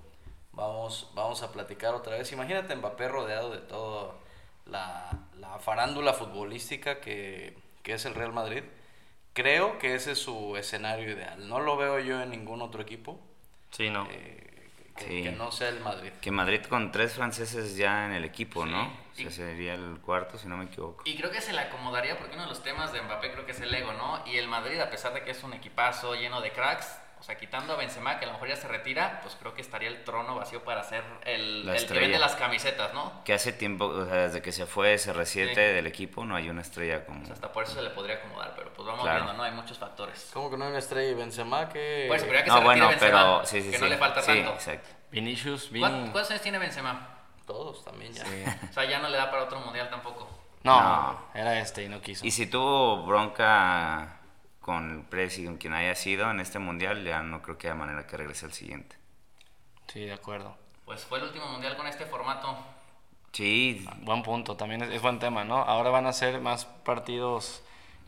vamos, 0.54 1.12
vamos 1.14 1.44
a 1.44 1.52
platicar 1.52 1.94
otra 1.94 2.18
vez. 2.18 2.32
Imagínate 2.32 2.76
Mbappé 2.76 3.08
rodeado 3.10 3.52
de 3.52 3.60
la 3.60 4.16
farándula 5.72 6.14
futbolística 6.14 7.02
que, 7.02 7.54
que 7.84 7.92
es 7.96 8.06
el 8.06 8.16
Real 8.16 8.32
Madrid. 8.32 8.64
Creo 9.34 9.78
que 9.80 9.96
ese 9.96 10.14
es 10.14 10.20
su 10.20 10.56
escenario 10.56 11.12
ideal. 11.12 11.46
No 11.50 11.60
lo 11.60 11.76
veo 11.76 12.00
yo 12.00 12.22
en 12.22 12.30
ningún 12.30 12.62
otro 12.62 12.82
equipo 12.82 13.20
Sí, 13.72 13.90
no. 13.90 14.08
eh, 14.10 14.70
que, 14.96 15.04
Sí. 15.06 15.24
que 15.24 15.32
no 15.34 15.52
sea 15.52 15.68
el 15.68 15.82
Madrid. 15.82 16.12
Que 16.22 16.32
Madrid 16.32 16.62
con 16.70 16.94
tres 16.94 17.16
franceses 17.16 17.76
ya 17.76 18.06
en 18.06 18.14
el 18.14 18.24
equipo, 18.24 18.66
¿no? 18.66 18.90
Sí. 19.14 19.28
O 19.28 19.30
sea, 19.30 19.46
sería 19.46 19.74
el 19.74 19.98
cuarto, 20.00 20.38
si 20.38 20.48
no 20.48 20.56
me 20.56 20.66
equivoco. 20.66 21.04
Y 21.06 21.18
creo 21.18 21.32
que 21.32 21.42
se 21.42 21.52
le 21.52 21.60
acomodaría 21.60 22.18
porque 22.18 22.36
uno 22.36 22.44
de 22.44 22.50
los 22.50 22.64
temas 22.64 22.94
de 22.94 23.02
Mbappé 23.02 23.34
creo 23.34 23.46
que 23.46 23.52
es 23.52 23.60
el 23.60 23.74
ego, 23.76 23.92
¿no? 23.92 24.24
Y 24.26 24.38
el 24.38 24.48
Madrid, 24.48 24.80
a 24.80 24.90
pesar 24.90 25.14
de 25.14 25.24
que 25.26 25.32
es 25.32 25.44
un 25.44 25.52
equipazo 25.54 26.16
lleno 26.16 26.40
de 26.40 26.54
cracks, 26.54 26.98
o 27.20 27.24
sea, 27.24 27.38
quitando 27.38 27.74
a 27.74 27.76
Benzema, 27.76 28.20
que 28.20 28.26
a 28.26 28.28
lo 28.28 28.34
mejor 28.34 28.48
ya 28.50 28.56
se 28.56 28.68
retira, 28.68 29.20
pues 29.22 29.36
creo 29.40 29.54
que 29.54 29.62
estaría 29.62 29.90
el 29.90 30.04
trono 30.04 30.36
vacío 30.36 30.64
para 30.64 30.84
ser 30.84 31.04
el, 31.26 31.68
el 31.68 31.88
que 31.88 31.94
vende 32.00 32.20
las 32.20 32.36
camisetas, 32.36 32.94
¿no? 32.94 33.24
Que 33.24 33.34
hace 33.34 33.52
tiempo, 33.54 33.86
o 33.86 34.06
sea, 34.06 34.16
desde 34.28 34.42
que 34.42 34.52
se 34.52 34.66
fue 34.66 34.96
CR7 34.96 35.26
Sí. 35.50 35.56
del 35.56 35.88
equipo, 35.88 36.26
no 36.26 36.36
hay 36.36 36.50
una 36.50 36.62
estrella 36.62 37.06
como... 37.06 37.22
O 37.22 37.26
sea, 37.26 37.34
hasta 37.34 37.52
por 37.52 37.64
eso 37.64 37.74
se 37.74 37.82
le 37.82 37.90
podría 37.90 38.16
acomodar, 38.18 38.54
pero 38.56 38.72
pues 38.74 38.86
vamos 38.88 39.02
Claro. 39.04 39.24
viendo, 39.26 39.34
¿no? 39.34 39.44
Hay 39.44 39.52
muchos 39.52 39.78
factores. 39.78 40.30
¿Cómo 40.34 40.50
que 40.50 40.58
no 40.58 40.66
hay 40.66 40.70
una 40.72 40.80
estrella 40.80 41.10
y 41.12 41.14
Benzema? 41.16 41.70
Que... 41.70 42.06
Pues, 42.08 42.24
pero 42.24 42.34
ya 42.36 42.44
que 42.44 42.50
No, 42.50 42.58
se 42.60 42.64
bueno, 42.64 42.88
Benzema, 42.90 43.12
pero 43.12 43.46
sí, 43.46 43.62
sí, 43.62 43.72
que 43.72 43.78
sí. 43.78 43.84
no 43.84 43.90
le 43.90 43.98
falta 43.98 44.22
sí, 44.22 44.28
tanto. 44.28 44.54
exacto. 44.54 44.90
Vinicius, 45.12 45.70
Vini. 45.72 45.80
¿Cuán- 45.82 46.12
¿Cuántos 46.12 46.32
años 46.32 46.42
tiene 46.44 46.58
Benzema? 46.60 47.10
Todos 47.46 47.84
también 47.86 48.14
ya. 48.14 48.24
O 48.70 48.74
sea, 48.74 48.84
ya 48.86 49.00
no 49.00 49.08
le 49.10 49.18
da 49.18 49.32
para 49.32 49.44
otro 49.44 49.60
mundial 49.62 49.90
tampoco. 49.90 50.30
No, 50.64 50.82
No. 50.82 51.20
era 51.34 51.60
este 51.60 51.84
y 51.84 51.88
no 51.90 52.02
quiso. 52.02 52.26
Y 52.26 52.32
si 52.32 52.48
tuvo 52.48 53.04
bronca 53.06 54.17
con 54.68 54.92
el 54.92 55.02
Presi, 55.04 55.46
con 55.48 55.58
quien 55.58 55.74
haya 55.74 55.96
sido 55.96 56.30
en 56.32 56.42
este 56.42 56.60
mundial, 56.60 57.04
ya 57.06 57.24
no 57.24 57.42
creo 57.42 57.58
que 57.58 57.70
haya 57.70 57.76
manera 57.76 58.08
que 58.08 58.18
regrese 58.18 58.46
al 58.46 58.54
siguiente. 58.54 58.98
Sí, 59.88 60.02
de 60.06 60.14
acuerdo. 60.14 60.56
Pues 60.86 61.04
fue 61.06 61.18
el 61.20 61.26
último 61.26 61.48
mundial 61.48 61.76
con 61.78 61.88
este 61.88 62.06
formato. 62.06 62.58
Sí, 63.34 63.86
Buen 64.02 64.24
punto, 64.24 64.58
también 64.58 64.82
es, 64.82 64.90
es 64.92 65.02
buen 65.02 65.20
tema, 65.20 65.44
¿no? 65.44 65.58
Ahora 65.58 65.90
van 65.92 66.08
a 66.08 66.14
ser 66.14 66.42
más 66.42 66.66
partidos 66.66 67.64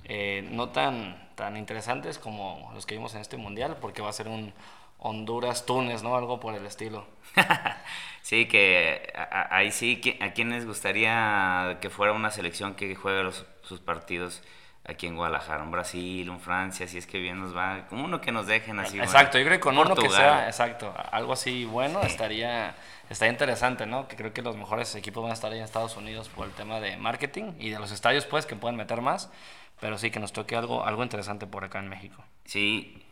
eh, 0.05 0.47
no 0.51 0.69
tan, 0.69 1.29
tan 1.35 1.55
interesantes 1.57 2.17
como 2.17 2.71
los 2.73 2.85
que 2.85 2.95
vimos 2.95 3.13
en 3.15 3.21
este 3.21 3.37
mundial, 3.37 3.77
porque 3.79 4.01
va 4.01 4.09
a 4.09 4.13
ser 4.13 4.27
un 4.27 4.53
Honduras-Túnez, 4.97 6.01
¿no? 6.03 6.15
Algo 6.15 6.39
por 6.39 6.55
el 6.55 6.65
estilo. 6.65 7.05
sí, 8.21 8.47
que 8.47 9.11
a- 9.15 9.23
a- 9.23 9.57
ahí 9.57 9.71
sí, 9.71 10.01
que- 10.01 10.17
¿a 10.21 10.33
quién 10.33 10.49
les 10.51 10.65
gustaría 10.65 11.77
que 11.81 11.89
fuera 11.89 12.13
una 12.13 12.31
selección 12.31 12.75
que 12.75 12.95
juegue 12.95 13.23
los- 13.23 13.45
sus 13.63 13.79
partidos 13.79 14.41
aquí 14.85 15.07
en 15.07 15.15
Guadalajara? 15.15 15.63
Un 15.63 15.71
Brasil, 15.71 16.29
un 16.29 16.39
Francia, 16.39 16.87
si 16.87 16.97
es 16.97 17.07
que 17.07 17.19
bien 17.19 17.39
nos 17.39 17.55
va, 17.55 17.85
como 17.87 18.05
uno 18.05 18.21
que 18.21 18.31
nos 18.31 18.47
dejen 18.47 18.79
así. 18.79 18.99
exacto, 18.99 19.37
bueno. 19.37 19.39
yo 19.39 19.45
creo 19.45 19.57
que 19.57 19.59
con 19.59 19.77
uno 19.77 19.95
que 19.95 20.09
sea, 20.09 20.47
exacto, 20.47 20.93
algo 21.11 21.33
así 21.33 21.65
bueno 21.65 22.01
estaría, 22.01 22.75
estaría 23.09 23.31
interesante, 23.31 23.85
¿no? 23.85 24.07
Que 24.07 24.15
creo 24.15 24.33
que 24.33 24.41
los 24.41 24.55
mejores 24.55 24.93
equipos 24.95 25.23
van 25.23 25.31
a 25.31 25.33
estar 25.33 25.51
ahí 25.51 25.59
en 25.59 25.63
Estados 25.63 25.95
Unidos 25.97 26.29
por 26.29 26.47
el 26.47 26.53
tema 26.53 26.79
de 26.79 26.97
marketing 26.97 27.53
y 27.59 27.69
de 27.69 27.79
los 27.79 27.91
estadios, 27.91 28.25
pues, 28.25 28.45
que 28.45 28.55
pueden 28.55 28.77
meter 28.77 29.01
más, 29.01 29.31
pero 29.79 29.97
sí 29.97 30.11
que 30.11 30.19
nos 30.19 30.33
toque 30.33 30.55
algo, 30.55 30.85
algo 30.85 31.03
interesante 31.03 31.47
por 31.47 31.63
acá 31.63 31.79
en 31.79 31.89
México. 31.89 32.23
Sí, 32.45 33.03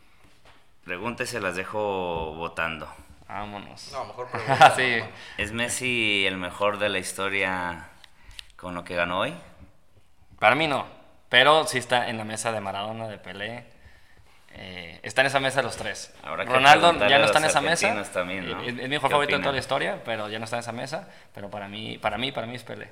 preguntas 0.84 1.28
se 1.28 1.40
las 1.40 1.56
dejo 1.56 2.34
votando. 2.34 2.88
Vámonos. 3.28 3.90
No, 3.92 4.06
mejor 4.06 4.28
pregunta. 4.30 4.74
sí. 4.74 5.00
¿Es 5.36 5.52
Messi 5.52 6.24
el 6.26 6.38
mejor 6.38 6.78
de 6.78 6.88
la 6.88 6.98
historia 6.98 7.90
con 8.56 8.74
lo 8.74 8.84
que 8.84 8.94
ganó 8.96 9.20
hoy? 9.20 9.34
Para 10.38 10.54
mí 10.54 10.66
no, 10.66 10.86
pero 11.28 11.66
sí 11.66 11.78
está 11.78 12.08
en 12.08 12.16
la 12.18 12.24
mesa 12.24 12.52
de 12.52 12.60
Maradona, 12.60 13.08
de 13.08 13.18
Pelé. 13.18 13.64
eh, 14.54 14.98
está 15.02 15.20
en 15.20 15.26
esa 15.28 15.40
mesa 15.40 15.62
los 15.62 15.76
tres. 15.76 16.12
Que 16.22 16.44
Ronaldo 16.44 16.92
ya 17.08 17.18
no 17.18 17.26
está 17.26 17.38
en 17.38 17.44
esa 17.44 17.60
mesa. 17.60 18.02
también, 18.12 18.48
¿no? 18.48 18.62
Es, 18.62 18.68
es 18.68 18.74
mi 18.74 18.88
mejor 18.88 19.08
¿Qué 19.08 19.12
favorito 19.12 19.36
de 19.36 19.42
toda 19.42 19.52
la 19.52 19.58
historia, 19.58 20.02
pero 20.04 20.28
ya 20.28 20.38
no 20.38 20.44
está 20.44 20.56
en 20.56 20.60
esa 20.60 20.72
mesa. 20.72 21.08
Pero 21.34 21.50
para 21.50 21.68
mí, 21.68 21.98
para 21.98 22.18
mí, 22.18 22.32
para 22.32 22.46
mí 22.46 22.56
es 22.56 22.62
Pelé. 22.64 22.90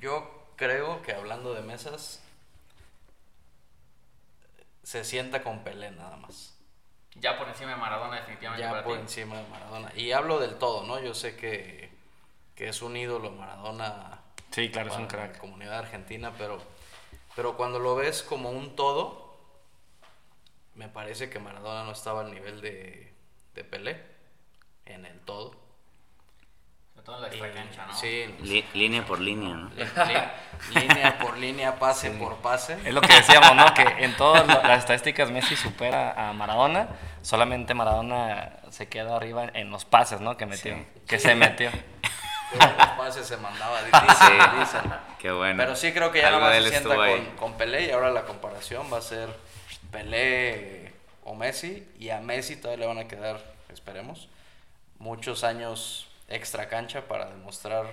Yo 0.00 0.46
creo 0.56 1.02
que 1.02 1.12
hablando 1.12 1.54
de 1.54 1.62
mesas, 1.62 2.22
se 4.82 5.04
sienta 5.04 5.42
con 5.42 5.64
Pelé 5.64 5.90
nada 5.92 6.16
más. 6.16 6.56
Ya 7.16 7.38
por 7.38 7.48
encima 7.48 7.70
de 7.70 7.76
Maradona, 7.76 8.16
definitivamente. 8.16 8.62
Ya 8.64 8.70
para 8.70 8.84
por 8.84 8.94
ti. 8.94 9.00
encima 9.02 9.36
de 9.36 9.46
Maradona. 9.48 9.92
Y 9.94 10.12
hablo 10.12 10.38
del 10.40 10.56
todo, 10.56 10.84
¿no? 10.84 10.98
Yo 11.00 11.14
sé 11.14 11.36
que, 11.36 11.90
que 12.56 12.68
es 12.68 12.82
un 12.82 12.96
ídolo 12.96 13.30
Maradona 13.30 14.20
Sí, 14.50 14.70
claro, 14.70 14.90
es 14.90 14.96
un 14.96 15.06
para 15.06 15.22
la 15.22 15.28
crack. 15.28 15.40
comunidad 15.40 15.78
argentina, 15.78 16.32
pero, 16.36 16.60
pero 17.36 17.56
cuando 17.56 17.78
lo 17.78 17.94
ves 17.96 18.22
como 18.22 18.50
un 18.50 18.76
todo, 18.76 19.36
me 20.74 20.88
parece 20.88 21.30
que 21.30 21.38
Maradona 21.38 21.84
no 21.84 21.92
estaba 21.92 22.20
al 22.22 22.32
nivel 22.32 22.60
de, 22.60 23.12
de 23.54 23.64
Pelé 23.64 24.00
en 24.86 25.06
el 25.06 25.18
todo. 25.20 25.62
En 27.06 27.20
la 27.20 27.26
extra 27.28 27.52
cancha, 27.52 27.86
¿no? 27.86 27.94
Sí, 27.94 28.34
Li- 28.40 28.64
línea 28.72 29.04
por 29.04 29.20
línea, 29.20 29.54
¿no? 29.54 29.70
línea 30.74 31.18
por 31.18 31.36
línea, 31.36 31.78
pase 31.78 32.10
por 32.12 32.36
pase. 32.36 32.78
Es 32.82 32.94
lo 32.94 33.02
que 33.02 33.12
decíamos, 33.12 33.54
¿no? 33.54 33.74
Que 33.74 33.82
en 34.04 34.16
todas 34.16 34.46
las 34.46 34.78
estadísticas 34.78 35.30
Messi 35.30 35.54
supera 35.54 36.12
a 36.30 36.32
Maradona, 36.32 36.88
solamente 37.20 37.74
Maradona 37.74 38.56
se 38.70 38.88
queda 38.88 39.16
arriba 39.16 39.44
en 39.52 39.68
los 39.70 39.84
pases, 39.84 40.22
¿no? 40.22 40.38
Que 40.38 40.46
metió, 40.46 40.74
Sí. 40.76 40.86
que 41.06 41.18
se 41.18 41.34
metió. 41.34 41.70
Pases 42.96 43.26
se 43.26 43.36
mandaba, 43.36 43.82
dicen, 43.82 44.00
Sí. 44.18 44.58
dicen. 44.60 44.92
Qué 45.18 45.30
bueno. 45.32 45.56
Pero 45.62 45.76
sí 45.76 45.92
creo 45.92 46.10
que 46.10 46.20
ya 46.20 46.30
nada 46.30 46.40
más 46.50 46.62
se 46.62 46.70
sienta 46.70 46.94
con, 46.96 47.36
con 47.36 47.52
Pelé 47.54 47.86
y 47.86 47.90
ahora 47.90 48.10
la 48.10 48.24
comparación 48.24 48.86
va 48.92 48.98
a 48.98 49.02
ser 49.02 49.28
Pelé 49.90 50.92
o 51.24 51.34
Messi 51.34 51.86
y 51.98 52.10
a 52.10 52.20
Messi 52.20 52.56
todavía 52.56 52.80
le 52.80 52.86
van 52.94 52.98
a 53.04 53.08
quedar, 53.08 53.40
esperemos, 53.72 54.28
muchos 54.98 55.44
años 55.44 56.08
extra 56.28 56.68
cancha 56.68 57.02
para 57.08 57.26
demostrar 57.30 57.86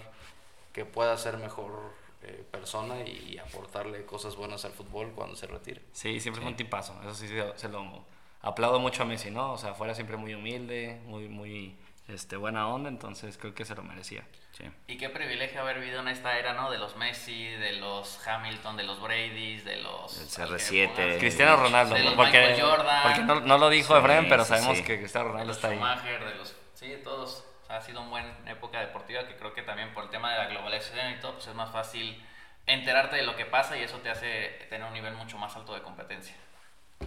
que 0.74 0.86
pueda 0.86 1.18
ser 1.18 1.38
mejor 1.38 1.94
eh, 2.24 2.44
persona 2.52 3.02
y 3.02 3.38
aportarle 3.38 4.06
cosas 4.06 4.36
buenas 4.36 4.64
al 4.66 4.72
fútbol 4.72 5.12
cuando 5.16 5.36
se 5.36 5.48
retire. 5.48 5.82
Sí, 5.94 6.20
siempre 6.20 6.42
fue 6.42 6.52
un 6.52 6.58
tipazo. 6.58 6.96
Eso 7.02 7.14
sí 7.16 7.28
se, 7.28 7.44
se 7.58 7.68
lo 7.70 8.04
aplaudo 8.42 8.80
mucho 8.80 9.04
a 9.04 9.06
Messi, 9.06 9.32
¿no? 9.32 9.54
O 9.54 9.58
sea, 9.58 9.74
fuera 9.74 9.94
siempre 9.96 10.18
muy 10.18 10.34
humilde, 10.34 11.00
muy, 11.06 11.28
muy 11.28 11.76
este, 12.12 12.36
buena 12.36 12.68
onda, 12.68 12.90
entonces 12.90 13.38
creo 13.38 13.54
que 13.54 13.66
se 13.66 13.76
lo 13.76 13.84
merecía. 13.84 14.24
Sí. 14.52 14.66
Y 14.88 14.98
qué 14.98 15.10
privilegio 15.10 15.62
haber 15.62 15.80
vivido 15.80 16.02
en 16.02 16.10
esta 16.10 16.38
era, 16.38 16.54
¿no? 16.54 16.70
De 16.70 16.78
los 16.78 16.96
Messi, 16.98 17.46
de 17.46 17.74
los 17.74 18.28
Hamilton, 18.28 18.78
de 18.78 18.84
los 18.84 19.02
Brady's, 19.02 19.64
de 19.66 19.78
los... 19.78 20.38
El 20.38 20.44
al 20.44 20.50
que 20.50 20.56
CR7. 20.56 20.94
pongas. 20.94 21.18
Cristiano 21.18 21.56
Ronaldo, 21.56 21.96
de 21.96 22.02
¿no? 22.02 22.06
los 22.08 22.14
porque, 22.16 22.40
Michael 22.40 22.62
Jordan, 22.62 23.04
porque 23.04 23.20
no, 23.22 23.40
no 23.42 23.58
lo 23.58 23.70
dijo 23.70 23.94
Sí, 23.94 24.00
Efraín, 24.00 24.30
pero 24.30 24.46
sabemos 24.46 24.78
sí. 24.78 24.84
que 24.84 25.00
Cristiano 25.00 25.26
de 25.28 25.32
Ronaldo 25.32 25.48
los 25.48 25.58
está 25.58 25.70
ahí. 25.70 25.80
De 26.26 26.36
los... 26.36 26.56
Sí, 26.74 26.88
de 26.90 26.98
todos. 26.98 27.46
O 27.64 27.66
sea, 27.66 27.78
ha 27.78 27.82
sido 27.82 28.02
una 28.02 28.10
buena 28.10 28.36
época 28.48 28.80
deportiva 28.80 29.28
que 29.28 29.36
creo 29.36 29.54
que 29.54 29.62
también 29.62 29.94
por 29.94 30.04
el 30.04 30.10
tema 30.10 30.32
de 30.32 30.38
la 30.38 30.48
globalización 30.48 31.12
y 31.14 31.20
todo, 31.20 31.34
pues 31.34 31.48
es 31.48 31.56
más 31.56 31.72
fácil 31.72 32.22
enterarte 32.66 33.16
de 33.16 33.24
lo 33.24 33.36
que 33.36 33.46
pasa 33.46 33.78
y 33.78 33.84
eso 33.84 33.98
te 34.00 34.10
hace 34.10 34.66
tener 34.70 34.86
un 34.86 34.94
nivel 34.94 35.14
mucho 35.14 35.38
más 35.38 35.56
alto 35.56 35.74
de 35.74 35.82
competencia. 35.82 36.36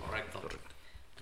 Correcto. 0.06 0.42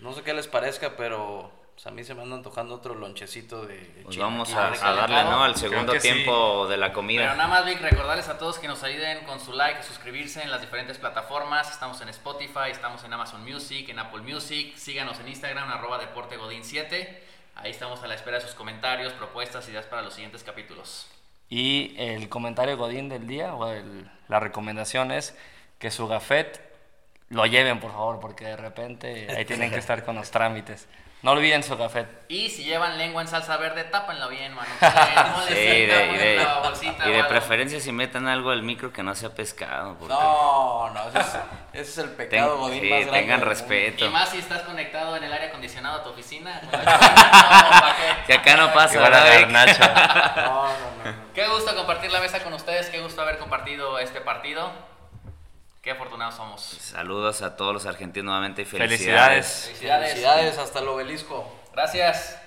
No 0.01 0.13
sé 0.13 0.23
qué 0.23 0.35
les 0.35 0.49
parezca, 0.49 0.97
pero 0.97 1.53
pues, 1.75 1.87
a 1.87 1.91
mí 1.91 2.05
se 2.05 2.15
me 2.15 2.23
anda 2.23 2.37
antojando 2.37 2.75
otro 2.75 2.95
lonchecito 2.95 3.65
de 3.67 4.03
Pues 4.05 4.17
vamos 4.17 4.53
a, 4.55 4.71
darle, 4.71 5.25
¿no? 5.25 5.43
Al 5.45 5.57
segundo 5.57 5.93
sí. 5.95 6.01
tiempo 6.01 6.67
de 6.69 6.77
la 6.77 6.87
Pero 6.89 6.95
comida. 6.95 7.35
nada 7.35 7.49
más, 7.49 7.65
Vic, 7.65 7.81
recordarles 7.81 8.29
a 8.29 8.39
todos 8.39 8.59
que 8.59 8.69
nos 8.69 8.83
ayuden 8.83 9.25
con 9.25 9.41
su 9.41 9.53
like, 9.53 9.83
suscribirse 9.83 10.43
en 10.43 10.51
las 10.51 10.61
diferentes 10.61 10.99
plataformas. 10.99 11.71
Estamos 11.71 12.01
en 12.01 12.09
Spotify, 12.11 12.71
estamos 12.71 13.03
en 13.05 13.13
Amazon 13.13 13.43
Music, 13.45 13.89
en 13.89 13.99
Apple 13.99 14.23
Music. 14.23 14.77
Síganos 14.77 15.19
en 15.21 15.29
Instagram, 15.29 15.71
arroba 15.71 16.01
deportegodín7. 16.01 17.19
Ahí 17.57 17.71
estamos 17.71 18.03
a 18.03 18.07
la 18.07 18.15
espera 18.15 18.39
de 18.39 18.45
sus 18.45 18.55
comentarios, 18.55 19.13
propuestas, 19.15 19.69
ideas 19.69 19.85
para 19.87 20.03
los 20.03 20.15
siguientes 20.15 20.43
capítulos. 20.43 21.09
Y 21.49 21.95
el 21.99 22.29
comentario 22.31 22.79
Godín 22.79 23.09
del 23.11 23.27
día, 23.27 23.55
o 23.55 23.67
el- 23.71 24.11
la 24.29 24.41
recomendación 24.41 25.11
es 25.13 25.37
que 25.79 25.91
su 25.91 26.09
gafet 26.09 26.61
lo 27.29 27.45
lleven, 27.45 27.79
por 27.81 27.93
favor, 27.93 28.21
porque 28.21 28.45
de 28.47 28.57
repente 28.57 29.27
ahí 29.37 29.45
tienen 29.45 29.71
que 29.71 29.79
estar 29.79 30.05
con 30.05 30.15
los 30.15 30.31
trámites. 30.31 30.87
No 31.23 31.31
olviden 31.31 31.63
su 31.63 31.77
gafet. 31.77 32.09
Y 32.29 32.51
si 32.51 32.65
llevan 32.65 32.99
lengua 32.99 33.23
en 33.23 33.29
salsa 33.29 33.57
verde, 33.57 33.85
tápenlo 33.85 34.29
bien, 34.29 34.53
mano. 34.55 34.69
No 34.81 35.43
Sí, 35.47 35.55
de, 35.55 35.87
de- 35.87 36.37
la 36.43 36.59
bolsita 36.59 37.09
y 37.09 37.13
de 37.13 37.23
preferencia 37.25 37.79
si 37.81 37.93
metan 37.93 38.27
algo 38.27 38.51
al 38.51 38.63
micro 38.65 38.93
que 38.93 39.05
no 39.05 39.15
sea 39.15 39.29
pescado. 39.31 39.95
porque 39.99 40.13
No, 40.13 40.91
no, 40.91 41.09
ese 41.11 41.21
es, 41.21 41.27
ese 41.75 41.83
es 41.83 41.99
el 41.99 42.07
ten- 42.17 42.29
pecado 42.29 42.59
godín 42.59 42.81
sí, 42.83 42.91
más 42.91 43.01
grande. 43.03 43.21
tengan 43.21 43.41
respeto. 43.43 44.05
Y 44.05 44.09
más 44.09 44.31
si 44.31 44.39
estás 44.39 44.63
conectado 44.63 45.17
en 45.17 45.23
el 45.23 45.33
aire 45.33 45.47
acondicionado 45.47 46.01
a 46.01 46.03
tu 46.03 46.11
oficina. 46.11 46.61
no, 46.65 46.71
¿pa' 46.73 47.97
qué? 47.97 48.25
Que 48.27 48.35
acá 48.35 48.57
no 48.57 48.73
pasa, 48.73 48.99
¿verdad. 49.01 49.23
No, 50.37 50.65
no, 50.65 50.69
no. 51.05 51.11
no. 51.13 51.33
Qué 51.35 51.47
gusto 51.47 51.75
compartir 51.77 52.11
la 52.11 52.19
mesa 52.21 52.43
con 52.43 52.53
ustedes, 52.53 52.89
qué 52.91 53.01
gusto 53.01 53.23
haber 53.23 53.39
compartido 53.39 53.99
este 54.01 54.21
partido. 54.21 54.73
Qué 55.83 55.91
afortunados 55.91 56.37
somos. 56.37 56.61
Saludos 56.63 57.43
a 57.43 57.57
todos 57.57 57.75
los 57.75 57.87
argentinos 57.87 58.27
nuevamente 58.27 58.63
y 58.63 58.65
Felicidades. 58.65 59.47
felicidades. 59.47 59.65
Felicidades. 59.67 60.09
Felicidades 60.11 60.59
hasta 60.59 60.79
el 60.79 60.87
obelisco. 60.87 61.53
Gracias. 61.73 62.39